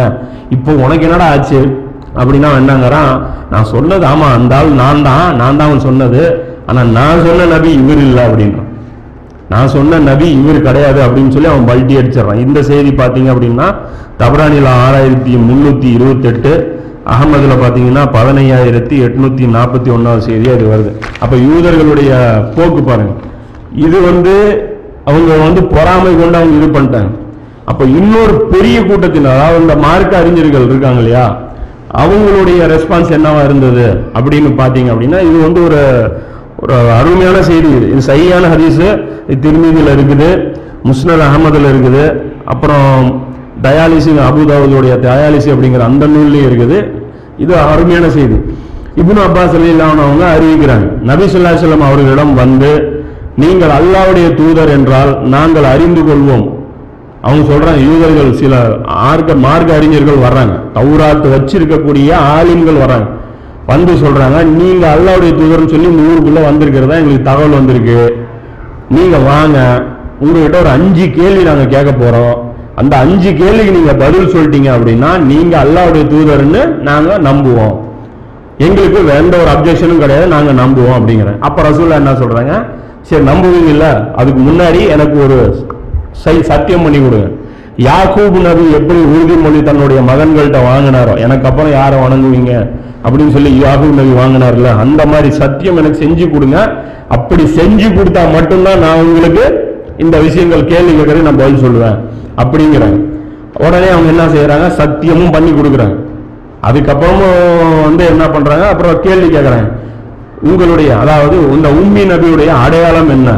இப்போ 0.56 0.72
உனக்கு 0.86 1.06
என்னடா 1.08 1.28
ஆச்சு? 1.36 1.62
அப்படின்னா 2.22 2.50
என்னங்கிறான் 2.62 3.14
நான் 3.52 3.72
சொன்னது 3.74 4.04
ஆமா 4.12 4.28
அந்த 4.38 4.54
ஆள் 4.60 4.72
நான் 4.82 5.06
தான் 5.10 5.30
நான் 5.42 5.58
தான் 5.60 5.68
அவன் 5.70 5.86
சொன்னது. 5.88 6.22
ஆனா 6.70 6.82
நான் 6.98 7.24
சொன்ன 7.28 7.48
நபி 7.56 7.70
இவர் 7.82 8.02
இல்லை 8.08 8.24
அப்படின்றான். 8.28 8.70
நான் 9.54 9.72
சொன்ன 9.76 10.00
நபி 10.10 10.28
இவர் 10.40 10.66
கிடையாது 10.68 11.00
அப்படின்னு 11.06 11.34
சொல்லி 11.36 11.50
அவன் 11.54 11.70
பல்ட்டி 11.72 11.96
அடிச்சிடறான். 12.02 12.44
இந்த 12.46 12.60
செய்தி 12.70 12.92
பார்த்தீங்க 13.02 13.30
அப்படின்னா 13.34 13.68
தபரானில 14.22 14.70
ஆறாயிரத்தி 14.86 15.34
முந்நூற்றி 15.48 15.90
இருபத்தெட்டு 15.98 16.54
அகமதுல 17.14 17.56
பார்த்தீங்கன்னா 17.62 18.04
பதினையாயிரத்தி 18.18 18.96
எட்நூத்தி 19.08 19.46
நாற்பத்தி 19.56 19.90
ஒன்றாவது 19.96 20.22
செய்தியா 20.30 20.54
இது 20.58 20.66
வருது. 20.74 20.92
அப்ப 21.24 21.34
யூதர்களுடைய 21.48 22.12
போக்கு 22.58 22.82
பாருங்க. 22.90 23.14
இது 23.86 23.98
வந்து 24.10 24.34
அவங்க 25.10 25.32
வந்து 25.46 25.62
பொறாமை 25.74 26.12
கொண்டு 26.22 26.38
அவங்க 26.40 26.56
இது 26.60 26.68
பண்ணிட்டாங்க. 26.76 27.12
அப்ப 27.72 27.82
இன்னொரு 28.00 28.34
பெரிய 28.54 28.78
கூட்டத்தினர் 28.90 29.36
அதாவது 29.36 29.62
இந்த 29.64 29.76
மார்க்க 29.86 30.22
அறிஞர்கள் 30.22 30.68
இருக்காங்க 30.70 31.02
இல்லையா 31.04 31.26
அவங்களுடைய 32.02 32.60
ரெஸ்பான்ஸ் 32.74 33.16
என்னவா 33.18 33.40
இருந்தது 33.48 33.86
அப்படின்னு 34.18 34.52
பார்த்தீங்க 34.62 34.90
அப்படின்னா 34.94 35.20
இது 35.30 35.38
வந்து 35.48 35.62
ஒரு 35.68 35.82
ஒரு 36.64 36.76
அருமையான 37.00 37.38
செய்தி. 37.50 37.70
இது 37.78 37.88
இது 37.94 38.02
சரியான 38.12 38.50
ஹதீஸ். 38.54 38.82
இது 39.30 39.38
திருமீதியில் 39.46 39.94
இருக்குது 39.96 40.30
முஸ்னத் 40.90 41.26
அகமதுல 41.28 41.72
இருக்குது 41.74 42.04
அப்புறம் 42.54 42.96
டயாலிசி 43.66 44.12
அபுதாவுடைய 44.30 44.94
டயாலிசி 45.08 45.50
அப்படிங்கிற 45.54 45.84
அந்த 45.92 46.06
நூல்லையும் 46.14 46.48
இருக்குது. 46.50 46.78
இது 47.44 47.54
அருமையான 47.58 48.10
செய்தி. 48.10 48.38
இப்னு 48.96 49.22
அப்பாஸ் 49.28 49.56
அலி 49.58 49.70
அவங்க 49.80 50.26
அறிவிக்கிறாங்க. 50.36 50.88
நபி 51.02 51.26
சொல்லா 51.26 51.50
சொல்லம் 51.50 51.86
அவர்களிடம் 51.90 52.34
வந்து 52.34 52.72
நீங்கள் 53.36 53.70
அல்லாவுடைய 53.70 54.34
தூதர் 54.34 54.70
என்றால் 54.70 55.22
நாங்கள் 55.22 55.64
அறிந்து 55.64 56.02
கொள்வோம். 56.02 56.46
அவங்க 57.22 57.44
சொல்றாங்க 57.54 57.82
யூதர்கள் 57.90 58.34
சில 58.34 58.54
ஆர்க்க 58.86 59.36
மார்க்க 59.36 59.76
அறிஞர்கள் 59.76 60.24
வர்றாங்க. 60.26 60.54
தௌராத்து 60.74 61.28
வச்சிருக்கக்கூடிய 61.36 62.14
ஆலிம்கள் 62.14 62.82
வர்றாங்க. 62.84 63.08
வந்து 63.68 63.94
சொல்றாங்க 63.94 64.44
நீங்க 64.44 64.86
அல்லாவுடைய 64.96 65.32
தூதர்னு 65.40 65.74
சொல்லி 65.74 65.90
இந்த 65.92 66.04
ஊருக்குள்ள 66.10 66.44
வந்திருக்கிறதா? 66.50 67.00
எங்களுக்கு 67.02 67.30
தகவல் 67.30 67.58
வந்திருக்கு. 67.60 68.00
நீங்க 68.90 69.18
வாங்க. 69.18 69.84
உங்ககிட்ட 70.20 70.60
ஒரு 70.60 70.70
அஞ்சு 70.70 71.10
கேள்வி 71.10 71.44
நாங்கள் 71.44 71.68
கேட்க 71.68 71.92
போறோம். 71.92 72.51
அந்த 72.76 72.98
அஞ்சு 72.98 73.34
கேள்விக்கு 73.34 73.72
நீங்க 73.72 73.94
பதில் 73.94 74.28
சொல்லிட்டீங்க 74.28 74.74
அப்படின்னா 74.74 75.20
நீங்க 75.20 75.64
அல்லாவுடைய 75.64 76.08
தூதர்னு 76.08 76.68
நாங்க 76.68 77.20
நம்புவோம். 77.20 77.78
எங்களுக்கு 78.58 78.98
எந்த 79.08 79.38
ஒரு 79.38 79.52
அப்ஜெக்ஷனும் 79.52 79.98
கிடையாது 79.98 80.28
நாங்க 80.28 80.52
நம்புவோம் 80.64 81.02
அப்படிங்கிறேன். 81.02 81.40
அப்ப 81.40 81.62
ரசூல்லா 81.62 81.92
என்ன 81.92 82.12
சொல்றாங்க? 82.12 82.66
சரி 83.02 83.24
நம்புவீங்கல்ல 83.24 84.12
அதுக்கு 84.16 84.42
முன்னாடி 84.42 84.88
எனக்கு 84.90 85.24
ஒரு 85.24 85.68
சை- 86.26 86.42
சத்தியம் 86.42 86.84
பண்ணி 86.84 86.98
கொடுங்க. 87.02 87.30
யாக்கூப் 87.78 88.42
நபி 88.42 88.72
எப்படி 88.72 89.00
உறுதிமொழி 89.00 89.64
தன்னுடைய 89.64 90.02
மகன்கள்ட்ட 90.02 90.58
வாங்கினாரோ 90.58 91.18
எனக்கு 91.18 91.48
அப்புறம் 91.48 91.72
யாரை 91.72 92.00
வணங்குவீங்க 92.00 92.70
அப்படின்னு 93.04 93.32
சொல்லி 93.32 93.62
யாகூப் 93.62 93.94
நபி 93.94 94.10
வாங்கினார்ல 94.10 94.80
அந்த 94.80 95.06
மாதிரி 95.06 95.32
சத்தியம் 95.32 95.78
எனக்கு 95.78 96.06
செஞ்சு 96.06 96.30
கொடுங்க. 96.30 96.74
அப்படி 97.10 97.44
செஞ்சு 97.44 97.90
கொடுத்தா 97.90 98.34
மட்டும்தான் 98.34 98.80
நான் 98.80 99.00
உங்களுக்கு 99.00 99.70
இந்த 99.98 100.20
விஷயங்கள் 100.20 100.66
கேள்வி 100.66 100.92
கேட்கறது 100.92 101.22
நான் 101.22 101.38
பதில் 101.38 101.64
சொல்லுவேன். 101.64 101.98
அப்படிங்கிறாங்க. 102.38 103.00
உடனே 103.66 103.88
அவங்க 103.88 104.10
என்ன 104.14 104.26
செய்யறாங்க? 104.36 104.68
சத்தியமும் 104.80 105.34
பண்ணி 105.36 105.52
கொடுக்குறாங்க. 105.52 105.96
அதுக்கப்புறமும் 106.68 107.84
வந்து 107.86 108.04
என்ன 108.06 108.24
பண்றாங்க? 108.30 108.66
அப்புறம் 108.68 109.00
கேள்வி 109.00 109.30
கேட்கறாங்க 109.38 109.70
உங்களுடைய 110.50 110.98
அதாவது 110.98 111.38
இந்த 111.56 111.70
உம்மி 111.70 112.04
நபியுடைய 112.12 112.52
அடையாளம் 112.66 113.10
என்ன? 113.10 113.30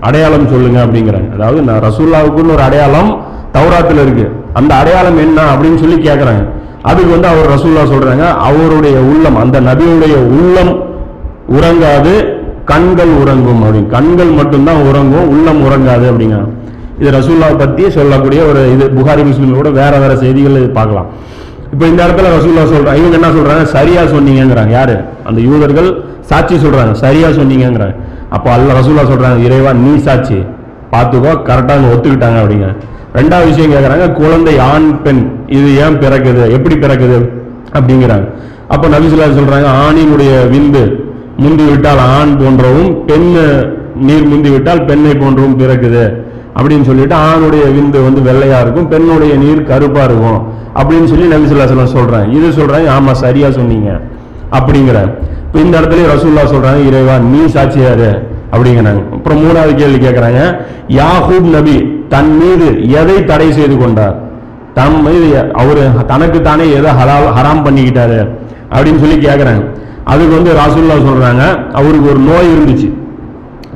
அடையாளம் 0.00 0.50
சொல்லுங்க 0.52 0.78
அப்படிங்கிறாங்க. 0.84 1.28
அதாவது 1.36 1.62
நான் 1.62 1.82
ரசூல்லாவுக்குன்னு 1.88 2.54
ஒரு 2.56 2.62
அடையாளம் 2.62 3.10
தௌராத்தில் 3.56 4.02
இருக்கு. 4.04 4.26
அந்த 4.54 4.74
அடையாளம் 4.74 5.18
என்ன 5.18 5.38
அப்படின்னு 5.52 5.78
சொல்லி 5.82 5.98
கேட்கறாங்க 6.08 6.44
அதுக்கு 6.82 7.10
வந்து 7.10 7.28
அவர் 7.28 7.52
ரசூல்லா 7.54 7.84
சொல்றாங்க 7.92 8.24
அவருடைய 8.48 8.96
உள்ளம் 9.12 9.36
அந்த 9.36 9.60
நபியுடைய 9.60 10.16
உள்ளம் 10.38 10.72
உறங்காது 11.56 12.12
கண்கள் 12.64 13.12
உறங்கும் 13.22 13.62
அப்படின்னு. 13.64 13.88
கண்கள் 13.88 14.30
மட்டும்தான் 14.30 14.80
உறங்கும் 14.88 15.28
உள்ளம் 15.28 15.60
உறங்காது 15.66 16.04
அப்படிங்கிறாங்க. 16.10 16.52
இது 17.00 17.10
ரசூல்லா 17.18 17.48
பற்றி 17.62 17.84
சொல்லக்கூடிய 17.98 18.40
ஒரு 18.50 18.60
இது 18.74 18.84
புகாரி 18.98 19.22
முஸ்லீமோட 19.30 19.70
வேற 19.80 19.92
வேற 20.02 20.12
செய்திகள் 20.22 20.58
பார்க்கலாம். 20.78 21.08
இப்போ 21.72 21.84
இந்த 21.90 22.00
இடத்துல 22.06 22.28
ரசூல்லா 22.36 22.64
சொல்றாங்க 22.72 23.00
இவங்க 23.00 23.16
என்ன 23.20 23.30
சொல்றாங்க? 23.36 23.64
சரியா 23.76 24.02
சொன்னீங்கிறாங்க 24.14 24.72
யாரு? 24.78 24.94
அந்த 25.28 25.38
யூதர்கள் 25.48 25.88
சாட்சி 26.30 26.56
சொல்றாங்க. 26.64 26.92
சரியா 27.04 27.28
சொன்னீங்கிறாங்க 27.38 27.94
அப்போ 28.36 28.48
அல்ல 28.56 28.74
ரசூல்லா 28.80 29.04
சொல்றாங்க 29.12 29.38
இறைவா 29.48 29.72
நீ 29.84 29.92
சாட்சி. 30.08 30.38
பார்த்துக்கோ 30.92 31.32
கரெக்டாக 31.48 31.88
ஒத்துக்கிட்டாங்க 31.94 32.38
அப்படிங்க. 32.42 32.68
ரெண்டாவது 33.18 33.48
விஷயம் 33.50 33.72
கேட்குறாங்க 33.74 34.06
குழந்தை 34.20 34.54
ஆண் 34.72 34.88
பெண் 35.04 35.22
இது 35.56 35.68
ஏன் 35.84 35.98
பிறக்குது? 36.02 36.44
எப்படி 36.56 36.76
பிறக்குது? 36.84 37.18
அப்படிங்கிறாங்க. 37.76 38.26
அப்போ 38.74 38.86
நபிசுல்லா 38.94 39.28
சொல்றாங்க 39.38 39.68
ஆணினுடைய 39.84 40.32
விந்து 40.52 40.84
முந்தி 41.44 41.64
விட்டால் 41.70 42.02
ஆண் 42.16 42.32
போன்றவும் 42.40 42.92
பெண் 43.08 43.28
நீர் 44.06 44.26
முந்தி 44.32 44.50
விட்டால் 44.54 44.82
பெண்ணை 44.88 45.12
போன்றவும் 45.22 45.58
பிறக்குது. 45.62 46.04
அப்படின்னு 46.58 46.88
சொல்லிட்டு 46.90 47.16
ஆணுடைய 47.28 47.64
விந்து 47.76 47.98
வந்து 48.06 48.20
வெள்ளையா 48.28 48.58
இருக்கும் 48.64 48.88
பெண்ணுடைய 48.92 49.32
நீர் 49.42 49.68
கருப்பா 49.70 50.02
இருக்கும் 50.08 50.38
அப்படின்னு 50.80 51.08
சொல்லி 51.12 51.26
நபிசுல்லாசலம் 51.32 51.94
சொல்றேன் 51.96 52.26
இது 52.36 52.48
சொல்றேன் 52.52 52.86
ஆமா 52.96 53.12
சரியா 53.24 53.50
சொன்னீங்க. 53.50 53.90
அப்படிங்கிற. 54.56 54.98
இப்போ 55.46 55.58
இந்த 55.64 55.74
இடத்துல 55.80 56.06
ரசூல்லா 56.14 56.44
சொல்றாங்க 56.52 56.80
இறைவா 56.88 57.14
நீ 57.32 57.40
சாட்சியாரு 57.56 58.08
அப்படிங்கிறாங்க. 58.52 59.00
அப்புறம் 59.16 59.40
மூணாவது 59.44 59.72
கேள்வி 59.80 59.98
கேட்குறாங்க 60.06 60.40
யாஹூப் 61.00 61.48
நபி 61.56 61.76
தன் 62.12 62.32
மீது 62.40 62.66
எதை 63.00 63.24
தடை 63.24 63.48
செய்து 63.52 63.76
கொண்டார்? 63.78 64.16
தம் 64.78 64.98
மீது 65.06 65.28
அவரு 65.60 65.84
தனக்கு 66.12 66.38
தானே 66.48 66.64
எதை 66.78 66.90
ஹலால் 66.98 67.28
ஹராம் 67.36 67.64
பண்ணிக்கிட்டாரு 67.66 68.18
அப்படின்னு 68.74 69.02
சொல்லி 69.04 69.18
கேட்குறாங்க 69.26 69.64
அதுக்கு 70.12 70.34
வந்து 70.38 70.52
ராசுல்லா 70.60 70.96
சொல்றாங்க 71.08 71.42
அவருக்கு 71.78 72.10
ஒரு 72.12 72.20
நோய் 72.30 72.52
இருந்துச்சு. 72.54 72.88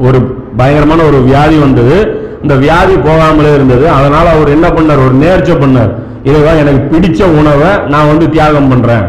ஒரு 0.06 0.18
பயங்கரமான 0.56 1.02
ஒரு 1.02 1.18
வியாதி 1.28 1.56
வந்தது. 1.58 1.96
இந்த 2.42 2.54
வியாதி 2.64 2.94
போகாமலே 3.08 3.50
இருந்தது. 3.58 3.84
அதனால 3.98 4.26
அவர் 4.36 4.54
என்ன 4.56 4.66
பண்ணார்? 4.76 5.02
ஒரு 5.06 5.16
நேர்ச்சை 5.24 5.56
பண்ணார். 5.62 5.90
இதுதான் 6.28 6.60
எனக்கு 6.62 6.80
பிடிச்ச 6.92 7.20
உணவை 7.40 7.70
நான் 7.92 8.10
வந்து 8.12 8.26
தியாகம் 8.34 8.70
பண்றேன். 8.72 9.04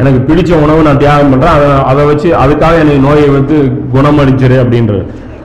எனக்கு 0.00 0.20
பிடிச்ச 0.28 0.50
உணவு 0.64 0.80
நான் 0.88 1.00
தியாகம் 1.04 1.30
பண்றேன். 1.30 1.54
அதை 1.56 1.68
அதை 1.90 2.02
வச்சு 2.10 2.28
அதுக்காக 2.42 2.74
எனக்கு 2.82 3.06
நோயை 3.08 3.28
வந்து 3.28 3.56
குணமளிச்சிரு 3.94 4.58
அப்படின்றது 4.64 5.02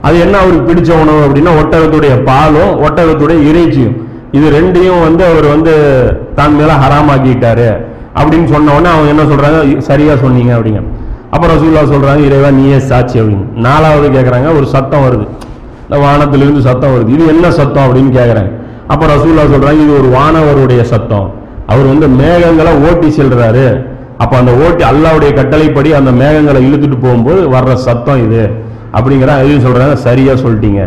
அது 0.07 0.15
என்ன 0.19 0.35
அவருக்கு 0.37 0.67
பிடிச்ச 0.69 0.91
உணவு 1.03 1.19
அப்படின்னா 1.25 1.51
ஒட்டகத்துடைய 1.61 2.13
பாலும் 2.23 2.71
ஒட்டகத்துடைய 2.85 3.37
இறைச்சியும். 3.49 3.95
இது 4.37 4.47
ரெண்டையும் 4.57 5.03
வந்து 5.07 5.23
அவர் 5.31 5.47
வந்து 5.53 5.73
தான் 6.35 6.55
மேல 6.59 6.71
ஹராமாக்கிட்டாரு 6.83 7.69
அப்படின்னு 8.19 8.47
சொன்ன 8.53 8.73
உடனே 8.77 8.89
அவங்க 8.95 9.09
என்ன 9.13 9.23
சொல்றாங்க? 9.31 9.79
சரியா 9.89 10.13
சொன்னீங்க 10.23 10.51
அப்படிங்க. 10.57 10.81
அப்புறம் 11.31 11.53
ரசூல்லா 11.55 11.83
சொல்றாங்க 11.93 12.23
இறைவா 12.29 12.49
நீயே 12.49 12.79
சாட்சி 12.79 13.15
அப்படின்னு. 13.21 13.45
நாலாவது 13.67 14.07
கேட்குறாங்க 14.15 14.49
ஒரு 14.57 14.67
சத்தம் 14.75 15.05
வருது. 15.05 15.25
வானத்திலிருந்து 16.05 16.61
சத்தம் 16.67 16.93
வருது. 16.95 17.09
இது 17.15 17.23
என்ன 17.33 17.45
சத்தம் 17.59 17.85
அப்படின்னு 17.85 18.11
கேக்குறாங்க 18.19 18.51
அப்போ 18.93 19.05
ரசூல்லா 19.13 19.43
சொல்கிறாங்க 19.53 19.81
இது 19.85 19.93
ஒரு 19.99 20.09
வானவருடைய 20.17 20.81
சத்தம். 20.93 21.27
அவர் 21.71 21.87
வந்து 21.91 22.07
மேகங்களை 22.19 22.71
ஓட்டி 22.87 23.09
செல்றாரு. 23.19 23.67
அப்போ 24.23 24.35
அந்த 24.41 24.51
ஓட்டி 24.63 24.83
அல்லாவுடைய 24.91 25.31
கட்டளைப்படி 25.39 25.89
அந்த 25.99 26.11
மேகங்களை 26.21 26.59
இழுத்துட்டு 26.67 26.97
போகும்போது 27.05 27.41
வர்ற 27.55 27.73
சத்தம் 27.87 28.21
இது. 28.25 28.43
அப்படிங்கிற 28.97 29.31
அதையும் 29.39 29.63
சொல்கிறாங்க 29.67 29.95
சரியாக 30.07 30.37
சொல்லிட்டீங்க. 30.43 30.81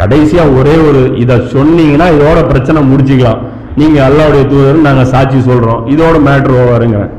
கடைசியாக 0.00 0.56
ஒரே 0.60 0.76
ஒரு 0.88 1.02
இதை 1.24 1.36
சொன்னீங்கன்னா 1.54 2.06
இதோட 2.16 2.38
பிரச்சனை 2.52 2.80
முடிச்சுக்கலாம். 2.92 3.42
நீங்கள் 3.80 4.04
அல்லாவுடைய 4.08 4.44
தூதர் 4.50 4.86
நாங்கள் 4.88 5.10
சாட்சி 5.12 5.38
சொல்கிறோம் 5.50 5.80
இதோட 5.92 6.16
மேட்ரு 6.26 6.54
ஓவருங்கிறேன் 6.62 7.12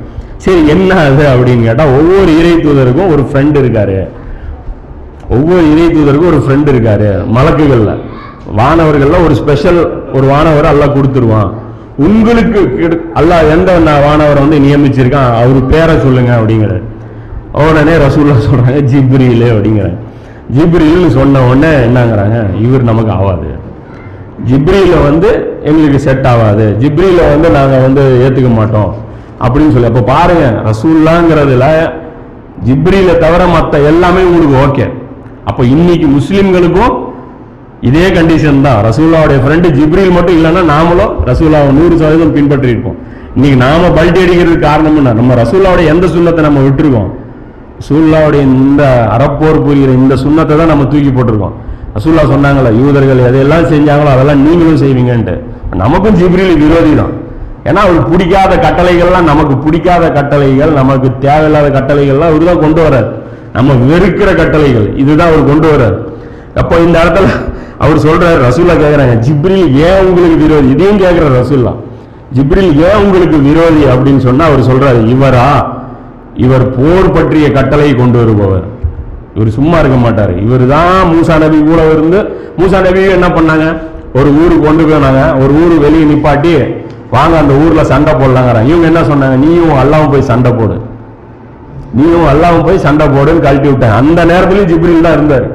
சரி 0.43 0.61
என்ன 0.73 0.91
அது 1.07 1.23
அப்படின்னு 1.31 1.65
கேட்டால் 1.67 1.93
ஒவ்வொரு 1.97 2.31
இறை 2.39 2.53
தூதருக்கும் 2.65 3.11
ஒரு 3.13 3.23
ஃப்ரெண்டு 3.29 3.57
இருக்காரு. 3.63 3.97
ஒவ்வொரு 5.29 5.71
இறை 5.71 5.87
தூதருக்கும் 5.87 6.27
ஒரு 6.27 6.43
ஃப்ரெண்ட் 6.45 6.71
இருக்காரு 6.73 7.25
மலக்குகள்ல. 7.35 7.91
வானவர்கள்ல 8.57 9.23
ஒரு 9.23 9.35
ஸ்பெஷல் 9.35 10.09
ஒரு 10.13 10.27
வானவர் 10.27 10.65
அல்லாஹ் 10.65 10.95
கொடுத்துருவான். 10.95 11.49
உங்களுக்கு 11.97 12.59
கிடு- 12.59 13.01
அல்லாஹ் 13.15 13.51
எந்த 13.51 13.71
வானவரை 14.05 14.39
வந்து 14.39 14.59
நியமிச்சிருக்கான் 14.59 15.33
அவர் 15.33 15.65
பேரை 15.65 15.99
சொல்லுங்க 15.99 16.39
அப்படிங்கிறார். 16.39 16.83
உடனே 17.53 17.91
ரசூல்லா 17.97 18.35
சொல்றாங்க 18.47 18.81
ஜிப்ரீல் 18.81 19.51
அப்படிங்கிறாங்க. 19.51 19.97
ஜிப்ரில்னு 20.55 21.09
சொன்ன 21.09 21.41
உடனே 21.47 21.71
என்னங்கிறாங்க 21.77 22.61
இவர் 22.61 22.83
நமக்கு 22.83 23.11
ஆகாது 23.11 23.63
ஜிப்ரியில 24.49 25.03
வந்து 25.03 25.29
எங்களுக்கு 25.63 25.99
செட் 25.99 26.27
ஆகாது 26.27 26.75
ஜிப்ரியில 26.79 27.29
வந்து 27.29 27.49
நாங்கள் 27.49 27.81
வந்து 27.81 28.01
ஏற்றுக்க 28.01 28.49
மாட்டோம் 28.49 28.95
அப்படின்னு 29.39 29.71
சொல்லி 29.71 29.87
அப்போ 29.87 30.01
பாருங்க 30.01 30.61
ரசூல்லாங்கிறதுல 30.65 31.65
ஜிப்ரியில 32.65 33.17
தவிர 33.17 33.47
மற்ற 33.47 33.79
எல்லாமே 33.79 34.23
உங்களுக்கு 34.23 34.67
ஓகே 34.67 34.85
அப்போ 35.49 35.61
இன்னைக்கு 35.73 36.07
முஸ்லிம்களுக்கும் 36.17 36.93
இதே 37.89 38.05
கண்டிஷன் 38.17 38.63
தான். 38.65 38.79
ரசூல்லாவுடைய 38.87 39.39
ஃப்ரெண்டு 39.43 39.67
ஜிப்ரில் 39.77 40.15
மட்டும் 40.17 40.37
இல்லைன்னா 40.37 40.61
நாமளும் 40.73 41.11
ரசூல்லாவை 41.29 41.69
நூறு 41.77 41.95
சதவீதம் 42.01 42.35
பின்பற்றி 42.37 42.71
இருப்போம் 42.73 42.97
இன்னைக்கு 43.35 43.57
நாம 43.65 43.89
பல்ட்டி 43.97 44.19
அடிக்கிறதுக்கு 44.23 44.67
காரணம் 44.69 44.97
என்ன? 44.99 45.13
நம்ம 45.19 45.35
ரசூல்லாவுடைய 45.41 45.85
எந்த 45.93 46.05
சுண்ணத்தை 46.13 46.43
நம்ம 46.47 46.61
விட்டுருக்கோம்? 46.67 47.09
ரசூல்லாவுடைய 47.79 48.41
இந்த 48.55 48.83
அறப்போர் 49.15 49.59
புரிகிற 49.65 49.91
இந்த 50.01 50.15
சுண்ணத்தை 50.23 50.55
தான் 50.61 50.71
நம்ம 50.73 50.85
தூக்கி 50.93 51.11
போட்டிருக்கோம். 51.17 51.55
ரசூல்லா 51.97 52.23
சொன்னாங்களே 52.31 52.71
யூதர்கள் 52.81 53.21
எதையெல்லாம் 53.27 53.67
செஞ்சாங்களோ 53.73 54.09
அதெல்லாம் 54.15 54.41
நீங்களும் 54.45 54.81
செய்வீங்கன்ட்டு. 54.83 55.35
நமக்கும் 55.83 56.17
ஜிப்ரில் 56.21 56.55
விரோதி 56.63 56.93
தான். 57.01 57.13
ஏன்னா 57.69 57.81
அவர் 57.85 58.09
பிடிக்காத 58.09 58.53
கட்டளைகள்லாம் 58.65 59.29
நமக்கு 59.31 59.55
பிடிக்காத 59.65 60.05
கட்டளைகள் 60.17 60.73
நமக்கு 60.81 61.07
தேவையில்லாத 61.27 61.67
கட்டளைகள்லாம் 61.77 62.31
அவர் 62.31 62.49
தான் 62.49 62.63
கொண்டு 62.65 62.81
வர்றாரு. 62.85 63.07
நம்ம 63.55 63.73
வெறுக்கிற 63.89 64.29
கட்டளைகள். 64.41 64.87
இதுதான் 65.01 65.31
அவர் 65.31 65.49
கொண்டு 65.51 65.67
வர்றார். 65.71 65.97
அப்போ 66.61 66.75
இந்த 66.85 66.97
இடத்துல 67.03 67.27
அவர் 67.83 68.03
சொல்றாரு 68.05 68.37
ரசூல்லா 68.47 68.75
கேட்குறாங்க 68.81 69.15
ஜிப்ரில் 69.25 69.65
ஏன் 69.87 70.05
உங்களுக்கு 70.09 70.37
விரோதி? 70.43 70.67
இதையும் 70.75 71.01
கேட்குற 71.03 71.25
ரசூல்லா 71.39 71.73
ஜிப்ரில் 72.37 72.71
ஏன் 72.85 73.01
உங்களுக்கு 73.05 73.37
விரோதி? 73.47 73.83
அப்படின்னு 73.93 74.21
சொன்னால் 74.27 74.49
அவர் 74.49 74.69
சொல்றாரு 74.69 75.01
இவரா 75.15 75.47
இவர் 76.45 76.65
போர் 76.77 77.13
பற்றிய 77.17 77.47
கட்டளை 77.57 77.89
கொண்டு 77.95 78.17
வருபவர். 78.21 78.65
இவர் 79.35 79.49
சும்மா 79.57 79.77
இருக்க 79.81 79.97
மாட்டார். 80.05 80.33
இவர் 80.45 80.63
தான் 80.73 80.99
மூசா 81.11 81.35
நபி 81.43 81.57
கூட 81.69 81.81
இருந்து 81.93 82.19
மூசா 82.59 82.79
நபி 82.87 83.01
என்ன 83.17 83.27
பண்ணாங்க? 83.37 83.65
ஒரு 84.19 84.29
ஊருக்கு 84.41 84.65
கொண்டு 84.67 84.83
போனாங்க. 84.89 85.21
ஒரு 85.43 85.53
ஊரு 85.63 85.75
வெளியே 85.85 86.05
நிப்பாட்டி 86.11 86.51
வாங்க 87.15 87.35
அந்த 87.43 87.53
ஊரில் 87.63 87.89
சண்டை 87.91 88.13
போடலாங்கிறாங்க. 88.13 88.69
இவங்க 88.71 88.87
என்ன 88.91 89.01
சொன்னாங்க? 89.11 89.37
நீயும் 89.45 89.79
அல்லாவும் 89.81 90.11
போய் 90.13 90.29
சண்டை 90.31 90.51
போடு. 90.51 90.75
நீயும் 91.97 92.27
அல்லாவும் 92.31 92.65
போய் 92.67 92.83
சண்டை 92.85 93.05
போடுன்னு 93.15 93.45
கழட்டி 93.45 93.67
விட்டேன். 93.71 93.95
அந்த 93.99 94.19
நேரத்துலயும் 94.31 94.69
ஜிப்ரில் 94.71 95.05
தான் 95.05 95.15
இருந்தாரு. 95.17 95.47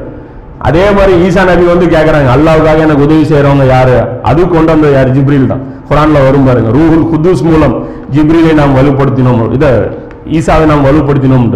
அதே 0.68 0.84
மாதிரி 0.96 1.12
ஈசா 1.26 1.42
நபி 1.50 1.64
வந்து 1.72 1.86
கேட்குறாங்க 1.94 2.30
அல்லாவுக்காக 2.36 2.80
எனக்கு 2.86 3.04
உதவி 3.06 3.24
செய்யறவங்க 3.30 3.66
யாரு? 3.74 3.96
அது 4.30 4.40
கொண்டு 4.54 4.70
வந்த 4.74 4.88
யார்? 4.96 5.10
ஜிப்ரில் 5.16 5.50
தான். 5.52 5.62
குரான்ல 5.88 6.18
வரும் 6.26 6.46
பாருங்க 6.48 6.70
ரூஹுல் 6.78 7.06
குத்தூஸ் 7.12 7.44
மூலம் 7.50 7.74
ஜிப்ரிலை 8.16 8.52
நாம் 8.60 8.76
வலுப்படுத்தினோம். 8.78 9.40
இத 9.56 9.66
ஈசாவை 10.38 10.66
நாம் 10.72 10.86
வலுப்படுத்தினோம் 10.88 11.46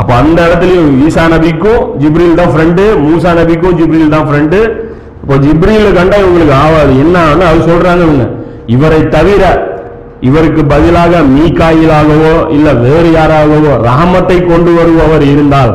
அப்ப 0.00 0.10
அந்த 0.22 0.38
இடத்துலயும் 0.46 0.92
ஈசா 1.06 1.24
நபிக்கும் 1.32 1.82
ஜிப்ரில் 2.02 2.38
தான் 2.40 2.52
ஃப்ரெண்டு 2.52 2.84
மூசா 3.06 3.30
நபிக்கும் 3.38 3.74
ஜிப்ரில் 3.80 4.14
தான் 4.14 4.26
ஃப்ரெண்டு 4.28 4.58
இப்போ 5.22 5.34
ஜிப்ரீல் 5.44 5.88
கண்டா 5.98 6.16
இவங்களுக்கு 6.22 6.54
ஆவாது. 6.64 6.92
என்ன 7.04 7.16
அது 7.50 7.60
சொல்றாங்க 7.70 8.02
இவங்க 8.08 8.24
இவரை 8.74 9.00
தவிர 9.14 9.42
இவருக்கு 10.28 10.62
பதிலாக 10.72 11.20
மீகாயிலாகவோ 11.36 12.34
இல்ல 12.56 12.68
வேறு 12.84 13.08
யாராகவோ 13.18 13.72
ரகமத்தை 13.88 14.36
கொண்டு 14.46 14.70
வருபவர் 14.78 15.24
இருந்தால் 15.32 15.72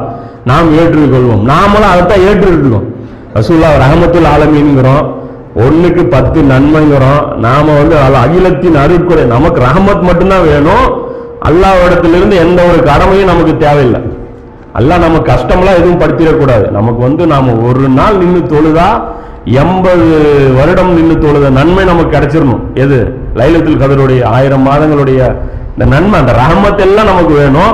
நாம் 0.50 0.70
ஏற்றுக்கொள்வோம். 0.82 1.42
நாமளும் 1.52 1.92
அதைத்தான் 1.94 2.26
ஏற்றுக்கிட்டோம் 2.28 2.88
ரசூல்லா 3.38 3.70
ரஹமத்துல் 3.84 4.30
ஆலமீன்கிறோம் 4.34 5.06
ஒண்ணுக்கு 5.66 6.04
பத்து 6.14 6.40
நன்மைங்கிறோம். 6.42 7.22
நாம 7.46 7.66
வந்து 7.80 7.96
அகிலத்தின் 8.24 8.78
அருக்குறை 8.84 9.26
நமக்கு 9.36 9.60
ரஹமத் 9.62 10.08
மட்டும்தான் 10.10 10.48
வேணும். 10.52 10.88
அல்லாவிடத்திலிருந்து 11.48 12.36
எந்த 12.46 12.60
ஒரு 12.72 12.80
கடமையும் 12.84 13.32
நமக்கு 13.32 13.54
தேவையில்லை. 13.58 14.02
அல்லாஹ் 14.80 15.04
நம்ம 15.06 15.22
கஷ்டம்லாம் 15.32 15.80
எதுவும் 15.82 16.02
படுத்திடக்கூடாது. 16.02 16.66
நமக்கு 16.78 17.02
வந்து 17.08 17.24
நாம 17.28 17.54
ஒரு 17.70 17.86
நாள் 18.00 18.18
நின்று 18.18 18.42
தொழுதா 18.54 18.90
எண்பது 19.62 20.08
வருடம் 20.58 20.94
நின்று 20.94 21.16
தொழுத 21.18 21.50
நன்மை 21.50 21.84
நமக்கு 21.86 22.14
கிடைச்சிடணும் 22.16 22.64
எது? 22.74 23.00
லைலத்தில் 23.40 23.82
கதருடைய 23.84 24.24
ஆயிரம் 24.24 24.66
மாதங்களுடைய 24.68 25.20
இந்த 25.74 25.86
நன்மை 25.94 26.20
அந்த 26.20 26.34
ரஹமத் 26.42 26.84
எல்லாம் 26.86 27.10
நமக்கு 27.12 27.34
வேணும். 27.42 27.74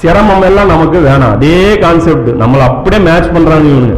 சிரமம் 0.00 0.42
எல்லாம் 0.42 0.72
நமக்கு 0.74 0.98
வேணாம். 0.98 1.34
அதே 1.36 1.78
கான்செப்ட் 1.78 2.28
நம்மளை 2.42 2.64
அப்படியே 2.68 3.02
மேட்ச் 3.02 3.34
பண்றாங்க 3.34 3.68
இவங்க 3.74 3.94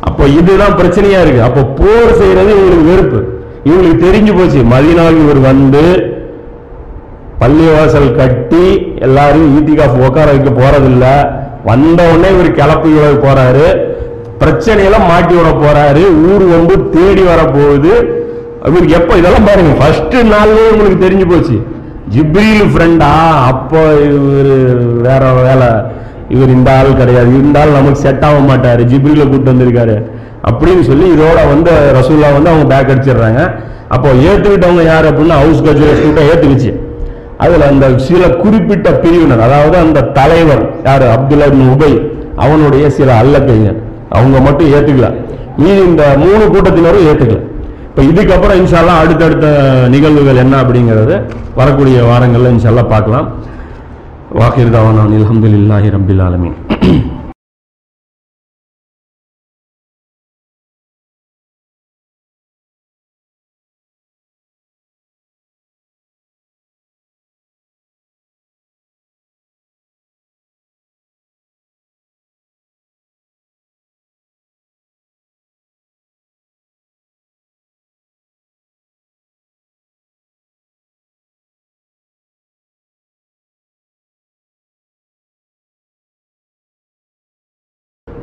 அப்போ 0.00 0.24
இதுதான் 0.38 0.76
பிரச்சனையா 0.78 1.20
இருக்கு. 1.24 1.42
அப்போ 1.42 1.62
போர் 1.78 2.16
செய்யறது 2.20 2.50
இவங்களுக்கு 2.54 2.90
வெறுப்பு. 2.90 3.20
இவங்களுக்கு 3.68 3.98
தெரிஞ்சு 4.06 4.32
போச்சு. 4.38 4.60
மதினாவுக்கு 4.74 5.22
இவர் 5.26 5.40
வந்து 5.50 5.84
பள்ளிவாசல் 7.42 8.10
கட்டி 8.16 8.66
எல்லாரும் 8.98 9.46
ஈட்டிகாஃப் 9.58 10.02
உட்கார 10.06 10.26
வைக்க 10.30 10.50
போறதில்ல. 10.50 11.06
வந்த 11.64 12.02
உடனே 12.12 12.28
இவர் 12.34 12.56
கிளப்பி 12.58 12.90
விட 12.94 13.08
போறாரு. 13.24 13.66
பிரச்சனையெல்லாம் 14.42 15.08
மாட்டி 15.08 15.34
விட 15.34 15.50
போறாரு. 15.64 16.02
ஊர் 16.30 16.44
வந்து 16.56 16.76
தேடி 16.96 17.22
வர 17.22 17.40
போகுது 17.56 17.94
இவருக்கு 18.68 18.94
எப்போ 18.94 19.14
இதெல்லாம் 19.16 19.46
பாருங்க 19.46 19.72
ஃபர்ஸ்ட் 19.80 20.16
நாள்லேயே 20.32 20.68
உங்களுக்கு 20.72 21.04
தெரிஞ்சு 21.06 21.26
போச்சு. 21.32 21.56
ஜிப்ரீல் 22.14 22.70
ஃப்ரெண்டா 22.72 23.10
அப்போ 23.50 23.80
இவர் 24.08 24.52
வேற 25.06 25.32
வேலை. 25.32 25.70
இவர் 26.28 26.48
இந்த 26.48 26.70
ஆள் 26.78 26.96
கிடையாது. 26.96 27.32
இந்த 27.42 27.60
ஆள் 27.60 27.76
நமக்கு 27.78 28.00
செட் 28.00 28.24
ஆக 28.24 28.38
மாட்டார். 28.38 28.80
ஜிப்ரியில் 28.80 29.30
கூட்டு 29.30 29.52
வந்திருக்காரு. 29.52 29.96
அப்படின்னு 30.50 30.80
சொல்லி 30.80 31.06
இதோட 31.14 31.40
வந்து 31.48 31.72
ரசூல்லா 31.98 32.30
வந்து 32.32 32.50
அவங்க 32.50 32.66
பேக் 32.72 32.92
அடிச்சிடுறாங்க. 32.92 33.42
அப்போ 33.88 34.08
ஏற்றுக்கிட்டவங்க 34.08 34.84
யார் 34.84 35.08
அப்படின்னா 35.10 35.38
ஹவுஸ் 35.42 35.62
கஜுரேஸ் 35.62 36.02
ஏற்றுக்குச்சு 36.30 36.72
அதில் 37.38 37.62
அந்த 37.62 37.98
சில 37.98 38.28
குறிப்பிட்ட 38.28 38.88
பிரிவினர் 38.92 39.40
அதாவது 39.40 39.76
அந்த 39.76 40.00
தலைவர் 40.18 40.62
யார்? 40.84 41.04
அப்துல்லா 41.16 41.48
உபை. 41.74 41.92
அவனுடைய 42.36 42.90
சில 42.90 43.08
அல்லக்கைங்க. 43.22 43.70
அவங்க 44.08 44.40
மட்டும் 44.40 44.72
ஏற்றுக்கல 44.72 45.08
மீதி 45.56 45.82
இந்த 45.84 46.04
மூணு 46.24 46.44
கூட்டத்தினரும் 46.52 47.06
ஏற்றுக்கலாம் 47.10 47.48
இப்போ 47.92 48.02
இதுக்கப்புறம் 48.10 48.58
இன்ஷால்லாம் 48.60 49.00
அடுத்தடுத்த 49.00 49.46
நிகழ்வுகள் 49.94 50.38
என்ன 50.42 50.54
அப்படிங்கிறது 50.62 51.14
வரக்கூடிய 51.58 51.96
வாரங்களில் 52.10 52.52
இன்ஷால்லாம் 52.54 52.92
பார்க்கலாம். 52.94 53.26
வாக்கிர்தாவான 54.40 55.02
அலமதுல்லாஹி 55.06 55.88
அல்ஹம்துலில்லாஹி 55.90 55.90
ஆலமின். 56.28 56.56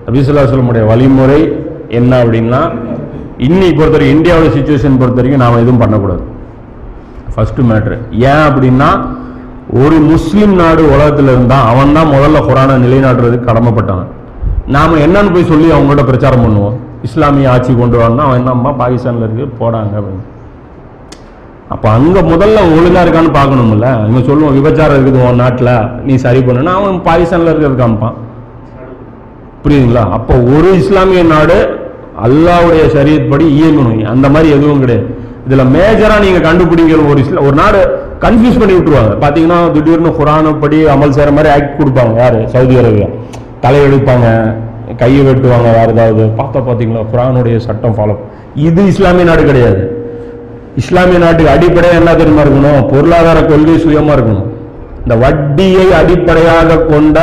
நபிசுல்லாஸ்லமுடைய 0.10 0.84
வழிமுறை 0.90 1.40
என்ன 1.98 2.12
அப்படின்னா 2.24 2.60
இன்னைக்கு 3.46 3.76
பொறுத்த 3.80 3.96
வரைக்கும் 3.96 4.16
இந்தியாவோட 4.18 4.48
சுச்சுவேஷன் 4.54 4.96
பொறுத்த 5.02 5.20
வரைக்கும் 5.20 5.42
நாம் 5.44 5.60
எதுவும் 5.64 5.82
பண்ணக்கூடாது. 5.82 6.24
ஃபஸ்ட்டு 7.34 7.66
மேட்ரு 7.70 7.98
ஏன் 8.30 8.46
அப்படின்னா 8.48 8.88
ஒரு 9.82 9.98
முஸ்லீம் 10.12 10.54
நாடு 10.62 10.84
உலகத்தில் 10.94 11.30
இருந்தால் 11.34 11.68
அவன் 11.72 11.94
தான் 11.98 12.10
முதல்ல 12.14 12.40
குரானை 12.48 12.76
நிலைநாட்டுறதுக்கு 12.86 13.50
கடமைப்பட்டவன். 13.50 14.10
நாம் 14.76 14.96
என்னன்னு 15.06 15.34
போய் 15.36 15.50
சொல்லி 15.52 15.68
அவங்கள்ட்ட 15.76 16.06
பிரச்சாரம் 16.10 16.44
பண்ணுவோம். 16.46 16.78
இஸ்லாமிய 17.08 17.52
ஆட்சி 17.54 17.76
கொண்டு 17.82 17.98
வரணும் 18.02 18.26
அவன் 18.28 18.40
என்னம்மா 18.42 18.72
பாகிஸ்தானில் 18.82 19.26
இருக்கு 19.28 19.46
போடாங்க 19.62 19.94
அப்படின்னு. 20.00 20.26
அப்போ 21.76 21.88
அங்கே 21.98 22.24
முதல்ல 22.32 22.64
ஒழுங்காக 22.78 23.04
இருக்கான்னு 23.06 23.36
பார்க்கணும்ல. 23.38 23.92
இவன் 24.10 24.28
சொல்லுவோம் 24.32 24.58
விபச்சாரம் 24.60 24.98
இருக்குது 24.98 25.22
உன் 25.28 25.42
நாட்டில் 25.44 25.74
நீ 26.08 26.16
சரி 26.26 26.42
பண்ணுன்னா. 26.50 26.74
அவன் 26.80 27.00
பாகிஸ்தானில் 27.10 27.52
இருக்கிறது 27.54 27.82
காமிப்பான் 27.84 28.18
புரியுதுங்களா? 29.64 30.04
அப்போ 30.18 30.34
ஒரு 30.36 30.70
இஸ்லாமிய 30.82 31.24
நாடு 31.24 31.58
அல்லாவுடைய 32.26 32.84
ஷரியத் 32.96 33.30
படி 33.30 33.46
இயங்கணும். 33.62 34.04
அந்த 34.04 34.30
மாதிரி 34.30 34.50
எதுவும் 34.58 34.80
கிடையாது. 34.80 35.08
இதுல 35.48 35.64
மேஜரா 35.76 36.16
நீங்க 36.26 36.40
கண்டுபிடிக்கிற 36.48 37.10
ஒரு 37.12 37.20
இஸ்லாம் 37.20 37.46
ஒரு 37.46 37.56
நாடு 37.62 37.82
கன்ஃபியூஸ் 38.22 38.60
பண்ணி 38.62 38.74
விட்டுருவாங்க. 38.76 39.14
பாத்தீங்கன்னா 39.24 39.60
திடீர்னு 39.72 40.10
குரான 40.20 40.54
படி 40.60 40.80
அமல் 40.86 41.16
சேர 41.18 41.32
மாதிரி 41.32 41.54
ஆக்ட் 41.54 41.78
கொடுப்பாங்க. 41.80 42.16
யாரு? 42.18 42.40
Saudi 42.48 42.76
Arabia. 42.76 43.08
தலையெடுப்பாங்க 43.64 44.28
கையை 44.98 45.22
வெட்டுவாங்க 45.26 45.70
வேற 45.78 45.88
ஏதாவது. 45.92 46.24
பார்த்தா 46.40 46.60
பார்த்தீங்களா 46.68 47.02
குரானுடைய 47.14 47.58
சட்டம் 47.58 47.96
ஃபாலோ 47.98 48.16
இது 48.68 48.82
இஸ்லாமிய 48.86 49.24
நாடு 49.24 49.44
கிடையாது. 49.44 49.82
இஸ்லாமிய 50.76 51.20
நாட்டுக்கு 51.20 51.52
அடிப்படையாக 51.52 52.00
என்ன 52.02 52.16
தெரியுமா 52.16 52.42
இருக்கணும்? 52.46 52.88
பொருளாதார 52.92 53.40
கொள்கை 53.46 53.76
சுயமா 53.86 54.14
இருக்கணும். 54.18 54.50
இந்த 55.04 55.16
வட்டியை 55.16 55.86
அடிப்படையாக 55.94 56.78
கொண்ட 56.78 57.18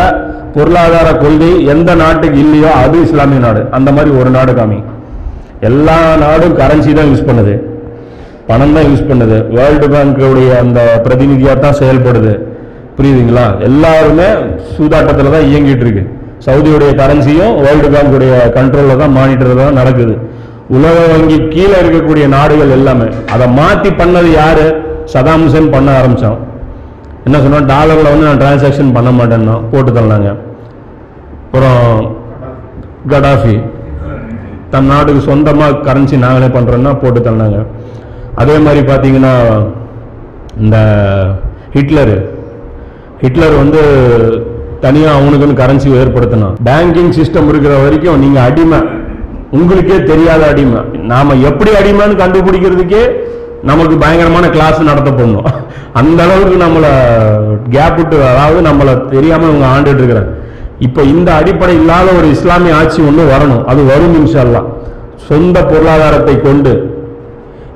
பொருளாதார 0.57 1.09
கொள்கை 1.23 1.51
எந்த 1.73 1.91
நாட்டுக்கு 2.03 2.39
இல்லையோ 2.45 2.71
அது 2.83 2.97
இஸ்லாமிய 3.07 3.41
நாடு. 3.47 3.63
அந்த 3.77 3.89
மாதிரி 3.97 4.11
ஒரு 4.21 4.31
நாடு 4.37 4.53
காமி. 4.59 4.79
எல்லா 5.69 5.97
நாடும் 6.25 6.55
கரன்சி 6.61 6.93
தான் 6.99 7.11
யூஸ் 7.13 7.27
பண்ணுது. 7.29 7.55
பணம் 8.49 8.75
தான் 8.77 8.89
யூஸ் 8.91 9.09
பண்ணுது. 9.11 9.39
வேர்ல்டு 9.57 9.87
பேங்க்குடைய 9.95 10.51
அந்த 10.65 10.81
பிரதிநிதியாக 11.05 11.59
தான் 11.65 11.79
செயல்படுது. 11.81 12.33
புரியுதுங்களா? 12.99 13.47
எல்லாருமே 13.69 14.29
சூதாட்டத்தில் 14.75 15.35
தான் 15.37 15.47
இயங்கிட்டு 15.51 15.85
இருக்கு. 15.87 16.05
சவுதியுடைய 16.47 16.91
கரன்சியும் 17.01 17.55
வேர்ல்டு 17.65 17.89
பேங்குடைய 17.95 18.35
கண்ட்ரோலில் 18.59 19.01
தான் 19.03 19.15
மானிட்டர் 19.19 19.61
தான் 19.63 19.79
நடக்குது. 19.81 20.15
உலக 20.77 20.97
வங்கி 21.13 21.39
கீழே 21.55 21.77
இருக்கக்கூடிய 21.83 22.25
நாடுகள் 22.37 22.75
எல்லாமே. 22.79 23.09
அதை 23.35 23.47
மாற்றி 23.61 23.91
பண்ணது 24.01 24.31
யாரு? 24.43 24.67
சதாம் 25.15 25.45
ஹுசேன் 25.47 25.73
பண்ண 25.75 25.89
ஆரம்பித்தோம் 25.99 26.39
என்ன 27.27 27.39
சொன்னால் 27.45 27.69
டாலரில் 27.71 28.11
வந்து 28.13 28.27
நான் 28.27 28.43
டிரான்சாக்ஷன் 28.43 28.93
பண்ண 28.97 29.11
மாட்டேன்னா 29.19 29.55
போட்டு 29.71 29.91
தள்ளாங்க. 29.97 30.29
அப்புறம் 31.47 31.81
கடாஃபி 33.13 33.55
தன் 34.73 34.91
நாட்டுக்கு 34.93 35.23
சொந்தமாக 35.31 35.81
கரன்சி 35.89 36.17
நாங்களே 36.25 36.49
பண்ணுறோன்னா 36.57 36.93
போட்டு 37.03 37.21
தள்ளாங்க. 37.29 37.59
அதே 38.43 38.57
மாதிரி 38.67 38.81
பார்த்தீங்கன்னா 38.91 39.35
இந்த 40.65 40.77
ஹிட்லர் 41.77 42.15
ஹிட்லர் 43.25 43.57
வந்து 43.63 43.81
தனியாக 44.85 45.19
அவனுக்குன்னு 45.19 45.61
கரன்சி 45.63 45.89
ஏற்படுத்தினான். 46.01 46.57
பேங்கிங் 46.69 47.13
சிஸ்டம் 47.19 47.51
இருக்கிற 47.53 47.75
வரைக்கும் 47.85 48.23
நீங்கள் 48.25 48.47
அடிமை. 48.49 48.81
உங்களுக்கே 49.57 49.99
தெரியாத 50.13 50.43
அடிமை. 50.53 50.81
நாம் 51.13 51.41
எப்படி 51.51 51.73
அடிமைன்னு 51.81 52.23
கண்டுபிடிக்கிறதுக்கே 52.23 53.05
நமக்கு 53.67 53.97
பயங்கரமான 53.97 54.51
கிளாஸ் 54.51 54.81
நடத்தப்படணும் 54.81 55.45
அந்த 55.93 56.23
அளவுக்கு 56.23 56.65
நம்மளை 56.65 56.93
கேப் 57.71 57.97
விட்டு 57.97 58.25
அதாவது 58.25 58.69
நம்மளை 58.71 59.09
தெரியாம 59.09 59.45
இவங்க 59.45 59.67
ஆண்டுட்டு 59.67 59.95
இருக்கிறாங்க. 59.95 60.31
இப்போ 60.79 61.03
இந்த 61.03 61.35
அடிப்படை 61.35 61.75
இல்லாத 61.75 62.11
ஒரு 62.11 62.31
இஸ்லாமிய 62.31 62.77
ஆட்சி 62.77 63.03
ஒன்று 63.03 63.25
வரணும். 63.25 63.65
அது 63.65 63.85
வரும் 63.85 64.15
நிமிஷம்லாம் 64.15 64.67
சொந்த 65.17 65.65
பொருளாதாரத்தை 65.65 66.41
கொண்டு. 66.41 67.05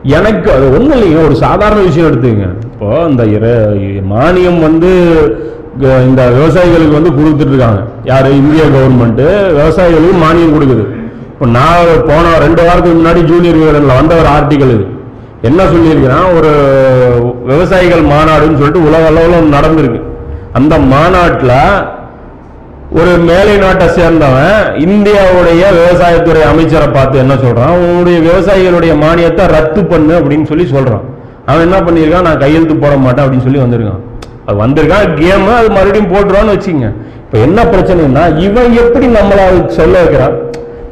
எனக்கு 0.03 0.53
அது 0.53 0.73
ஒன்றும் 0.73 1.03
இல்லைங்க. 1.03 1.25
ஒரு 1.25 1.35
சாதாரண 1.37 1.81
விஷயம் 1.81 2.11
எடுத்துங்க 2.11 2.47
இப்போ 2.63 3.07
இந்த 3.09 3.25
இர- 3.25 4.03
மானியம் 4.15 4.61
வந்து 4.61 4.89
இந்த 5.81 6.31
விவசாயிகளுக்கு 6.31 6.93
வந்து 6.93 7.11
கொடுத்துட்டு 7.11 7.49
இருக்காங்க. 7.49 7.83
யார்? 8.05 8.31
இந்திய 8.31 8.63
கவர்மெண்ட்டு 8.63 9.29
விவசாயிகளுக்கு 9.55 10.25
மானியம் 10.25 10.55
கொடுக்குது. 10.55 10.85
இப்போ 11.33 11.47
நான் 11.47 12.05
போன 12.07 12.39
ரெண்டு 12.39 12.65
வாரத்துக்கு 12.65 13.01
முன்னாடி 13.01 13.25
ஜூனியர் 13.25 13.57
வீரனில் 13.57 13.97
வந்த 13.97 14.15
ஒரு 14.15 14.29
ஆர்டிக்கல் 14.29 14.75
இது. 14.75 14.87
என்ன 15.49 15.61
சொல்லியிருக்கிறான் 15.73 16.27
ஒரு 16.39 16.51
விவசாயிகள் 17.51 18.03
மாநாடுன்னு 18.13 18.59
சொல்லிட்டு 18.59 18.87
உலக 18.89 19.05
அளவில் 19.11 19.55
நடந்திருக்கு. 19.57 20.01
அந்த 20.59 20.75
மாநாட்டில் 20.93 21.57
ஒரு 23.01 23.13
மேலை 23.29 23.55
நாட்டை 23.63 23.87
சேர்ந்தவன் 23.97 24.59
இந்தியாவுடைய 24.87 25.63
விவசாயத்துறை 25.79 26.43
அமைச்சரை 26.51 26.89
பார்த்து 26.97 27.23
என்ன 27.25 27.35
சொல்கிறான் 27.45 27.75
உன்னுடைய 27.85 28.19
விவசாயிகளுடைய 28.29 28.93
மானியத்தை 29.05 29.45
ரத்து 29.57 29.83
பண்ணு 29.93 30.15
அப்படின்னு 30.21 30.49
சொல்லி 30.51 30.67
சொல்கிறான் 30.75 31.05
அவன் 31.49 31.65
என்ன 31.67 31.79
பண்ணியிருக்கான்? 31.87 32.27
நான் 32.29 32.43
கையெழுத்து 32.45 32.77
போட 32.83 32.95
மாட்டேன் 33.05 33.25
அப்படின்னு 33.25 33.47
சொல்லி 33.47 33.63
வந்திருக்கான். 33.65 34.03
அது 34.47 34.57
வந்திருக்கான் 34.65 35.15
கேம் 35.21 35.49
அது 35.61 35.71
மறுபடியும் 35.77 36.13
போட்டுருவான்னு 36.13 36.55
வச்சுங்க 36.57 36.87
இப்போ 37.25 37.39
என்ன 37.47 37.59
பிரச்சனைன்னா 37.73 38.25
இவன் 38.47 38.73
எப்படி 38.85 39.07
நம்மளை 39.19 39.45
சொல்ல 39.79 39.95
வைக்கிறான்? 40.03 40.37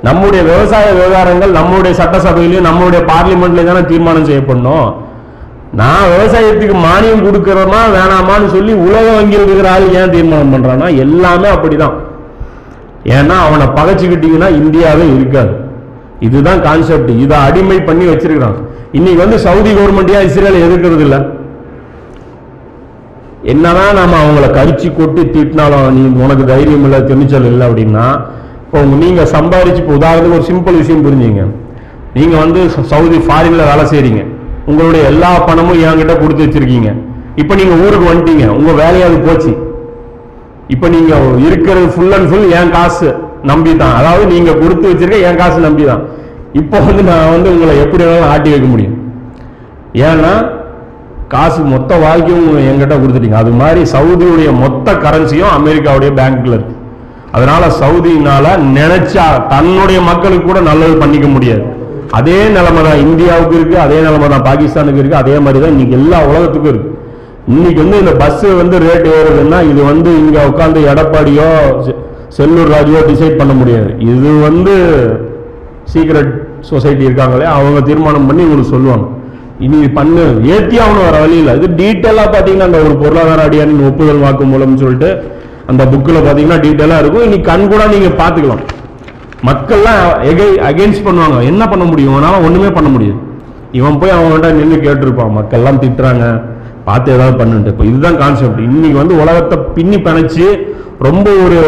நம்முடைய 0.07 0.41
விவசாய 0.49 0.87
விவகாரங்கள் 0.99 1.53
நம்முடைய 1.59 1.93
சட்டசபையிலையும் 2.01 2.67
நம்முடைய 2.69 3.01
பார்லிமெண்ட்லையும் 3.13 3.71
தானே 3.71 3.83
தீர்மானம் 3.93 4.29
செய்யப்படணும். 4.29 4.89
நான் 5.81 6.11
விவசாயத்துக்கு 6.13 6.77
மானியம் 6.89 7.25
கொடுக்கறோமா 7.25 7.81
வேணாமான்னு 7.97 8.49
சொல்லி 8.57 8.73
உலக 8.87 9.07
வங்கியில் 9.17 9.47
இருக்கிற 9.47 9.71
ஆள் 9.77 9.89
ஏன் 10.01 10.15
தீர்மானம் 10.17 10.53
பண்றான்னா 10.55 10.89
எல்லாமே 11.05 11.49
அப்படிதான். 11.55 11.97
ஏன்னா 13.17 13.37
அவனை 13.47 13.67
பகைச்சுக்கிட்டீங்கன்னா 13.79 14.49
இந்தியாவே 14.61 15.07
இருக்காது. 15.17 15.53
இதுதான் 16.27 16.63
கான்செப்ட் 16.69 17.11
இதை 17.25 17.37
அடிமை 17.49 17.81
பண்ணி 17.89 18.07
வச்சிருக்கிறான். 18.13 18.57
இன்னைக்கு 18.99 19.21
வந்து 19.25 19.39
சவுதி 19.47 19.71
கவர்மெண்ட்யா 19.73 20.21
இஸ்ரேல் 20.29 20.65
எதிர்க்கிறது 20.67 21.05
இல்லை? 21.09 21.21
என்னதான் 23.53 23.97
நாம 23.99 24.17
அவங்கள 24.23 24.47
கரிச்சு 24.57 24.89
கொட்டி 24.95 25.23
திட்டினாலும் 25.35 25.93
நீ 25.97 26.03
உனக்கு 26.25 26.45
தைரியம் 26.53 26.85
இல்லை 26.87 26.99
துணிச்சல் 27.11 27.49
இல்லை 27.51 27.65
அப்படின்னா 27.69 28.07
இப்போ 28.69 28.83
நீங்க 28.83 29.23
சம்பாதிச்சு 29.25 29.77
இப்போ 29.77 29.95
உதாரணத்துக்கு 29.95 30.39
ஒரு 30.39 30.43
சிம்பிள் 30.43 30.77
விஷயம் 30.77 31.05
புரிஞ்சுங்க. 31.05 31.43
நீங்க 32.15 32.37
வந்து 32.37 32.65
ச- 32.65 32.83
சவுதி 32.83 33.17
ஃபாரின்ல 33.17 33.65
வேலை 33.65 33.85
செய்கிறீங்க 33.85 34.23
உங்களுடைய 34.67 35.05
எல்லா 35.05 35.39
பணமும் 35.39 35.81
என்கிட்ட 35.83 36.19
கொடுத்து 36.19 36.47
வச்சிருக்கீங்க. 36.47 36.89
இப்போ 37.37 37.55
நீங்க 37.55 37.75
ஊருக்கு 37.75 38.15
வந்துட்டீங்க. 38.15 38.49
உங்க 38.49 38.73
வேலையாவது 38.73 39.19
போச்சு. 39.19 39.53
இப்போ 40.69 40.89
நீங்க 40.89 41.17
இருக்கிறது 41.47 41.87
ஃபுல் 41.87 42.13
அண்ட் 42.13 42.29
ஃபுல் 42.29 42.51
என் 42.51 42.71
காசு 42.71 43.15
நம்பி 43.43 43.77
தான் 43.77 43.95
அதாவது 43.95 44.27
நீங்க 44.27 44.53
கொடுத்து 44.53 44.95
வச்சிருக்க 44.95 45.21
என் 45.21 45.37
காசு 45.37 45.61
நம்பி 45.61 45.85
தான் 45.85 46.03
இப்போ 46.53 46.81
வந்து 46.81 47.03
நான் 47.03 47.31
வந்து 47.31 47.51
உங்களை 47.51 47.79
எப்படி 47.79 48.05
வேணாலும் 48.05 48.31
ஆட்டி 48.31 48.51
வைக்க 48.51 48.67
முடியும். 48.67 48.97
ஏன்னா 49.93 50.33
காசு 51.29 51.63
மொத்த 51.63 51.97
வாழ்க்கையும் 51.97 52.47
எங்கிட்ட 52.47 52.71
என்கிட்ட 52.71 52.95
கொடுத்துட்டீங்க. 52.95 53.35
அது 53.35 53.51
மாதிரி 53.51 53.91
சவுதியுடைய 53.93 54.53
மொத்த 54.53 54.93
கரன்சியும் 54.93 55.49
அமெரிக்காவுடைய 55.49 56.13
பேங்க்ல 56.13 56.53
இருக்கு. 56.53 56.75
அதனால 57.33 57.67
சவுதியினால 57.81 58.47
நினைச்சா 58.75 59.25
தன்னுடைய 59.49 60.01
மக்களுக்கு 60.01 60.47
கூட 60.47 60.61
நல்லது 60.61 60.97
பண்ணிக்க 60.99 61.27
முடியாது. 61.27 61.65
அதே 62.13 62.49
நிலைமை 62.49 62.83
தான் 62.83 62.99
இந்தியாவுக்கு 62.99 63.57
இருக்கு 63.57 63.79
அதே 63.79 64.01
நிலைமை 64.01 64.29
தான் 64.29 64.47
பாகிஸ்தானுக்கு 64.47 64.99
இருக்கு 64.99 65.17
அதே 65.17 65.39
மாதிரி 65.39 65.61
தான் 65.61 65.71
இன்னைக்கு 65.71 65.93
எல்லா 65.93 66.27
உலகத்துக்கும் 66.27 66.73
இருக்கு. 66.73 66.91
இன்னைக்கு 67.49 67.83
வந்து 67.83 67.99
இந்த 67.99 68.13
பஸ் 68.17 68.45
வந்து 68.55 68.79
ரேட் 68.79 69.09
ஏறுதுன்னா 69.13 69.61
இது 69.71 69.85
வந்து 69.85 70.11
இங்க 70.19 70.39
உட்காந்து 70.49 70.81
எடப்பாடியோ 70.93 71.49
செ- 71.87 71.99
செல்லூர் 72.37 72.73
ராஜுவோ 72.73 73.01
டிசைட் 73.07 73.37
பண்ண 73.37 73.53
முடியாது. 73.53 73.91
இது 74.07 74.31
வந்து 74.41 74.75
சீக்ரெட் 75.93 76.33
சொசைட்டி 76.61 77.05
இருக்காங்களே 77.05 77.45
அவங்க 77.51 77.81
தீர்மானம் 77.81 78.27
பண்ணி 78.27 78.43
உங்களுக்கு 78.43 78.71
சொல்லுவாங்க. 78.71 79.07
இனி 79.61 79.89
பண்ணு 79.91 80.25
ஏத்தி 80.49 80.79
ஆகணும் 80.79 81.05
வர 81.05 81.21
வழி 81.21 81.37
இல்லை. 81.37 81.55
இது 81.55 81.69
டீட்டெயிலாக 81.77 82.29
பார்த்தீங்கன்னா 82.29 82.63
அந்த 82.63 82.79
ஒரு 82.79 82.97
பொருளாதார 82.97 83.49
அடியானின் 83.49 83.87
ஒப்புதல் 83.89 84.25
வாக்குமூலம்னு 84.25 84.75
சொல்லிட்டு 84.75 85.11
அந்த 85.71 85.83
புக்கில் 85.93 86.19
பார்த்தீங்கன்னா 86.27 86.59
டீட்டெயிலாக 86.67 87.01
இருக்கும். 87.03 87.25
இன்னைக்கு 87.27 87.49
கண் 87.51 87.71
கூட 87.73 87.83
நீங்கள் 87.95 88.19
பார்த்துக்கலாம். 88.21 88.63
மக்கள்லாம் 89.49 90.01
அகைன்ஸ்ட் 90.69 91.07
பண்ணுவாங்க. 91.09 91.39
என்ன 91.51 91.63
பண்ண 91.73 91.85
முடியும்? 91.91 92.15
அவனால 92.15 92.39
ஒன்றுமே 92.47 92.71
பண்ண 92.77 92.89
முடியாது. 92.95 93.19
இவன் 93.79 93.99
போய் 94.03 94.15
அவன்கிட்ட 94.19 94.49
நின்று 94.59 94.79
கேட்டிருப்பான். 94.87 95.35
மக்கள்லாம் 95.39 95.83
திட்டுறாங்க. 95.85 96.25
பார்த்து 96.89 97.15
ஏதாவது 97.17 97.35
பண்ணுன்ட்டு. 97.41 97.73
இப்போ 97.75 97.85
இதுதான் 97.91 98.19
கான்செப்ட் 98.23 98.61
இன்னைக்கு 98.67 98.99
வந்து 99.03 99.15
உலகத்தை 99.23 99.57
பின்னி 99.77 99.99
பிணைச்சி 100.07 100.47
ரொம்ப 101.07 101.29
ஒரு 101.45 101.59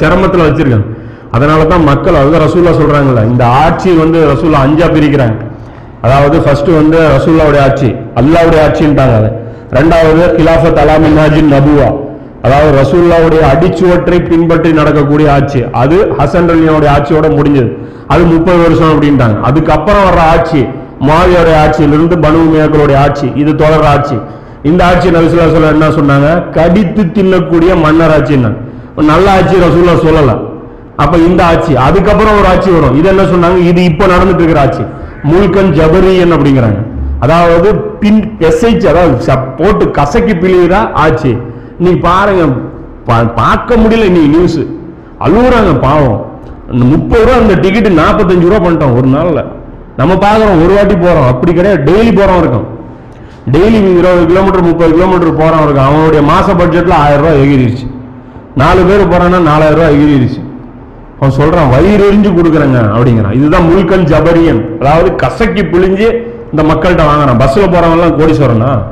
சிரமத்தில் 0.00 0.46
வச்சிருக்காங்க. 0.46 0.88
அதனால 1.36 1.64
தான் 1.72 1.84
மக்கள் 1.90 2.20
அதுதான் 2.20 2.44
ரசூல்லா 2.46 2.72
சொல்கிறாங்கல்ல 2.78 3.22
இந்த 3.32 3.44
ஆட்சி 3.64 3.90
வந்து 4.02 4.20
ரசூல்லா 4.32 4.62
அஞ்சா 4.66 4.86
பிரிக்கிறாங்க. 4.94 5.36
அதாவது 6.06 6.36
ஃபர்ஸ்ட் 6.44 6.70
வந்து 6.80 6.98
ரசூல்லாவுடைய 7.16 7.62
ஆட்சி 7.68 7.90
அல்லாவுடைய 8.20 8.60
ஆட்சின்ட்டாங்க 8.66 9.16
அதை. 9.20 9.30
ரெண்டாவது 9.78 10.22
கிலாஃபத் 10.38 10.80
அலா 10.84 10.96
நபுவா. 11.56 11.90
அதாவது 12.46 12.70
ரசூல்லாவுடைய 12.80 13.40
அடிச்சுவற்றை 13.52 14.18
பின்பற்றி 14.30 14.70
நடக்கக்கூடிய 14.80 15.26
ஆட்சி. 15.36 15.60
அது 15.82 15.96
ஹசன் 16.18 16.50
அலியோடைய 16.54 16.90
ஆட்சியோட 16.96 17.26
முடிஞ்சது. 17.38 17.70
அது 18.12 18.22
முப்பது 18.34 18.60
வருஷம் 18.66 18.92
அப்படின்றாங்க 18.92 19.36
அதுக்கப்புறம் 19.48 20.04
வர்ற 20.08 20.22
ஆட்சி 20.34 20.60
மாவியோடைய 21.08 21.56
ஆட்சியிலிருந்து 21.64 22.16
பனு 22.24 22.38
மேக்களுடைய 22.54 22.96
ஆட்சி 23.06 23.26
இது 23.42 23.52
தொடர் 23.62 23.86
ஆட்சி. 23.94 24.16
இந்த 24.70 24.80
ஆட்சி 24.90 25.08
ரசூல்லா 25.16 25.46
சொல்ல 25.52 25.74
என்ன 25.74 25.86
சொன்னாங்க? 25.98 26.28
கடித்து 26.56 27.02
தின்னக்கூடிய 27.16 27.70
மன்னர் 27.84 28.14
ஆட்சின்னா 28.16 28.50
நல்ல 29.10 29.26
ஆட்சி 29.38 29.56
ரசூல்லா 29.66 29.94
சொல்லல. 30.06 30.32
அப்ப 31.02 31.14
இந்த 31.28 31.40
ஆட்சி 31.52 31.72
அதுக்கப்புறம் 31.84 32.38
ஒரு 32.40 32.48
ஆட்சி 32.52 32.70
வரும். 32.76 32.96
இது 33.00 33.08
என்ன 33.12 33.22
சொன்னாங்க? 33.34 33.58
இது 33.70 33.80
இப்போ 33.90 34.04
நடந்துட்டு 34.14 34.42
இருக்கிற 34.42 34.62
ஆட்சி. 34.64 34.84
முல்கன் 35.30 35.70
ஜபரியன் 35.78 36.34
அப்படிங்கிறாங்க. 36.36 36.80
அதாவது 37.24 37.68
பின் 38.02 38.20
எஸ்ஐச் 38.48 38.84
அதாவது 38.92 39.14
போட்டு 39.60 39.86
கசக்கி 40.00 40.34
பிழிகிற 40.42 40.74
ஆட்சி. 41.04 41.32
நீ 41.80 41.90
பாருங்க 41.90 42.44
பா- 43.06 43.34
பார்க்க 43.34 43.76
முடியல 43.76 44.10
நீ 44.10 44.26
நியூஸ் 44.26 44.58
அழுகுறாங்க 45.20 45.80
பாவம். 45.80 46.26
அந்த 46.70 46.84
முப்பது 46.84 47.24
ரூபா 47.24 47.36
அந்த 47.36 47.54
டிக்கெட்டு 47.54 47.92
நாற்பத்தஞ்சு 47.92 48.48
ரூபா 48.48 48.68
பண்ணிட்டோம் 48.68 48.96
ஒரு 48.96 49.06
நாளில். 49.06 49.44
நம்ம 49.96 50.14
பார்க்குறோம் 50.14 50.64
ஒரு 50.64 50.74
வாட்டி 50.74 50.94
போகிறோம் 50.94 51.26
அப்படி 51.26 51.52
கிடையாது. 51.52 51.92
டெய்லி 51.92 52.16
போகிறோம் 52.16 52.38
இருக்கும். 52.38 52.66
டெய்லி 53.52 53.98
இருபது 53.98 54.26
கிலோமீட்டர் 54.26 54.62
முப்பது 54.62 54.92
கிலோமீட்டர் 54.92 55.36
போறவன் 55.36 55.62
இருக்கும். 55.62 55.84
அவனுடைய 55.84 56.22
மாத 56.22 56.52
பட்ஜெட்டில் 56.52 56.90
ஆயிரம் 56.90 57.22
ரூபாய் 57.22 57.88
நாலு 58.56 58.82
பேர் 58.82 59.08
போகிறான்னா 59.08 59.42
நாலாயிரம் 59.42 59.74
ரூபாய் 59.74 60.38
அவன் 61.20 61.34
சொல்கிறான் 61.34 61.70
வயிறு 61.70 62.12
எரிஞ்சு 62.12 62.32
கொடுக்குறேங்க 62.32 62.90
அப்படிங்கிறான். 62.96 63.34
இதுதான் 63.34 63.62
முழுக்கல் 63.62 64.04
ஜபரியன். 64.04 64.78
அதாவது 64.78 65.14
கசக்கி 65.14 65.62
பிழிஞ்சு 65.62 66.28
இந்த 66.50 66.74
மக்கள்கிட்ட 66.74 67.02
வாங்குறான். 67.02 67.38
பஸ்ஸில் 67.38 67.68
போறவங்க 67.68 68.12
கோடீஸ்வரனா? 68.18 68.82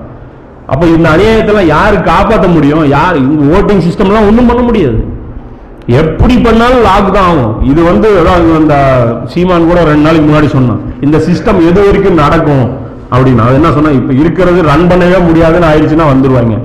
அப்ப 0.72 0.86
இந்த 0.86 1.06
அநியாயத்தெல்லாம் 1.14 1.72
யாரு 1.76 2.02
காப்பாற்ற 2.02 2.48
முடியும்? 2.56 2.88
யார் 2.96 3.16
இந்த 3.16 3.44
ஓட்டிங் 3.56 3.84
சிஸ்டம்லாம் 3.86 4.26
ஒன்றும் 4.30 4.50
பண்ண 4.50 4.62
முடியாது. 4.62 4.98
எப்படி 6.00 6.34
பண்ணாலும் 6.38 6.82
லாக் 6.86 7.12
தான் 7.12 7.28
ஆகும். 7.30 7.52
இது 7.70 7.80
வந்து 7.82 8.08
அந்த 8.58 8.74
சீமான் 9.32 9.68
கூட 9.70 9.78
ரெண்டு 9.90 10.06
நாளைக்கு 10.06 10.26
முன்னாடி 10.28 10.48
சொன்னான். 10.56 10.80
இந்த 11.00 11.18
சிஸ்டம் 11.28 11.60
எது 11.68 11.84
வரைக்கும் 11.86 12.20
நடக்கும்? 12.24 12.66
அப்படின்னு. 13.14 13.44
அது 13.46 13.54
என்ன 13.60 13.70
சொன்னா 13.76 13.90
இப்ப 13.90 14.12
இருக்கிறது 14.22 14.62
ரன் 14.70 14.88
பண்ணவே 14.90 15.20
முடியாதுன்னு 15.28 15.70
ஆயிடுச்சுன்னா 15.70 16.08
வந்துருவாங்க. 16.12 16.56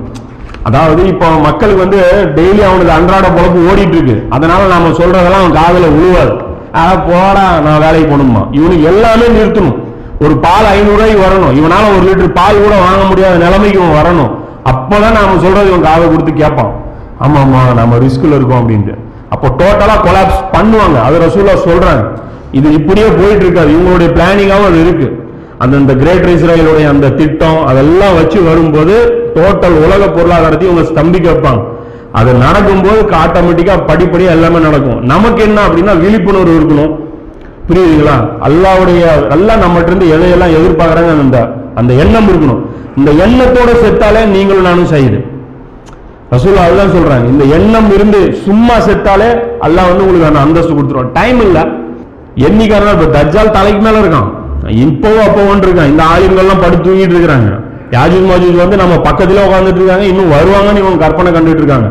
அதாவது 0.68 1.06
இப்போ 1.12 1.26
மக்களுக்கு 1.46 1.84
வந்து 1.84 2.00
டெய்லி 2.36 2.62
அவனுக்கு 2.68 2.92
அன்றாட 2.96 3.26
பொழப்பு 3.36 3.58
ஓடிட்டு 3.70 3.96
இருக்கு. 3.96 4.16
அதனால 4.30 4.66
நாம 4.74 4.92
சொல்றதெல்லாம் 5.00 5.42
அவன் 5.42 5.58
காதல 5.60 5.88
உழுவாது. 5.96 6.34
ஆ 6.80 6.84
போடா 7.08 7.46
நான் 7.64 7.82
வேலைக்கு 7.86 8.08
போகணுமா 8.12 8.42
இவனுக்கு 8.58 8.84
எல்லாமே 8.92 9.26
நிறுத்தணும். 9.38 9.76
ஒரு 10.22 10.34
பால் 10.44 10.66
ஐநூறு 10.72 10.96
ரூபாய்க்கு 10.98 11.24
வரணும். 11.26 11.54
இவனால 11.60 11.84
ஒரு 11.96 12.04
லிட்டர் 12.08 12.36
பால் 12.38 12.62
கூட 12.64 12.74
வாங்க 12.86 13.02
முடியாத 13.10 13.36
நிலைமைக்கு 13.44 13.78
இவன் 13.80 13.96
வரணும். 14.00 14.30
அப்பதான் 14.72 15.16
நாம 15.18 15.38
சொல்றது 15.44 15.70
இவன் 15.70 15.86
காதை 15.88 16.04
கொடுத்து 16.10 16.32
கேட்பான். 16.32 16.72
ஆமா 17.24 17.40
ஆமா 17.44 17.60
நம்ம 17.80 17.98
ரிஸ்க்ல 18.04 18.38
இருக்கோம் 18.38 18.60
அப்படின்ட்டு. 18.62 18.94
அப்போ 19.34 19.48
டோட்டலா 19.60 19.96
கொலாப்ஸ் 20.06 20.40
பண்ணுவாங்க. 20.54 20.96
அது 21.06 21.18
ரசூலா 21.26 21.54
சொல்றாங்க. 21.66 22.04
இது 22.58 22.72
இப்படியே 22.78 23.06
போயிட்டு 23.18 23.44
இருக்காது 23.46 23.70
இவங்களுடைய 23.74 24.10
பிளானிங்காவும் 24.16 24.68
அது 24.70 24.80
இருக்கு. 24.84 25.06
அந்தந்த 25.64 25.92
கிரேட் 25.94 26.26
இஸ்ரேலுடைய 26.34 26.86
அந்த 26.92 27.08
திட்டம் 27.08 27.60
அதெல்லாம் 27.70 28.16
வச்சு 28.20 28.38
வரும்போது 28.42 28.94
டோட்டல் 29.36 29.76
உலக 29.84 30.02
பொருளாதாரத்தையும் 30.16 30.72
இவங்க 30.72 30.90
ஸ்தம்பிக்க 30.90 31.26
வைப்பாங்க. 31.32 31.62
அது 32.18 32.32
நடக்கும்போது 32.32 33.00
ஆட்டோமேட்டிக்கா 33.22 33.74
படிப்படியா 33.90 34.30
எல்லாமே 34.36 34.58
நடக்கும். 34.58 35.00
நமக்கு 35.12 35.42
என்ன 35.42 35.58
அப்படின்னா 35.66 35.94
விழிப்புணர்வு 36.04 36.58
இருக்கணும். 36.58 36.92
புரியுதுங்களா? 37.68 38.16
அல்லாவுடைய 38.46 39.02
அல்லாஹ் 39.34 39.62
நம்மகிட்ட 39.64 39.92
இருந்து 39.92 40.08
எதையெல்லாம் 40.14 40.56
எதிர்பார்க்கறாங்க 40.58 41.12
அந்த 41.26 41.38
அந்த 41.80 41.92
எண்ணம் 42.02 42.28
இருக்கணும். 42.30 42.60
இந்த 42.98 43.10
எண்ணத்தோட 43.24 43.70
செத்தாலே 43.84 44.24
நீங்களும் 44.34 44.68
நானும் 44.70 44.92
செய்யுது 44.94 45.20
ரசூல் 46.32 46.62
அதுதான் 46.64 46.92
சொல்றாங்க 46.96 47.26
இந்த 47.32 47.44
எண்ணம் 47.56 47.88
இருந்து 47.96 48.20
சும்மா 48.46 48.76
செத்தாலே 48.88 49.28
அல்லாஹ் 49.66 49.88
வந்து 49.90 50.04
உங்களுக்கு 50.04 50.28
அந்த 50.30 50.40
அந்தஸ்து 50.44 50.72
கொடுத்துருவான். 50.76 51.12
டைம் 51.18 51.40
இல்லை. 51.46 51.62
என்னைக்காரனா 52.46 52.94
இப்ப 52.96 53.08
தஜ்ஜால் 53.18 53.54
தலைக்கு 53.56 53.82
மேல 53.86 53.98
இருக்கான். 54.04 54.28
இப்பவும் 54.84 55.24
அப்பவும் 55.26 55.64
இருக்கான். 55.66 55.90
இந்த 55.92 56.02
ஆயுதங்கள்லாம் 56.12 56.62
படுத்து 56.64 56.86
தூங்கிட்டு 56.86 57.14
இருக்கிறாங்க. 57.16 57.50
யாஜூஜ் 57.96 58.28
மாஜூஜ் 58.30 58.62
வந்து 58.62 58.76
நம்ம 58.76 58.94
பக்கத்துல 59.08 59.42
உட்காந்துட்டு 59.46 59.80
இருக்காங்க 59.80 60.04
இன்னும் 60.12 60.32
வருவாங்கன்னு 60.36 60.82
இவங்க 60.82 60.98
கற்பனை 61.04 61.32
கண்டுட்டு 61.32 61.62
இருக்காங்க. 61.62 61.88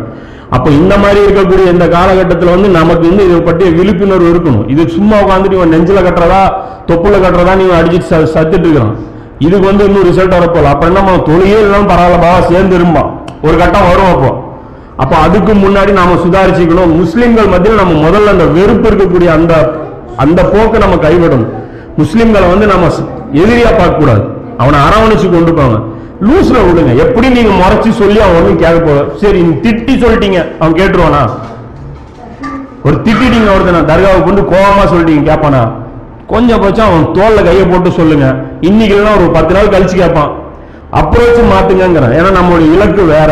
அப்ப 0.53 0.69
இந்த 0.69 0.97
மாதிரி 0.97 1.19
இருக்கக்கூடிய 1.19 1.71
இந்த 1.71 1.87
காலகட்டத்தில் 1.87 2.49
வந்து 2.49 2.69
நமக்கு 2.69 3.07
வந்து 3.07 3.25
இதை 3.25 3.41
பற்றிய 3.41 3.71
விழிப்புணர்வு 3.71 4.33
இருக்கணும். 4.33 4.69
இது 4.69 4.89
சும்மா 4.89 5.15
உட்காந்துட்டு 5.15 5.51
இவன் 5.51 5.69
நெஞ்சில் 5.69 5.95
கட்டுறதா 5.95 6.53
தொப்புல 6.87 7.15
கட்டுறதா 7.15 7.55
நீ 7.55 7.63
அடிச்சுட்டு 7.63 8.03
ச- 8.09 8.27
சத்துட்டு 8.33 8.59
இருக்கிறான். 8.59 8.95
இதுக்கு 9.39 9.65
வந்து 9.65 9.85
இன்னும் 9.85 10.03
ரிசல்ட் 10.03 10.33
வரப்போல 10.33 10.63
அப்ப 10.63 10.85
என்ன 10.85 11.17
தொழிலே 11.17 11.59
இல்லாமல் 11.59 11.95
பரவாயில்ல 11.95 12.21
பாவா 12.21 12.41
சேர்ந்து 12.41 12.75
இருப்பான் 12.75 13.21
ஒரு 13.43 13.57
கட்டம் 13.57 13.87
வரும் 13.87 14.05
அப்போ. 14.05 14.43
அப்போ 14.97 15.15
அதுக்கு 15.15 15.53
முன்னாடி 15.53 15.91
நாம 15.91 16.13
சுதாரிச்சுக்கணும். 16.13 16.95
முஸ்லீம்கள் 16.95 17.49
மத்தியில் 17.49 17.83
நம்ம 17.83 18.09
முதல்ல 18.09 18.27
அந்த 18.27 18.45
வெறுப்பு 18.45 18.89
இருக்கக்கூடிய 18.89 19.27
அந்த 19.27 19.71
அந்த 20.17 20.43
போக்கை 20.43 20.79
நம்ம 20.79 20.95
கைவிடணும். 20.95 21.47
முஸ்லீம்களை 21.97 22.49
வந்து 22.49 22.67
நம்ம 22.67 22.87
எதிரியா 23.33 23.71
பார்க்கக்கூடாது. 23.79 24.23
அவனை 24.57 24.79
அரவணைச்சு 24.79 25.31
கொண்டு 25.31 25.51
போவாங்க 25.51 25.92
லூஸ்ல 26.27 26.57
விடுங்க. 26.65 26.91
எப்படி 27.05 27.29
நீங்க 27.29 27.51
முறைச்சு 27.61 27.89
சொல்லி 28.01 28.19
அவன் 28.19 28.37
ஒன்றும் 28.39 28.61
கேட்க 28.63 28.79
போற 28.79 29.05
சரி 29.21 29.41
நீ 29.41 29.51
திட்டி 29.65 29.93
சொல்லிட்டீங்க. 30.03 30.39
அவன் 30.59 30.77
கேட்டுருவானா? 30.79 31.23
ஒரு 32.85 32.95
திட்டிட்டீங்க 33.05 33.49
ஒருத்தனை. 33.55 33.81
தர்காவை 33.91 34.23
கொண்டு 34.23 34.41
கோவமா 34.41 34.85
சொல்லிட்டீங்க 34.91 35.25
கேட்பானா 35.31 35.63
கொஞ்சம் 36.27 36.61
பட்சம் 36.61 36.89
அவன் 36.89 37.05
தோல்ல 37.17 37.43
கையை 37.43 37.65
போட்டு 37.65 37.91
சொல்லுங்க. 37.91 38.35
இன்னைக்கு 38.61 38.93
இல்லைன்னா 38.95 39.15
ஒரு 39.19 39.27
பத்து 39.31 39.53
நாள் 39.53 39.73
கழிச்சு 39.73 39.95
கேட்பான். 39.95 40.31
அப்ரோச் 40.99 41.51
மாத்துங்கிறேன் 41.51 42.15
ஏன்னா 42.19 42.31
நம்மளுடைய 42.39 42.73
இலக்கு 42.73 43.03
வேற. 43.03 43.31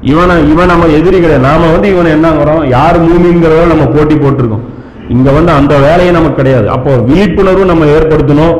இவனை 0.00 0.50
இவன் 0.50 0.66
நம்ம 0.66 0.86
எதிரி 0.86 1.18
கிடையாது. 1.20 1.46
நாம 1.48 1.70
வந்து 1.72 1.88
இவனை 1.94 2.10
என்னங்கிறோம். 2.12 2.68
யார் 2.68 2.96
மூமிங்கிறத 3.04 3.66
நம்ம 3.66 3.84
போட்டி 3.84 4.14
போட்டிருக்கோம். 4.14 4.64
இங்க 5.08 5.30
வந்து 5.30 5.52
அந்த 5.52 5.76
வேலையே 5.76 6.10
நமக்கு 6.10 6.34
கிடையாது. 6.34 6.70
அப்போ 6.70 6.90
விழிப்புணர்வு 6.90 7.64
நம்ம 7.64 7.84
ஏற்படுத்தணும். 7.84 8.54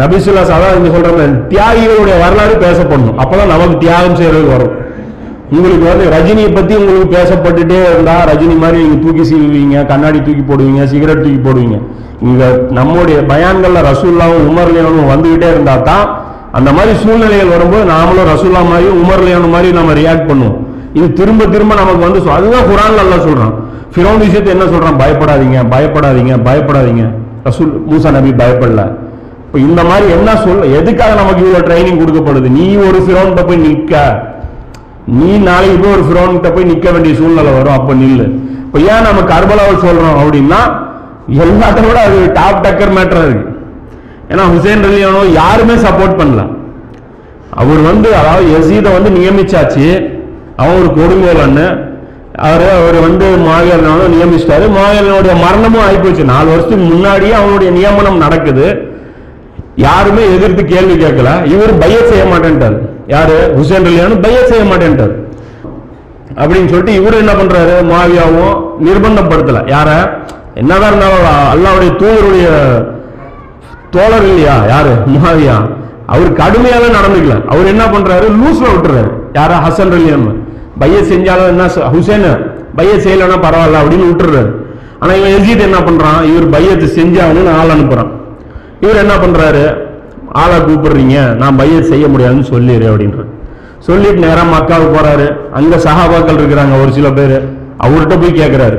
நபிசுல்லா 0.00 0.42
அதான் 0.56 0.76
இங்க 0.78 0.88
சொல்றாங்க 0.94 1.24
தியாகிகளுடைய 1.50 2.14
வரலாறு 2.22 2.54
பேசப்படணும். 2.66 3.18
அப்பதான் 3.22 3.52
நமக்கு 3.54 3.76
தியாகம் 3.84 4.16
செய்யறது 4.20 4.48
வரும். 4.54 4.72
உங்களுக்கு 5.54 5.86
வந்து 5.90 6.04
ரஜினியை 6.14 6.50
பத்தி 6.54 6.74
உங்களுக்கு 6.80 7.08
பேசப்பட்டுட்டே 7.16 7.78
இருந்தா 7.90 8.14
ரஜினி 8.30 8.56
மாதிரி 8.62 8.78
நீங்க 8.82 8.98
தூக்கி 9.04 9.24
சீவுவீங்க 9.30 9.86
கண்ணாடி 9.90 10.18
தூக்கி 10.26 10.44
போடுவீங்க 10.50 10.84
சிகரெட் 10.92 11.22
தூக்கி 11.24 11.40
போடுவீங்க. 11.46 11.78
இங்க 12.28 12.44
நம்முடைய 12.78 13.18
பயான்கள்ல 13.30 13.80
ரசூல்லாவும் 13.90 14.46
உமர்லியானும் 14.50 15.10
வந்துகிட்டே 15.12 15.48
இருந்தா 15.54 15.76
தான் 15.90 16.04
அந்த 16.58 16.72
மாதிரி 16.72 16.92
சூழ்நிலைகள் 17.02 17.54
வரும்போது 17.54 17.84
நாமளும் 17.94 18.28
ரசூல்லா 18.32 18.60
மாதிரி 18.72 18.90
உமர்லியானு 19.02 19.48
மாதிரி 19.54 19.70
நம்ம 19.78 19.92
ரியாக்ட் 20.00 20.28
பண்ணுவோம். 20.30 20.58
இது 20.98 21.06
திரும்ப 21.20 21.46
திரும்ப 21.54 21.74
நமக்கு 21.82 22.04
வந்து 22.06 22.20
அதுதான் 22.38 22.68
குரான்ல 22.72 23.00
நல்லா 23.02 23.18
சொல்றான். 23.28 23.54
ஃபிரோன் 23.94 24.20
விஷயத்தை 24.24 24.50
என்ன 24.56 24.66
சொல்றான்? 24.74 25.00
பயப்படாதீங்க 25.02 25.58
பயப்படாதீங்க 25.74 26.34
பயப்படாதீங்க. 26.48 27.04
ரசூல் 27.48 27.72
மூசா 27.90 28.10
நபி 28.18 28.30
பயப்படல. 28.42 28.82
இப்போ 29.54 29.66
இந்த 29.70 29.82
மாதிரி 29.88 30.06
என்ன 30.14 30.30
சொல்ல 30.44 30.68
எதுக்காக 30.76 31.12
நமக்கு 31.18 31.42
இவ்வளோ 31.42 31.58
ட்ரைனிங் 31.66 31.98
கொடுக்கப்படுது? 31.98 32.48
நீ 32.56 32.64
ஒரு 32.86 32.98
ஃபிரௌன்கிட்ட 33.04 33.42
போய் 33.48 33.60
நிற்க. 33.66 33.92
நீ 35.18 35.28
நாளைக்கு 35.48 35.76
போய் 35.82 35.94
ஒரு 35.96 36.04
ஃபிரோன்கிட்ட 36.06 36.48
போய் 36.54 36.66
நிற்க 36.70 36.86
வேண்டிய 36.94 37.12
சூழ்நிலை 37.18 37.52
வரும் 37.56 37.76
அப்போ 37.76 37.92
நில்லு. 38.00 38.24
இப்போ 38.64 38.78
ஏன் 38.92 39.04
நம்ம 39.08 39.20
கர்பலாவை 39.32 39.74
சொல்கிறோம் 39.84 40.16
அப்படின்னா 40.22 40.58
எல்லாத்தையும் 41.44 41.88
விட 41.90 42.00
அது 42.06 42.16
டாப் 42.38 42.58
டக்கர் 42.64 42.94
மேட்டர் 42.96 43.26
இருக்கு. 43.26 43.52
ஏன்னா 44.30 44.46
ஹுசேன் 44.54 44.82
ரலியானோ 44.86 45.20
யாருமே 45.40 45.76
சப்போர்ட் 45.84 46.18
பண்ணல. 46.20 46.44
அவர் 47.62 47.82
வந்து 47.90 48.10
அதாவது 48.20 48.48
எசீதை 48.56 48.92
வந்து 48.96 49.12
நியமிச்சாச்சு. 49.18 49.86
அவன் 50.62 50.80
ஒரு 50.80 50.90
கொடுங்கோலன்னு. 50.98 51.66
அவர் 52.48 52.66
அவர் 52.78 52.98
வந்து 53.06 53.28
மாவீரனாலும் 53.48 54.16
நியமிச்சிட்டாரு. 54.16 54.66
மாவீரனுடைய 54.78 55.36
மரணமும் 55.44 55.86
ஆயிப்போச்சு. 55.86 56.26
நாலு 56.32 56.50
வருஷத்துக்கு 56.54 56.88
முன்னாடியே 56.94 57.36
அவனுடைய 57.42 57.70
நியமனம் 57.78 58.20
நடக்குது. 58.24 58.66
யாருமே 59.76 60.34
எதிர்த்து 60.34 60.64
கேள்வி 60.64 61.04
கேட்கல. 61.04 61.44
இவர் 61.44 61.78
பைய 61.78 61.98
செய்ய 62.08 62.24
மாட்டேன்ட்டார். 62.24 62.76
யாரு? 63.06 63.54
ஹுசேன் 63.56 63.86
ரலியானு 63.86 64.22
பைய 64.22 64.46
செய்ய 64.46 64.74
மாட்டேன்ட்டார். 64.74 65.12
அப்படின்னு 66.34 66.68
சொல்லிட்டு 66.68 66.92
இவரு 66.92 67.14
என்ன 67.14 67.32
பண்றாரு? 67.32 67.74
மாவியாவும் 67.92 68.54
நிர்பந்தப்படுத்தல. 68.84 69.58
யார? 69.66 70.10
என்னதான் 70.54 70.88
இருந்தாலும் 70.88 71.26
அல்லாவுடைய 71.54 71.90
தூதருடைய 72.02 72.46
தோழர் 73.90 74.22
இல்லையா? 74.22 74.64
யாரு? 74.68 74.88
முஹாவியா 74.88 75.56
அவர் 76.06 76.32
கடுமையாவே 76.32 76.88
நடந்துக்கல. 76.98 77.44
அவர் 77.46 77.66
என்ன 77.66 77.84
பண்றாரு? 77.84 78.26
லூஸ்ல 78.40 78.66
விட்டுறாரு. 78.74 79.10
யாரா? 79.32 79.68
ஹசன் 79.68 79.94
அலியான் 79.98 80.42
பைய 80.78 81.00
செஞ்சாலும் 81.00 81.46
என்ன 81.46 81.66
ஹுசேன் 81.66 82.50
பைய 82.76 82.94
செய்யலன்னா 82.94 83.38
பரவாயில்ல 83.42 83.82
அப்படின்னு 83.82 84.10
விட்டுறாரு. 84.10 84.50
ஆனா 84.98 85.12
இவன் 85.12 85.30
எஜித் 85.30 85.60
என்ன 85.60 85.78
பண்றான்? 85.78 86.24
இவர் 86.24 86.50
பையத்தை 86.50 86.88
செஞ்சாங்கன்னு 86.88 87.54
ஆள் 87.58 87.68
அனுப்புறான். 87.68 88.22
இவர் 88.84 89.02
என்ன 89.04 89.14
பண்ணுறாரு 89.24 89.64
ஆளை 90.42 90.56
கூப்பிடுறீங்க 90.60 91.18
நான் 91.40 91.58
பையன் 91.60 91.90
செய்ய 91.92 92.04
முடியாதுன்னு 92.12 92.50
சொல்லிடு 92.52 92.86
அப்படின்ற 92.90 93.22
சொல்லிட்டு 93.86 94.20
நேரா 94.24 94.42
மக்காவுக்கு 94.52 94.94
போகிறாரு 94.96 95.26
அங்கே 95.58 95.76
சகாபாக்கள் 95.86 96.38
இருக்கிறாங்க 96.40 96.74
ஒரு 96.82 96.90
சில 96.98 97.08
பேர். 97.18 97.34
அவர்கிட்ட 97.84 98.14
போய் 98.20 98.38
கேட்குறாரு 98.40 98.78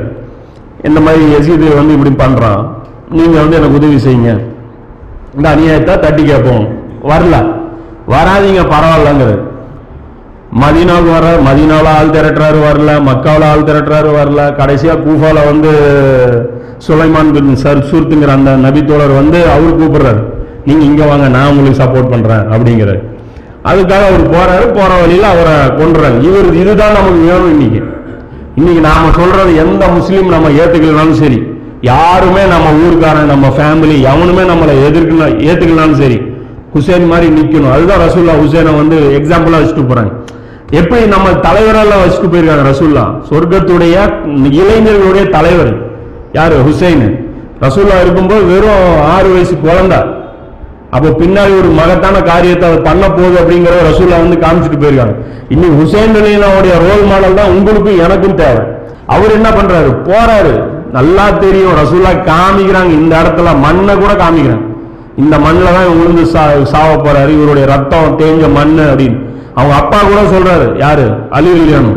இந்த 0.88 0.98
மாதிரி 1.04 1.24
எசீது 1.36 1.66
வந்து 1.78 1.94
இப்படி 1.96 2.12
பண்ணுறான் 2.22 2.62
நீங்கள் 3.16 3.42
வந்து 3.42 3.58
எனக்கு 3.58 3.78
உதவி 3.80 3.98
செய்யுங்க. 4.06 4.32
இந்த 5.36 5.46
அநியாயத்தை 5.54 5.94
தட்டி 6.04 6.22
கேட்போம். 6.24 6.64
வரல. 7.10 7.36
வராதீங்க 8.14 8.62
பரவாயில்லங்கிறது 8.72 9.36
மதினாவுக்கு 10.62 11.12
வர 11.16 11.26
மதினாவில் 11.46 11.90
ஆள் 11.96 12.12
திரட்டுறாரு 12.16 12.58
வரல 12.66 12.90
மக்காவில் 13.08 13.46
ஆள் 13.50 13.66
திரட்டுறாரு 13.68 14.10
வரல. 14.18 14.40
கடைசியாக 14.60 15.02
கூஃபாவில் 15.06 15.48
வந்து 15.50 15.72
சுலைமான் 16.86 17.32
பின் 17.34 17.50
சர் 17.62 17.86
சூர்த்துங்கிற 17.90 18.32
அந்த 18.38 18.50
நபித்தோழர் 18.66 19.18
வந்து 19.20 19.38
அவர் 19.54 19.78
கூப்பிடுறாரு. 19.80 20.22
நீங்கள் 20.68 20.88
இங்கே 20.90 21.04
வாங்க 21.10 21.26
நான் 21.28 21.50
உங்களுக்கு 21.50 21.82
சப்போர்ட் 21.82 22.12
பண்ணுறேன் 22.14 22.44
அப்படிங்கிறாரு. 22.52 23.00
அதுக்காக 23.70 24.02
அவர் 24.10 24.24
போகிறாரு 24.34 24.66
போகிற 24.78 24.92
வழியில் 25.02 25.32
அவரை 25.32 25.54
கொண்டுறாங்க 25.80 26.18
இவர் 26.28 26.48
இதுதான் 26.62 26.96
நமக்கு 26.98 27.20
வேணும் 27.30 27.52
இன்னைக்கு. 27.54 27.82
இன்னைக்கு 28.60 28.82
நாம் 28.88 29.16
சொல்கிறது 29.18 29.50
எந்த 29.64 29.84
முஸ்லீம் 29.96 30.28
நம்ம 30.34 30.50
ஏற்றுக்கலனாலும் 30.60 31.20
சரி 31.22 31.38
யாருமே 31.82 32.42
நம்ம 32.52 32.68
ஊருக்காரன் 32.82 33.32
நம்ம 33.32 33.46
ஃபேமிலி 33.56 33.96
எவனுமே 34.12 34.44
நம்மளை 34.52 34.74
எதிர்க்கலாம் 34.86 35.34
ஏற்றுக்கலனாலும் 35.48 36.00
சரி 36.02 36.18
ஹுசேன் 36.74 37.10
மாதிரி 37.10 37.26
நிற்கணும் 37.34 37.74
அதுதான் 37.74 38.02
ரசூல்லா 38.04 38.36
ஹுசேனை 38.40 38.72
வந்து 38.80 38.96
எக்ஸாம்பிளாக 39.18 39.60
வச்சுட்டு 39.60 39.84
போகிறாங்க 39.86 40.12
எப்படி 40.70 41.06
நம்ம 41.06 41.30
தலைவரெல்லாம் 41.30 42.00
வச்சுட்டு 42.02 42.30
போயிருக்காங்க 42.32 42.64
ரசூல்லா? 42.70 43.02
சொர்க்கத்துடைய 43.28 43.96
இளைஞர்களுடைய 44.60 45.28
தலைவர். 45.30 45.72
யாரு? 46.32 46.56
ஹுசைன். 46.56 47.04
ரசூல்லா 47.60 48.00
இருக்கும்போது 48.00 48.44
வெறும் 48.44 49.00
ஆறு 49.00 49.28
வயசு 49.32 49.58
குழந்தை. 49.58 49.98
அப்போ 50.90 51.08
பின்னாடி 51.08 51.58
ஒரு 51.58 51.68
மகத்தான 51.68 52.22
காரியத்தை 52.22 52.68
அவர் 52.68 52.82
பண்ண 52.82 53.10
போகுது 53.10 53.36
அப்படிங்கிற 53.42 53.74
ரசூல்லா 53.90 54.16
வந்து 54.22 54.36
காமிச்சிட்டு 54.36 54.80
போயிருக்காங்க 54.82 55.14
இன்னைக்கு 55.48 55.76
ஹுசைன் 55.82 56.16
அலினாவுடைய 56.20 56.74
ரோல் 56.86 57.04
மாடல் 57.10 57.34
தான் 57.34 57.48
உங்களுக்கும் 57.48 57.98
எனக்கும் 57.98 58.34
தேவை. 58.34 58.64
அவர் 59.06 59.30
என்ன 59.30 59.50
பண்றாரு? 59.50 59.90
போறாரு. 60.08 60.54
நல்லா 60.92 61.30
தெரியும். 61.30 61.76
ரசூல்லா 61.82 62.12
காமிக்கிறாங்க. 62.32 62.90
இந்த 62.90 63.16
இடத்துல 63.22 63.58
மண்ணை 63.58 63.94
கூட 63.94 64.12
காமிக்கிறாங்க. 64.12 64.64
இந்த 65.16 65.38
மண்ணில் 65.38 65.64
தான் 65.64 65.84
இவன் 65.84 65.98
விழுந்து 65.98 66.26
சா 66.26 66.50
சாவ 66.62 66.94
போறாரு. 66.94 67.28
இவருடைய 67.28 67.66
ரத்தம் 67.66 68.18
தேஞ்ச 68.18 68.52
மண் 68.52 68.78
அப்படின்னு. 68.78 69.25
அவங்க 69.58 69.74
அப்பா 69.82 69.98
கூட 70.08 70.20
சொல்றாரு 70.34 70.66
யாரு? 70.84 71.06
அலி 71.38 71.50
அலியானு 71.56 71.92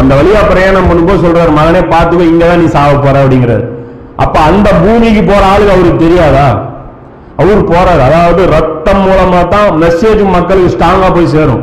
அந்த 0.00 0.12
வழியா 0.18 0.40
பிரயாணம் 0.50 0.88
பண்ணும்போது 0.90 1.22
சொல்றாரு 1.24 1.50
மகனே 1.56 1.80
பார்த்துக்கோ 1.94 2.26
இங்கதான் 2.32 2.60
நீ 2.62 2.66
சாவ 2.76 2.92
போற 3.04 3.16
அப்படிங்கிறாரு. 3.22 3.64
அப்ப 4.24 4.36
அந்த 4.50 4.68
பூமிக்கு 4.82 5.22
போற 5.30 5.42
ஆளுக்கு 5.52 5.74
அவருக்கு 5.74 6.04
தெரியாதா? 6.04 6.46
அவர் 7.40 7.60
போறாரு. 7.72 8.02
அதாவது 8.08 8.42
ரத்தம் 8.54 9.02
மூலமா 9.08 9.40
தான் 9.54 9.68
மெசேஜ் 9.82 10.22
மக்களுக்கு 10.36 10.72
ஸ்ட்ராங்கா 10.74 11.08
போய் 11.16 11.32
சேரும். 11.34 11.62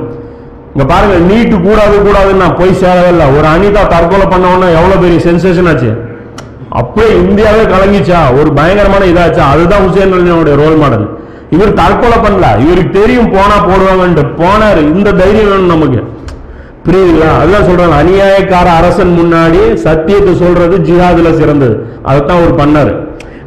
இங்க 0.74 0.86
பாருங்க 0.91 1.18
நீட்டு 1.30 1.55
கூடாது 1.66 1.95
கூடாதுன்னு 2.05 2.43
நான் 2.43 2.59
போய் 2.61 2.80
சேரவே 2.84 3.09
இல்லை. 3.16 3.28
ஒரு 3.38 3.47
அனிதா 3.53 3.84
தற்கொலை 3.93 4.28
பண்ண 4.34 4.70
எவ்வளவு 4.80 5.01
பெரிய 5.03 5.20
சென்சேஷன் 5.28 5.70
ஆச்சு? 5.72 5.91
அப்படியே 6.80 7.09
இந்தியாவே 7.26 7.63
கலங்கிச்சா? 7.74 8.20
ஒரு 8.39 8.49
பயங்கரமான 8.59 9.05
இதாச்சா? 9.11 9.43
அதுதான் 9.53 9.84
ஹுசேன் 9.86 10.16
அலினுடைய 10.18 10.55
ரோல் 10.63 10.82
மாடல் 10.84 11.05
இவர் 11.55 11.77
தற்கொலை 11.79 12.17
பண்ணல. 12.25 12.45
இவருக்கு 12.65 12.99
தெரியும் 12.99 13.31
போனா 13.35 13.57
போடுவாங்கன்ட்டு 13.69 14.23
போனாரு. 14.41 14.83
இந்த 14.95 15.09
தைரியம் 15.21 15.49
வேணும் 15.53 15.73
நமக்கு. 15.73 16.01
புரியுதுங்களா? 16.85 17.29
அதுதான் 17.41 17.67
சொல்றாங்க. 17.69 17.95
அநியாயக்கார 18.01 18.67
அரசன் 18.79 19.13
முன்னாடி 19.19 19.61
சத்தியத்தை 19.85 20.33
சொல்றது 20.43 20.77
ஜிஹாதுல 20.87 21.31
சிறந்தது. 21.41 21.75
அதைத்தான் 22.09 22.39
அவர் 22.41 22.59
பண்ணாரு. 22.61 22.93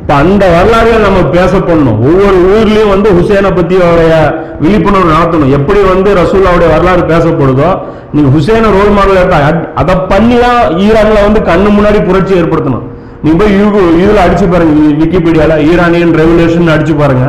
இப்ப 0.00 0.20
அந்த 0.22 0.44
வரலாறுகளை 0.54 0.98
நம்ம 1.06 1.22
பேச 1.34 1.52
பண்ணணும் 1.68 1.98
ஒவ்வொரு 2.08 2.38
ஊர்லயும் 2.52 2.92
வந்து 2.92 3.08
ஹுசேனை 3.16 3.50
பத்தி 3.56 3.74
அவருடைய 3.86 4.14
விழிப்புணர்வு 4.62 5.12
நடத்தணும். 5.14 5.50
எப்படி 5.56 5.80
வந்து 5.92 6.10
ரசூல்லாவுடைய 6.20 6.68
வரலாறு 6.74 7.02
பேசப்படுதோ 7.10 7.70
நீங்க 8.12 8.28
ஹுசேனை 8.36 8.68
ரோல் 8.76 8.94
மாடல் 8.98 9.20
எடுத்தா 9.22 9.38
அதை 9.80 9.94
பண்ணி 10.12 10.36
தான் 10.44 10.60
ஈரான்ல 10.86 11.18
வந்து 11.26 11.40
கண்ணு 11.50 11.68
முன்னாடி 11.76 12.00
புரட்சி 12.08 12.34
ஏற்படுத்தணும். 12.40 12.86
நீங்க 13.24 13.38
போய் 13.42 13.54
இதுல 14.02 14.24
அடிச்சு 14.24 14.46
பாருங்க 14.54 14.74
விக்கிபீடியால. 15.02 15.54
ஈரானியன் 15.70 16.16
ரெவல்யூஷன் 16.22 16.74
அடிச்சு 16.74 16.96
பாருங்க. 17.02 17.26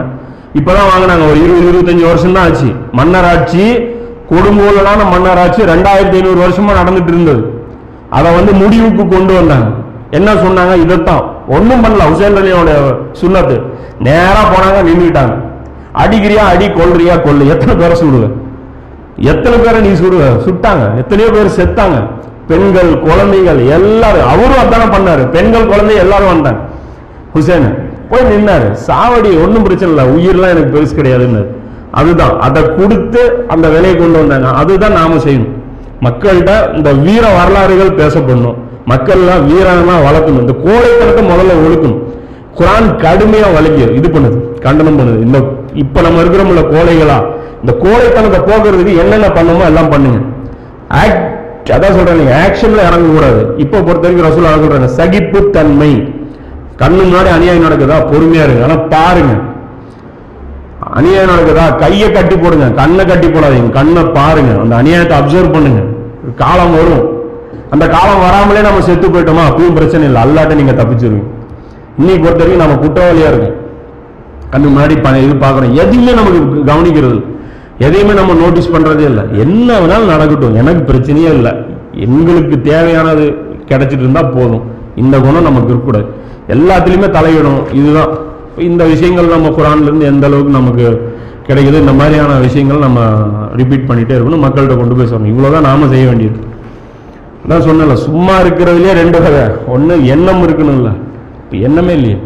இப்பதான் 0.53 0.89
வாங்கினாங்க. 0.91 1.29
ஒரு 1.29 1.43
இருபது 1.43 1.67
இருபத்தஞ்சு 1.69 2.05
வருஷம் 2.05 2.33
தான் 2.33 2.43
ஆச்சு. 2.43 2.71
மன்னர் 2.91 3.25
ஆட்சி 3.25 3.73
கொடுங்கோலான 4.29 5.09
மன்னர் 5.11 5.37
ஆட்சி 5.37 5.61
ரெண்டாயிரத்தி 5.61 6.13
ஐநூறு 6.13 6.47
வருஷமா 6.47 6.71
நடந்துட்டு 6.83 7.07
இருந்தது. 7.07 7.63
அதை 8.09 8.33
வந்து 8.33 8.53
முடிவுக்கு 8.53 9.07
கொண்டு 9.07 9.33
வந்தாங்க. 9.33 9.67
என்ன 10.11 10.33
சொன்னாங்க? 10.33 10.81
இதைத்தான். 10.81 11.23
ஒன்றும் 11.47 11.83
பண்ணல. 11.83 12.03
ஹுசேன் 12.09 12.37
அலியோட 12.37 12.95
சுண்ணத்து. 13.21 13.61
நேராக 13.99 14.47
போனாங்க 14.51 14.89
நின்றுட்டாங்க 14.89 15.47
அடிக்கிறியா 15.93 16.35
அடி 16.35 16.67
கொள்றியா 16.67 17.13
கொள்ளு 17.13 17.47
எத்தனை 17.47 17.75
பேரை 17.75 18.01
சுடுவ? 18.01 18.31
எத்தனை 19.17 19.57
பேரை 19.57 19.81
நீ 19.81 19.99
சுடுவ? 19.99 20.21
சுட்டாங்க. 20.45 20.95
எத்தனையோ 20.97 21.31
பேர் 21.31 21.45
செத்தாங்க. 21.45 22.07
பெண்கள் 22.47 22.99
குழந்தைகள் 22.99 23.67
எல்லாரும். 23.67 24.27
அவரும் 24.29 24.69
அதானே 24.69 24.83
பண்ணாரு. 24.83 25.29
பெண்கள் 25.29 25.65
குழந்தை 25.65 25.95
எல்லாரும் 25.95 26.27
வந்தாங்க. 26.27 26.59
ஹுசேன். 27.35 27.78
போய் 28.09 28.29
நின்னாரு. 28.31 28.67
சாவடி 28.87 29.31
ஒன்றும் 29.43 29.65
பிரச்சனை 29.67 29.89
இல்லை. 29.93 30.05
உயிர்லாம் 30.15 30.53
எனக்கு 30.55 30.73
பெருசு 30.75 30.93
கிடையாதுன்னு 30.99 31.43
அதுதான். 31.99 32.33
அதை 32.45 32.61
கொடுத்து 32.79 33.21
அந்த 33.53 33.65
விலையை 33.75 33.95
கொண்டு 33.97 34.17
வந்தாங்க. 34.21 34.49
அதுதான் 34.61 34.97
நாம 34.99 35.19
செய்யணும். 35.25 35.53
மக்கள்கிட்ட 36.05 36.51
இந்த 36.77 36.89
வீர 37.05 37.23
வரலாறுகள் 37.37 37.97
பேசப்படணும். 38.01 38.57
மக்கள்லாம் 38.91 39.43
வீரமாக 39.49 39.99
வளர்க்கணும். 40.07 40.43
இந்த 40.45 40.55
கோழைத்தனத்தை 40.65 41.23
முதல்ல 41.31 41.57
ஒழுக்கணும். 41.63 41.99
குரான் 42.59 42.87
கடுமையா 43.03 43.49
வலிக்கு 43.57 43.83
இது 43.99 44.07
பண்ணுது. 44.13 44.37
கண்டனம் 44.65 44.99
பண்ணுது. 44.99 45.19
இந்த 45.25 45.39
இப்ப 45.83 46.01
நம்ம 46.05 46.21
இருக்கிறோம்ல 46.23 46.63
கோழைகளா. 46.75 47.17
இந்த 47.61 47.73
கோழைத்தனத்தை 47.83 48.39
போக்குறதுக்கு 48.49 48.93
என்னென்ன 49.03 49.27
பண்ணுமோ 49.37 49.65
எல்லாம் 49.71 49.91
பண்ணுங்க. 49.95 50.19
ஆக்ட் 51.01 51.25
அதான் 51.75 51.95
சொல்றேன் 51.95 52.19
நீங்க 52.19 52.33
ஆக்ஷன்ல 52.43 52.81
இறங்க 52.89 53.09
கூடாது 53.15 53.41
இப்போ 53.63 53.77
பொறுத்த 53.87 54.05
வரைக்கும் 54.05 54.27
ரசூல் 54.27 54.47
சகிப்பு 54.53 54.87
சகிப்புத்தன்மை. 54.99 55.91
கண்ணு 56.79 57.01
முன்னாடி 57.01 57.31
அநியாயம் 57.33 57.63
நடக்குதா? 57.63 57.93
பொறுமையா 57.93 58.43
இருக்கு 58.43 58.63
ஆனா 58.63 58.75
பாருங்க. 58.75 59.33
அநியாயம் 60.79 61.29
நடக்குதா? 61.29 61.75
கையை 61.75 62.11
கட்டி 62.11 62.37
போடுங்க. 62.37 62.71
கண்ணை 62.71 63.05
கட்டி 63.05 63.27
போடாதீங்க. 63.27 63.69
கண்ணை 63.69 64.03
பாருங்க. 64.03 64.75
அந்த 64.75 64.75
அநியாயத்தை 64.75 65.17
அப்சர்வ் 65.17 65.51
பண்ணுங்க. 65.51 65.81
காலம் 66.35 66.71
வரும். 66.71 67.17
அந்த 67.69 67.87
காலம் 67.87 68.19
வராமலே 68.19 68.61
நம்ம 68.61 68.81
செத்து 68.81 69.07
போயிட்டோமா? 69.07 69.41
அப்பவும் 69.49 69.73
பிரச்சனை 69.73 70.07
இல்லை. 70.07 70.23
அல்லாட்ட 70.23 70.55
நீங்க 70.55 70.71
தப்பிச்சிருவீங்க 70.71 71.23
இன்னைக்கு 71.97 72.29
பொறுத்த 72.29 72.43
வரைக்கும் 72.43 72.67
நம்ம 72.67 72.85
குற்றவாளியா 72.85 73.27
இருக்கும். 73.27 73.67
கண்ணு 74.51 74.79
முன்னாடி 74.79 75.01
ப- 75.01 75.17
இது 75.17 75.33
பார்க்குறோம் 75.33 75.71
எதையுமே 75.71 76.13
நமக்கு 76.13 76.73
கவனிக்கிறது 76.73 77.25
எதையுமே 77.79 78.13
நம்ம 78.13 78.33
நோட்டீஸ் 78.33 78.69
பண்றதே 78.69 78.99
இல்லை. 78.99 79.23
என்ன 79.31 79.79
வேணாலும் 79.79 80.09
நடக்கட்டும். 80.09 80.55
எனக்கு 80.55 80.93
பிரச்சனையே 80.93 81.33
இல்லை. 81.33 81.51
எங்களுக்கு 81.91 82.61
தேவையானது 82.61 83.35
கிடைச்சிட்டு 83.67 83.99
இருந்தா 83.99 84.21
போதும். 84.21 84.61
இந்த 84.95 85.19
குணம் 85.19 85.43
நமக்கு 85.43 85.73
இருக்கக்கூடாது. 85.73 86.18
எல்லாத்துலேயுமே 86.55 87.09
தலையிடும் 87.17 87.61
இதுதான். 87.79 88.11
இந்த 88.69 88.83
விஷயங்கள் 88.91 89.33
நம்ம 89.35 89.49
குரான்லேருந்து 89.57 90.09
எந்த 90.11 90.25
அளவுக்கு 90.29 90.53
நமக்கு 90.59 90.87
கிடைக்குது 91.47 91.77
இந்த 91.83 91.93
மாதிரியான 91.99 92.39
விஷயங்கள் 92.45 92.85
நம்ம 92.85 92.99
ரிப்பீட் 93.59 93.87
பண்ணிகிட்டே 93.89 94.15
இருக்கணும். 94.17 94.43
மக்கள்கிட்ட 94.45 94.75
கொண்டு 94.79 94.97
போய் 94.97 95.11
சொல்லணும். 95.11 95.33
இவ்வளவுதான் 95.33 95.67
நாம 95.69 95.87
செய்ய 95.93 96.05
வேண்டியது. 96.09 96.39
நான் 97.49 97.65
சொன்னல 97.67 97.93
சும்மா 98.07 98.33
இருக்கிறதுலயே 98.43 98.93
ரெண்டு 99.01 99.19
வகை. 99.25 99.45
ஒன்று 99.75 99.95
எண்ணம் 100.15 100.43
இருக்கணும்ல. 100.47 100.91
இப்போ 101.43 101.57
எண்ணமே 101.67 101.93
இல்லையே. 101.99 102.19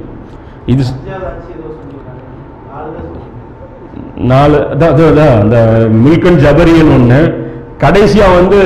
இது 0.74 0.84
நாலு 4.32 4.58
அதான் 4.74 5.40
அந்த 5.44 5.58
மில்கன் 6.04 6.38
ஜபரியன் 6.44 6.92
ஒன்று 6.98 7.18
கடைசியாக 7.84 8.36
வந்து 8.40 8.58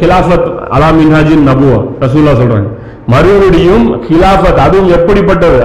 ஹிலாஃபத் 0.00 0.48
அலா 0.74 0.88
மின்ஹாஜின் 1.00 1.44
நபுவா 1.48 1.76
ரசூல்லா 2.04 2.32
சொல்கிறாங்க 2.40 2.70
மறுபடியும் 3.12 3.86
ஹிலாஃபத் 4.06 4.60
அதுவும் 4.66 4.92
எப்படிப்பட்டது? 4.96 5.60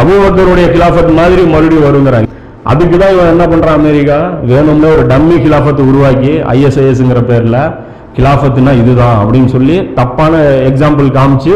அபூபக்கருடைய 0.00 0.66
ஹிலாஃபத் 0.74 1.12
மாதிரி 1.12 1.42
மறுபடியும் 1.54 1.86
வருங்கிறாங்க. 1.88 2.28
அதுக்கு 2.64 2.96
தான் 2.98 3.12
இவன் 3.14 3.30
என்ன 3.34 3.44
பண்றான் 3.46 3.78
அமெரிக்கா? 3.80 4.18
வேணும்னே 4.50 4.88
ஒரு 4.96 5.04
டம்மி 5.12 5.36
ஹிலாஃபத் 5.44 5.86
உருவாக்கி 5.88 6.32
ஐஎஸ்ஐஎஸ்ங்கிற 6.54 7.20
பேர்ல 7.30 7.58
ஹிலாஃபத்னா 8.16 8.72
இதுதான் 8.82 9.16
அப்படின்னு 9.22 9.50
சொல்லி 9.56 9.76
தப்பான 9.94 10.32
எக்ஸாம்பிள் 10.70 11.08
காமிச்சு 11.18 11.54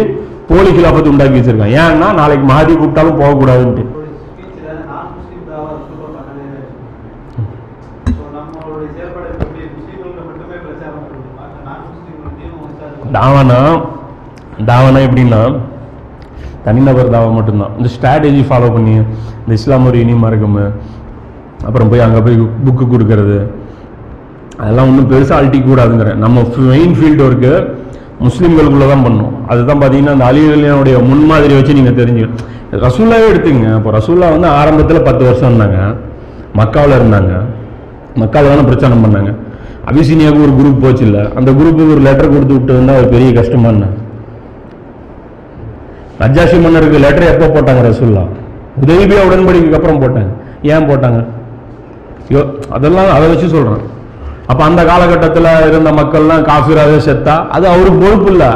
போலி 0.49 0.71
ஹிலாஃபத் 0.79 1.11
உண்டாக்கி 1.13 1.39
வச்சிருக்கான் 1.39 1.75
ஏன்னா 1.83 2.09
நாளைக்கு 2.21 2.47
மாதி 2.53 2.73
கூப்பிட்டாலும் 2.73 3.21
போகக்கூடாதுன்ட்டு. 3.21 3.85
தாவனா 13.17 13.59
தாவனா 14.71 15.01
எப்படின்னா 15.07 15.41
தனிநபர் 16.67 17.15
தாவா 17.15 17.31
மட்டும்தான். 17.39 17.73
இந்த 17.79 17.89
ஸ்ட்ராட்டஜி 17.95 18.43
ஃபாலோ 18.49 18.69
பண்ணி 18.75 18.95
இந்த 19.43 19.53
இஸ்லாம் 19.59 19.89
ஒரு 19.91 19.99
இனி 20.05 20.15
மறக்கும் 20.25 20.59
அப்புறம் 21.69 21.91
போய் 21.91 22.05
அங்கே 22.07 22.21
போய் 22.27 22.37
புக்கு 22.65 22.85
கொடுக்கறது 22.93 23.39
அதெல்லாம் 24.63 24.89
ஒன்றும் 24.91 25.11
பெருசாக 25.13 25.39
அழட்டிக்க 25.39 25.67
கூடாதுங்கிறேன் 25.69 26.19
நம்ம 26.25 26.45
மெயின் 26.73 26.95
ஃபீல்டு 26.99 27.23
ஒர்க்கு 27.27 27.53
முஸ்லீம்களுக்குள்ள 28.27 28.87
தான் 28.91 29.05
பண்ணோம். 29.07 29.33
அதுதான் 29.53 29.81
பார்த்தீங்கன்னா 29.81 30.15
அந்த 30.17 30.27
அலிகளுடைய 30.31 30.97
முன்மாதிரி 31.11 31.55
வச்சு 31.59 31.79
நீங்கள் 31.79 31.99
தெரிஞ்சுக்கணும் 32.01 32.53
ரசூல்லாவே 32.85 33.27
எடுத்துங்க 33.33 33.67
இப்போ 33.79 33.91
ரசூல்லா 33.97 34.29
வந்து 34.35 34.49
ஆரம்பத்தில் 34.61 35.07
பத்து 35.09 35.23
வருஷம் 35.29 35.49
இருந்தாங்க. 35.51 35.81
மக்காவில் 36.61 36.97
இருந்தாங்க. 36.99 37.33
மக்காவில் 38.23 38.53
தானே 38.53 38.65
பிரச்சாரம் 38.71 39.05
பண்ணாங்க. 39.05 39.31
அபிசீனியாவுக்கு 39.91 40.47
ஒரு 40.47 40.55
குரூப் 40.61 40.83
போச்சு 40.85 41.05
இல்லை. 41.09 41.23
அந்த 41.39 41.51
குரூப்புக்கு 41.59 41.95
ஒரு 41.97 42.03
லெட்டர் 42.09 42.33
கொடுத்து 42.35 42.57
விட்டு 42.57 42.79
வந்தால் 42.79 42.99
அது 43.01 43.09
பெரிய 43.17 43.31
கஷ்டமாக 43.41 43.75
என்ன 43.75 43.87
நஜாஷி 46.23 46.57
மன்னருக்கு 46.65 46.99
லெட்டர் 47.05 47.31
எப்போ 47.33 47.47
போட்டாங்க 47.55 47.81
ரசூல்லா? 47.89 48.23
உதவிபியா 48.83 49.23
உடன்படிக்கைக்கு 49.29 49.79
அப்புறம் 49.79 50.03
போட்டாங்க. 50.05 50.31
ஏன் 50.75 50.87
போட்டாங்க? 50.91 51.21
யோ 52.35 52.43
அதெல்லாம் 52.77 53.11
அதை 53.17 53.25
வச்சு 53.33 53.49
சொல்கிறேன் 53.57 53.83
அப்போ 54.51 54.63
அந்த 54.69 54.81
காலகட்டத்தில் 54.91 55.51
இருந்த 55.71 55.91
மக்கள்லாம் 55.99 56.47
காஃபிராகவே 56.51 56.99
செத்தா 57.09 57.35
அது 57.57 57.65
அவருக்கு 57.73 57.99
பொறுப்பு 58.05 58.31
இல்லை. 58.35 58.51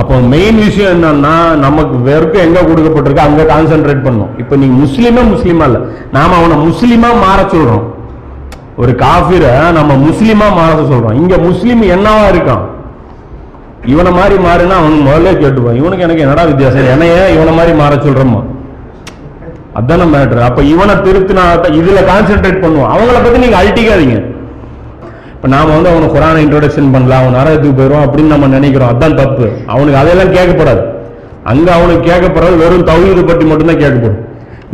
அப்போ 0.00 0.14
மெயின் 0.32 0.58
விஷயம் 0.66 0.92
என்னன்னா 0.96 1.34
நமக்கு 1.66 1.96
வெறுக்க 2.08 2.34
எங்கே 2.46 2.62
கொடுக்கப்பட்டிருக்கு 2.68 3.26
அங்கே 3.28 3.44
கான்சென்ட்ரேட் 3.52 4.04
பண்ணோம். 4.06 4.32
இப்போ 4.42 4.54
நீங்கள் 4.62 4.80
முஸ்லீமே 4.82 5.22
முஸ்லீமா 5.32 5.64
இல்லை. 5.70 5.80
நாம் 6.16 6.36
அவனை 6.38 6.56
முஸ்லீமாக 6.68 7.22
மாற 7.24 7.38
சொல்கிறோம் 7.54 7.86
ஒரு 8.82 8.92
காஃபிரை 9.04 9.52
நம்ம 9.78 9.92
முஸ்லீமாக 10.08 10.56
மாற 10.60 10.70
சொல்கிறோம் 10.90 11.16
இங்கே 11.20 11.38
முஸ்லீம் 11.48 11.82
என்னவா 11.94 12.26
இருக்கான்? 12.32 12.64
இவனை 13.92 14.10
மாதிரி 14.18 14.36
மாறினா 14.46 14.76
அவன் 14.80 15.06
முதல்ல 15.08 15.32
கேட்டுப்பான். 15.42 15.78
இவனுக்கு 15.80 16.04
எனக்கு 16.06 16.24
என்னடா 16.24 16.44
வித்தியாசம்? 16.50 16.88
என்னைய 16.94 17.16
இவனை 17.36 17.52
மாதிரி 17.58 17.74
மாற 17.82 17.94
சொல்றோமா 18.06 18.40
அதான 19.78 20.06
மேட்ரு 20.12 20.40
அப்ப 20.46 20.62
இவனை 20.72 20.94
திருத்தினா 21.06 21.44
இதுல 21.78 22.00
கான்சென்ட்ரேட் 22.10 22.62
பண்ணுவோம் 22.62 22.90
அவங்கள 22.94 23.16
பத்தி 23.24 23.38
நீங்க 23.44 23.58
அழட்டிக்காதீங்க. 23.60 24.16
இப்ப 25.34 25.48
நாம 25.54 25.72
வந்து 25.74 25.90
அவனுக்கு 25.90 26.16
குரான 26.16 26.40
இன்ட்ரோடக்ஷன் 26.44 26.92
பண்ணலாம். 26.94 27.20
அவன் 27.22 27.36
நரகத்துக்கு 27.38 27.78
போயிடும் 27.80 28.04
அப்படின்னு 28.04 28.32
நம்ம 28.34 28.46
நினைக்கிறோம். 28.54 28.90
அதான் 28.92 29.18
தப்பு. 29.20 29.46
அவனுக்கு 29.72 30.00
அதெல்லாம் 30.00 30.32
கேட்கப்படாது. 30.36 30.82
அங்க 31.52 31.68
அவனுக்கு 31.74 32.02
கேட்கப்படுறது 32.10 32.56
வெறும் 32.62 32.88
தௌஹீது 32.88 33.22
பற்றி 33.28 33.44
மட்டும்தான் 33.50 33.82
கேட்கப்படும். 33.82 34.24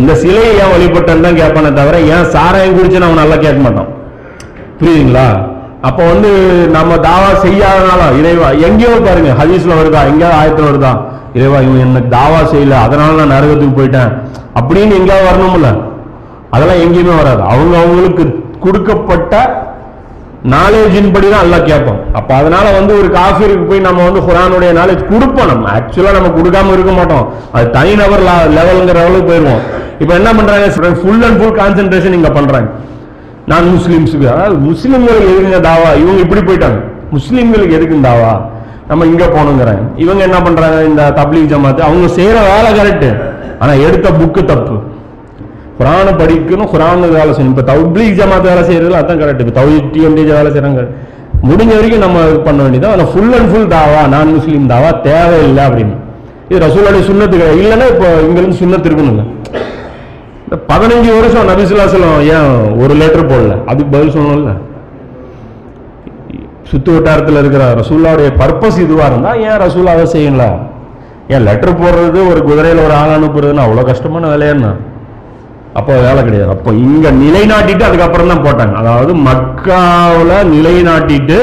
இந்த 0.03 0.15
சிலையை 0.23 0.53
ஏன் 0.63 0.73
வழிபட்டன்னு 0.75 1.27
தான் 1.27 1.41
கேட்பானே 1.41 1.73
தவிர 1.81 1.99
ஏன் 2.15 2.31
சாராயம் 2.37 2.77
குடிச்சுன்னு 2.79 3.09
அவன் 3.09 3.23
நல்லா 3.23 3.37
கேட்க 3.45 3.61
மாட்டான். 3.67 3.91
புரியுதுங்களா? 4.79 5.27
அப்போ 5.89 6.03
வந்து 6.12 6.30
நம்ம 6.76 6.93
தாவா 7.09 7.30
செய்யாதனால 7.47 8.03
இறைவா 8.20 8.49
எங்கேயோ 8.66 8.93
பாருங்க 9.07 9.32
ஹதீஸ்ல 9.41 9.72
வருதா 9.80 10.03
எங்கேயாவது 10.11 10.39
ஆயத்துல 10.41 10.68
வருதா? 10.70 10.93
இறைவா 11.37 11.59
இவன் 11.66 11.82
எனக்கு 11.87 12.11
தாவா 12.18 12.41
செய்யல 12.53 12.74
அதனால 12.87 13.16
நான் 13.20 13.35
நரகத்துக்கு 13.35 13.78
போயிட்டேன். 13.78 14.11
அப்படின்னு 14.59 14.99
எங்கேயாவது 15.01 15.28
வரணும்ல? 15.30 15.70
அதெல்லாம் 16.55 16.82
எங்கேயுமே 16.85 17.14
வராது. 17.20 17.43
அவங்க 17.53 17.74
அவங்களுக்கு 17.82 18.24
கொடுக்கப்பட்ட 18.64 19.35
நாலேஜின் 20.55 21.12
படி 21.12 21.26
தான் 21.32 21.45
எல்லாம் 21.47 21.66
கேட்போம் 21.68 22.01
அப்போ 22.18 22.32
அதனால 22.41 22.66
வந்து 22.78 22.93
ஒரு 23.01 23.09
காஃபிருக்கு 23.18 23.66
போய் 23.68 23.87
நம்ம 23.87 24.01
வந்து 24.09 24.20
குரானுடைய 24.28 24.70
நாலேஜ் 24.80 25.03
கொடுப்போம் 25.12 25.51
நம்ம. 25.53 25.68
ஆக்சுவலாக 25.76 26.16
நம்ம 26.18 26.30
கொடுக்காம 26.39 26.72
இருக்க 26.76 26.93
மாட்டோம். 26.99 27.24
அது 27.55 27.66
தனிநபர் 27.76 28.24
லெவலுங்கிற 28.57 28.99
அளவுக்கு 29.05 29.30
போயிருவோம். 29.30 29.62
இப்போ 30.03 30.12
என்ன 30.20 30.30
பண்ணுறாங்க 30.39 30.66
ஃபுல் 31.03 31.24
அண்ட் 31.28 31.39
ஃபுல் 31.41 31.57
கான்சென்ட்ரேஷன் 31.62 32.16
இங்கே 32.18 32.32
பண்ணுறாங்க 32.39 32.68
நான் 33.51 33.66
முஸ்லீம்ஸுக்கு 33.74 34.26
அதாவது 34.34 34.57
முஸ்லீம்களுக்கு 34.68 35.30
எதுக்குங்க 35.32 35.61
தாவா? 35.70 35.88
இவங்க 36.03 36.20
இப்படி 36.26 36.42
போயிட்டாங்க. 36.49 36.78
முஸ்லீம்களுக்கு 37.16 37.76
எதுக்கு 37.78 37.97
தாவா? 38.09 38.32
நம்ம 38.88 39.07
இங்க 39.11 39.24
போகணுங்கிறாங்க 39.34 39.82
இவங்க 40.05 40.20
என்ன 40.28 40.38
பண்றாங்க? 40.47 40.78
இந்த 40.90 41.03
தப்லீக் 41.18 41.51
ஜமாத்து. 41.53 41.82
அவங்க 41.88 42.07
செய்யற 42.18 42.38
வேலை 42.53 42.70
கரெக்டு 42.78 43.11
ஆனா 43.62 43.72
எடுத்த 43.86 44.09
புக்கு 44.20 44.42
தப்பு. 44.53 44.76
குரானை 45.78 46.12
படிக்கணும் 46.20 46.70
குரான் 46.74 47.05
வேலை 47.16 47.30
செய்யணும். 47.34 47.55
இப்போ 47.57 47.66
தப்லீக் 47.72 48.18
ஜமாத்து 48.20 48.51
வேலை 48.53 48.62
செய்யறதுல 48.68 49.01
அதான் 49.03 49.20
கரெக்ட் 49.22 49.42
இப்போ 49.45 49.55
தௌட்டி 49.61 50.01
ஒன்றிய 50.09 50.34
வேலை 50.38 50.51
செய்யறாங்க. 50.55 50.84
முடிஞ்ச 51.49 51.72
வரைக்கும் 51.78 52.05
நம்ம 52.07 52.18
பண்ண 52.49 52.59
வேண்டியது 52.64 52.88
ஆனால் 52.92 53.09
ஃபுல் 53.12 53.34
அண்ட் 53.38 53.51
ஃபுல் 53.53 53.70
தாவா 53.76 54.03
நான் 54.14 54.34
முஸ்லீம் 54.36 54.68
தாவா 54.74 54.90
தேவையில்லை 55.09 55.62
அப்படின்னு. 55.68 55.95
இது 56.51 56.59
ரசூலுடைய 56.66 57.03
சுண்ணத்துக்கு 57.09 57.47
இல்லைன்னா 57.62 57.86
இப்போ 57.95 58.09
இங்கிருந்து 58.26 58.61
சுண்ணத்து 58.62 58.88
இருக்கணும்ல 58.90 59.24
இந்த 60.47 60.57
பதினஞ்சு 60.70 61.11
வருஷம் 61.18 61.49
நபிசுல்லாசலம் 61.51 62.18
ஏன் 62.36 62.51
ஒரு 62.82 62.95
லெட்டர் 63.03 63.30
போடல? 63.32 63.55
அதுக்கு 63.70 63.92
பதில் 63.95 64.14
சொல்லணும்ல. 64.16 64.53
சுத்து 66.70 66.90
வட்டாரத்தில் 66.95 67.40
இருக்கிற 67.42 67.64
ரசூல்லாவுடைய 67.80 68.28
பர்பஸ் 68.40 68.78
இதுவாக 68.84 69.09
இருந்தால் 69.11 69.40
ஏன் 69.49 69.61
ரசூலாவை 69.64 70.05
செய்யல? 70.14 70.45
ஏன் 71.32 71.45
லெட்டர் 71.49 71.78
போடுறது 71.82 72.20
ஒரு 72.30 72.40
குதிரையில் 72.49 72.84
ஒரு 72.86 72.95
ஆள் 73.01 73.14
அனுப்புறதுன்னு 73.16 73.64
அவ்வளோ 73.66 73.84
கஷ்டமான 73.90 74.24
வேலையாண்ணா 74.32 74.72
அப்போ 75.78 75.92
வேலை 76.07 76.20
கிடையாது. 76.26 76.51
அப்போ 76.55 76.70
இங்கே 76.86 77.11
நிலைநாட்டிட்டு 77.22 77.84
அதுக்கப்புறம் 77.88 78.30
தான் 78.32 78.45
போட்டாங்க. 78.47 78.74
அதாவது 78.82 79.12
மக்காவில் 79.28 80.34
நிலைநாட்டிட்டு 80.55 81.38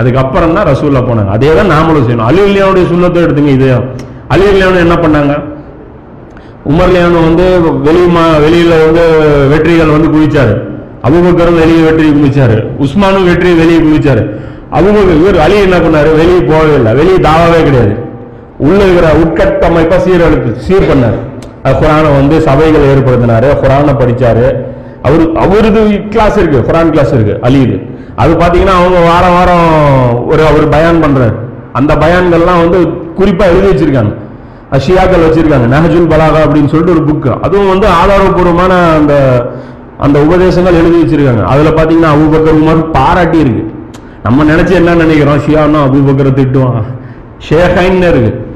அதுக்கப்புறம் 0.00 0.56
தான் 0.56 0.68
ரசூல்லா 0.72 1.00
போனாங்க. 1.10 1.30
அதே 1.36 1.50
தான் 1.58 1.72
நாமளும் 1.74 2.06
செய்யணும். 2.06 2.28
அலி 2.30 2.40
இல்லையாவுடைய 2.48 2.84
சுண்ணத்தை 2.92 3.20
எடுத்துங்க 3.26 3.52
இது. 3.58 3.70
அலி 4.34 4.46
இல்லையானு 4.52 4.84
என்ன 4.86 4.96
பண்ணாங்க? 5.04 5.34
உமர்லியானு 6.72 7.18
வந்து 7.26 7.44
வெளியுமா 7.86 8.24
மா 8.24 8.80
வந்து 8.86 9.04
வெற்றிகள் 9.52 9.94
வந்து 9.94 10.08
குவிச்சார். 10.14 10.52
அபுபக்கரும் 11.06 11.60
வெளியே 11.62 11.82
வெற்றி 11.86 12.08
குவிச்சார். 12.16 12.56
உஸ்மானும் 12.84 13.28
வெற்றி 13.30 13.50
வெளியே 13.60 13.80
குவிச்சார். 13.86 14.22
அபுபக்கர் 14.78 15.20
இவர் 15.22 15.38
அலி 15.44 15.56
என்ன 15.66 15.76
பண்ணாரு? 15.84 16.10
வெளியே 16.20 16.40
போகவே 16.50 16.74
இல்லை. 16.80 16.92
வெளியே 17.00 17.18
தாவாவே 17.28 17.60
கிடையாது. 17.68 17.94
உள்ள 18.66 18.78
இருக்கிற 18.86 19.08
உட்கட்டமைப்பாக 19.22 20.00
சீரழிப்பு 20.06 20.50
சீர் 20.66 20.88
பண்ணார். 20.90 21.18
குரானை 21.80 22.10
வந்து 22.18 22.36
சபைகள் 22.48 22.88
ஏற்படுத்தினார். 22.92 23.48
குரானை 23.62 23.94
படித்தார் 24.02 24.44
அவரு 25.08 25.24
அவரது 25.44 25.80
கிளாஸ் 26.12 26.38
இருக்கு. 26.40 26.60
குரான் 26.68 26.92
கிளாஸ் 26.94 27.12
இருக்கு. 27.16 27.34
அலியுது 27.48 27.76
அது 28.22 28.32
பார்த்தீங்கன்னா 28.40 28.76
அவங்க 28.80 28.98
வாரம் 29.10 29.36
வாரம் 29.38 29.68
ஒரு 30.32 30.42
அவர் 30.50 30.72
பயான் 30.76 31.02
பண்ணுறாரு 31.04 31.36
அந்த 31.80 31.92
பயான்கள்லாம் 32.04 32.62
வந்து 32.64 32.78
குறிப்பாக 33.18 33.52
எழுதி 33.52 33.68
வச்சிருக்காங்க. 33.70 34.12
அஷியாக்கள் 34.76 35.24
வச்சிருக்காங்க. 35.26 35.66
நஹஜுல் 35.74 36.10
பலாகா 36.12 36.40
அப்படின்னு 36.46 36.70
சொல்லிட்டு 36.72 36.94
ஒரு 36.96 37.04
புக்கு 37.08 37.40
அதுவும் 37.40 37.68
வந்து 37.68 37.86
ஆதாரபூர்வமான 38.00 38.72
அந்த 38.96 39.14
அந்த 39.98 40.20
உபதேசங்கள் 40.20 40.74
எழுதி 40.74 40.98
வச்சிருக்காங்க. 41.02 41.42
அதுல 41.42 41.68
பாத்தீங்கன்னா 41.68 42.10
அபுபக்கர் 42.14 42.58
உமர் 42.62 42.90
பாராட்டி 42.92 43.38
இருக்கு. 43.38 43.62
நம்ம 44.22 44.44
நினைச்சு 44.44 44.70
என்ன 44.70 44.94
நினைக்கிறோம்? 44.94 45.38
ஷியானா 45.38 45.80
அபுபக்கரை 45.86 46.32
திட்டுவான். 46.34 46.84
ஷேஹைன்னு 47.48 48.08
இருக்கு. 48.08 48.46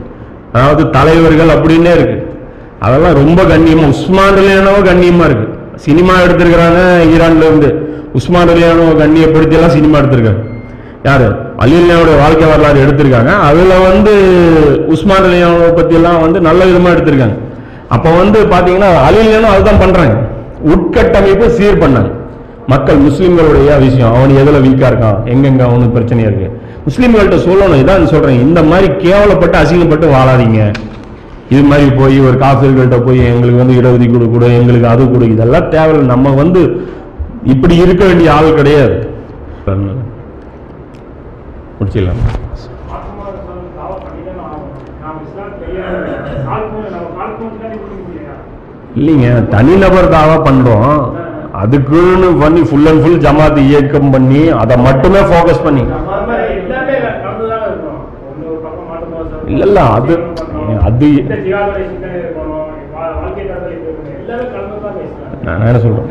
அதாவது 0.53 0.91
தலைவர்கள் 0.91 1.49
அப்படின்னே 1.49 1.93
இருக்கு. 1.93 2.17
அதெல்லாம் 2.81 3.15
ரொம்ப 3.15 3.43
கண்ணியமா 3.43 3.89
உஸ்மான் 3.89 4.37
ரலியானவோ 4.39 4.81
கண்ணியமா 4.91 5.25
இருக்கு. 5.25 5.47
சினிமா 5.77 6.15
எடுத்திருக்கிறாங்க 6.19 6.81
ஈரான்ல 7.15 7.47
இருந்து. 7.51 7.71
உஸ்மான் 8.13 8.49
ரலியானவோ 8.49 8.93
கண்ணியப்படுத்தி 9.03 9.53
எல்லாம் 9.53 9.71
சினிமா 9.71 9.99
எடுத்திருக்காங்க. 9.99 10.43
யாரு? 11.05 11.29
அலிலியாவுடைய 11.63 12.17
வாழ்க்கை 12.23 12.47
வரலாறு 12.53 12.79
எடுத்திருக்காங்க. 12.85 13.33
அதில் 13.49 13.85
வந்து 13.89 14.13
உஸ்மான் 14.95 15.27
அலியாவை 15.29 15.69
பற்றியெல்லாம் 15.79 16.23
வந்து 16.25 16.39
நல்ல 16.49 16.61
விதமாக 16.71 16.95
எடுத்திருக்காங்க. 16.97 17.37
அப்போ 17.95 18.11
வந்து 18.23 18.39
பார்த்தீங்கன்னா 18.53 18.91
அலிலியானும் 19.07 19.53
அதுதான் 19.55 19.83
பண்ணுறாங்க 19.85 20.15
உட்கட்டமைப்பு 20.75 21.47
சீர் 21.59 21.83
பண்ணாங்க 21.85 22.11
மக்கள் 22.73 22.99
முஸ்லீம்களுடைய 23.07 23.71
விஷயம் 23.85 24.13
அவன் 24.17 24.37
எதில் 24.41 24.65
வீக்காக 24.67 24.91
இருக்கான் 24.91 25.19
எங்கெங்க 25.33 25.63
அவனுக்கு 25.69 25.97
பிரச்சனையாக 25.97 26.31
இருக்குது 26.31 26.59
முஸ்லீம்கள்கிட்ட 26.87 27.39
சொல்லணும் 27.47 27.81
இதான் 27.83 28.11
சொல்கிறேன் 28.13 28.43
இந்த 28.47 28.61
மாதிரி 28.71 28.89
கேவலப்பட்டு 29.05 29.57
அசிங்கப்பட்டு 29.63 30.07
வாழாதீங்க. 30.15 30.61
இது 31.53 31.63
மாதிரி 31.71 31.89
போய் 31.99 32.17
ஒரு 32.27 32.37
காஃபிர்கள்ட்ட 32.45 32.99
போய் 33.07 33.21
எங்களுக்கு 33.31 33.63
வந்து 33.63 33.79
இடஒதுக்கீடு 33.81 34.29
கொடு 34.35 34.49
எங்களுக்கு 34.61 34.89
அது 34.93 35.03
கொடு 35.13 35.27
இதெல்லாம் 35.35 35.69
தேவையில்லை. 35.75 36.07
நம்ம 36.15 36.35
வந்து 36.43 36.63
இப்படி 37.55 37.75
இருக்க 37.85 38.03
வேண்டிய 38.11 38.31
ஆள் 38.37 38.57
கிடையாது. 38.61 38.97
முடிச்சிடலாம் 41.83 42.23
இல்லைங்க 48.97 49.27
தனிநபர் 49.51 50.15
தாவா 50.15 50.37
பண்ணுறோம் 50.45 50.95
அதுக்குன்னு 51.55 52.29
பண்ணி 52.39 52.61
ஃபுல் 52.63 52.89
அண்ட் 52.89 53.03
ஃபுல் 53.03 53.23
ஜமாத் 53.25 53.59
இயக்கம் 53.65 54.11
பண்ணி 54.11 54.43
அதை 54.61 54.77
மட்டுமே 54.81 55.21
ஃபோக்கஸ் 55.23 55.65
பண்ணி. 55.65 55.83
இல்லை 59.49 59.65
இல்லை 59.65 59.65
இல்ல, 59.65 59.81
அது- 59.97 60.19
அது- 60.87 61.11
நான் 65.45 65.63
என்ன 65.63 65.79
சொல்றேன்? 65.79 66.09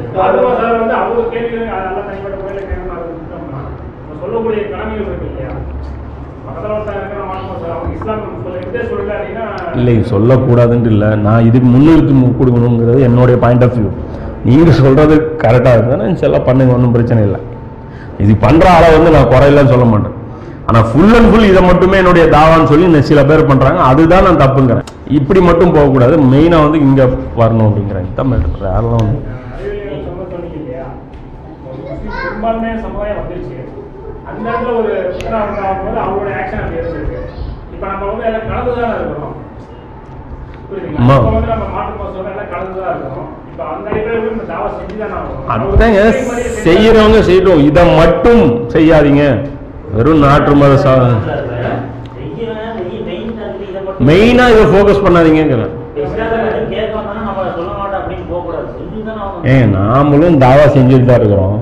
சொல்லக்கூடிய 4.22 4.62
கடமைகள் 4.66 5.06
இருக்கு 5.06 5.28
இல்லையா 5.30 5.51
இல்லை 9.80 9.94
சொல்லக்கூடாதுன்ட்டு 10.12 10.92
இல்லை. 10.94 11.10
நான் 11.26 11.46
இதுக்கு 11.50 11.68
முன்னிறுத்தி 11.74 12.14
கொடுக்கணுங்கிறது 12.40 13.00
என்னுடைய 13.08 13.36
பாயிண்ட் 13.44 13.66
ஆஃப் 13.68 13.76
வியூ 13.78 13.92
நீங்கள் 14.48 14.78
சொல்கிறது 14.82 15.16
கரெக்டாக 15.44 15.76
இருக்குன்னா 15.78 16.08
செல்லாம் 16.24 16.48
பண்ணுங்க 16.48 16.76
ஒன்றும் 16.78 16.96
பிரச்சனை 16.96 17.22
இல்லை. 17.28 17.40
இது 18.24 18.34
பண்ணுற 18.46 18.66
ஆளை 18.76 18.88
வந்து 18.96 19.14
நான் 19.16 19.32
குறையிலன்னு 19.34 19.74
சொல்ல 19.74 19.86
மாட்டேன். 19.92 20.16
ஆனால் 20.70 20.88
ஃபுல் 20.90 21.16
அண்ட் 21.18 21.30
ஃபுல் 21.32 21.50
இதை 21.52 21.62
மட்டுமே 21.70 22.00
என்னுடைய 22.02 22.26
தாவான்னு 22.36 22.70
சொல்லி 22.72 22.88
நான் 22.96 23.10
சில 23.12 23.22
பேர் 23.30 23.50
பண்ணுறாங்க 23.52 23.82
அதுதான் 23.92 24.26
நான் 24.28 24.42
தப்புங்கிறேன். 24.44 24.88
இப்படி 25.20 25.40
மட்டும் 25.50 25.76
போகக்கூடாது. 25.76 26.18
மெயினாக 26.34 26.66
வந்து 26.66 26.82
இங்கே 26.88 27.08
வரணும் 27.42 27.68
அப்படிங்கிறேன் 27.70 28.10
தான் 28.20 28.32
மேட்டர் 28.32 28.66
வேறெல்லாம் 28.68 29.12
அந்த 34.42 34.52
இடத்துல 34.52 34.74
ஒரு 34.80 34.92
ஆகும்போது 35.62 36.00
அவங்களோட 36.04 36.30
ஆக்ஷன் 36.38 36.62
அப்படி 36.62 36.80
இருந்திருக்கு 36.80 37.18
இப்போ 37.74 37.86
நம்ம 37.88 38.06
வந்து 38.08 38.26
எல்லாம் 38.30 38.48
கலந்து 38.48 38.74
தான் 38.78 38.96
இருக்கிறோம் 38.96 39.38
செய்யறவங்க 46.66 47.20
செய்யட்டும். 47.28 47.64
இதை 47.70 47.84
மட்டும் 47.98 48.44
செய்யாதீங்க. 48.74 49.24
வெறும் 49.96 50.24
நாட்டு 50.26 50.52
மத 50.56 50.74
மெயினா 54.08 54.46
இதை 54.54 54.64
ஃபோக்கஸ் 54.72 55.04
பண்ணாதீங்கிறேன் 55.06 55.74
ஏங்க 59.52 59.68
நாமளும் 59.78 60.40
தாவா 60.44 60.66
செஞ்சுட்டு 60.76 61.08
தான் 61.10 61.20
இருக்கிறோம். 61.22 61.58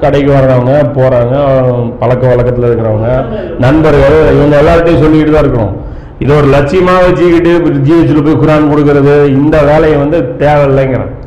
கடைக்கு 0.00 0.32
வர்றவங்க 0.32 0.72
போகிறாங்க 0.94 1.36
பழக்க 1.98 2.26
வழக்கத்தில் 2.26 2.64
இருக்கிறவங்க 2.64 3.24
நண்பர்கள் 3.58 4.34
இவங்க 4.34 4.60
எல்லார்ட்டையும் 4.60 5.02
சொல்லிக்கிட்டு 5.02 5.30
தான் 5.30 5.42
இருக்கிறோம். 5.42 5.76
இதை 6.18 6.36
ஒரு 6.36 6.46
லட்சியமாக 6.46 7.04
வச்சுக்கிட்டு 7.06 7.58
ஜிஹெச்சில் 7.58 8.24
போய் 8.24 8.34
குரான் 8.34 8.70
கொடுக்கறது 8.70 9.26
இந்த 9.28 9.62
வேலையை 9.62 9.98
வந்து 9.98 10.34
தேவையில்லைங்கிறேன். 10.38 11.20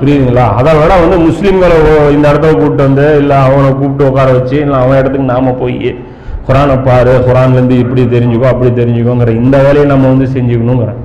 புரியுதுங்களா? 0.00 0.46
அதை 0.54 0.72
விட 0.74 0.94
வந்து 0.96 1.16
முஸ்லீம்களை 1.18 1.98
ஓ- 1.98 2.10
இந்த 2.10 2.28
இடத்த 2.28 2.48
கூப்பிட்டு 2.48 2.82
வந்து 2.82 3.16
இல்லை 3.18 3.36
அவனை 3.36 3.70
கூப்பிட்டு 3.70 4.06
உட்கார 4.06 4.32
வச்சு 4.32 4.58
இல்லை 4.58 4.74
அவன் 4.74 4.98
இடத்துக்கு 4.98 5.32
நாம் 5.32 5.58
போய் 5.58 5.98
குரானை 6.48 6.84
பாரு 6.84 7.24
குரான்லேருந்து 7.26 7.70
இப்படி 7.70 8.02
தெரிஞ்சுக்கோ 8.04 8.44
அப்படி 8.44 8.82
தெரிஞ்சுக்கோங்கிற 8.82 9.28
இந்த 9.28 9.56
வேலையை 9.56 9.84
நம்ம 9.84 10.06
வந்து 10.06 10.24
செஞ்சுக்கணுங்கிறேன். 10.24 11.02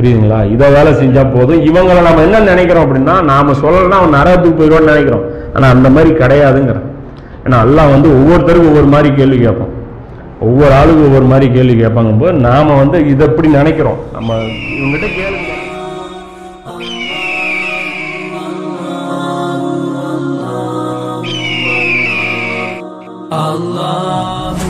புரியுதுங்களா? 0.00 0.50
இதை 0.50 0.72
வேலை 0.72 0.92
செஞ்சால் 0.92 1.38
போதும். 1.38 1.64
இவங்களை 1.64 2.02
நம்ம 2.02 2.22
என்ன 2.22 2.40
நினைக்கிறோம் 2.40 2.84
அப்படின்னா 2.84 3.22
நாம் 3.22 3.52
சொல்லலைன்னா 3.52 3.88
அவன் 3.88 4.20
நரகத்துக்கு 4.20 4.62
போயிடுவான்னு 4.62 4.84
நினைக்கிறோம். 4.84 5.39
ஆனால் 5.54 5.74
அந்த 5.76 5.88
மாதிரி 5.96 6.10
கிடையாதுங்கிறேன். 6.22 6.86
ஏன்னா 7.44 7.58
எல்லாம் 7.66 7.92
வந்து 7.94 8.08
ஒவ்வொருத்தருக்கும் 8.18 8.70
ஒவ்வொரு 8.72 8.90
மாதிரி 8.94 9.10
கேள்வி 9.20 9.38
கேட்போம் 9.44 9.74
ஒவ்வொரு 10.48 10.72
ஆளுக்கும் 10.80 11.06
ஒவ்வொரு 11.08 11.26
மாதிரி 11.32 11.46
கேள்வி 11.56 11.74
கேட்பாங்க 11.82 12.12
போது 12.20 12.34
நாம் 12.48 12.78
வந்து 12.82 12.98
இதை 13.12 13.22
எப்படி 13.30 13.48
நினைக்கிறோம்? 13.58 14.00
நம்ம 14.16 14.38
இவங்ககிட்ட 14.78 15.08
கேளுங்க. 15.18 15.48
அல்லாஹூ 23.42 24.68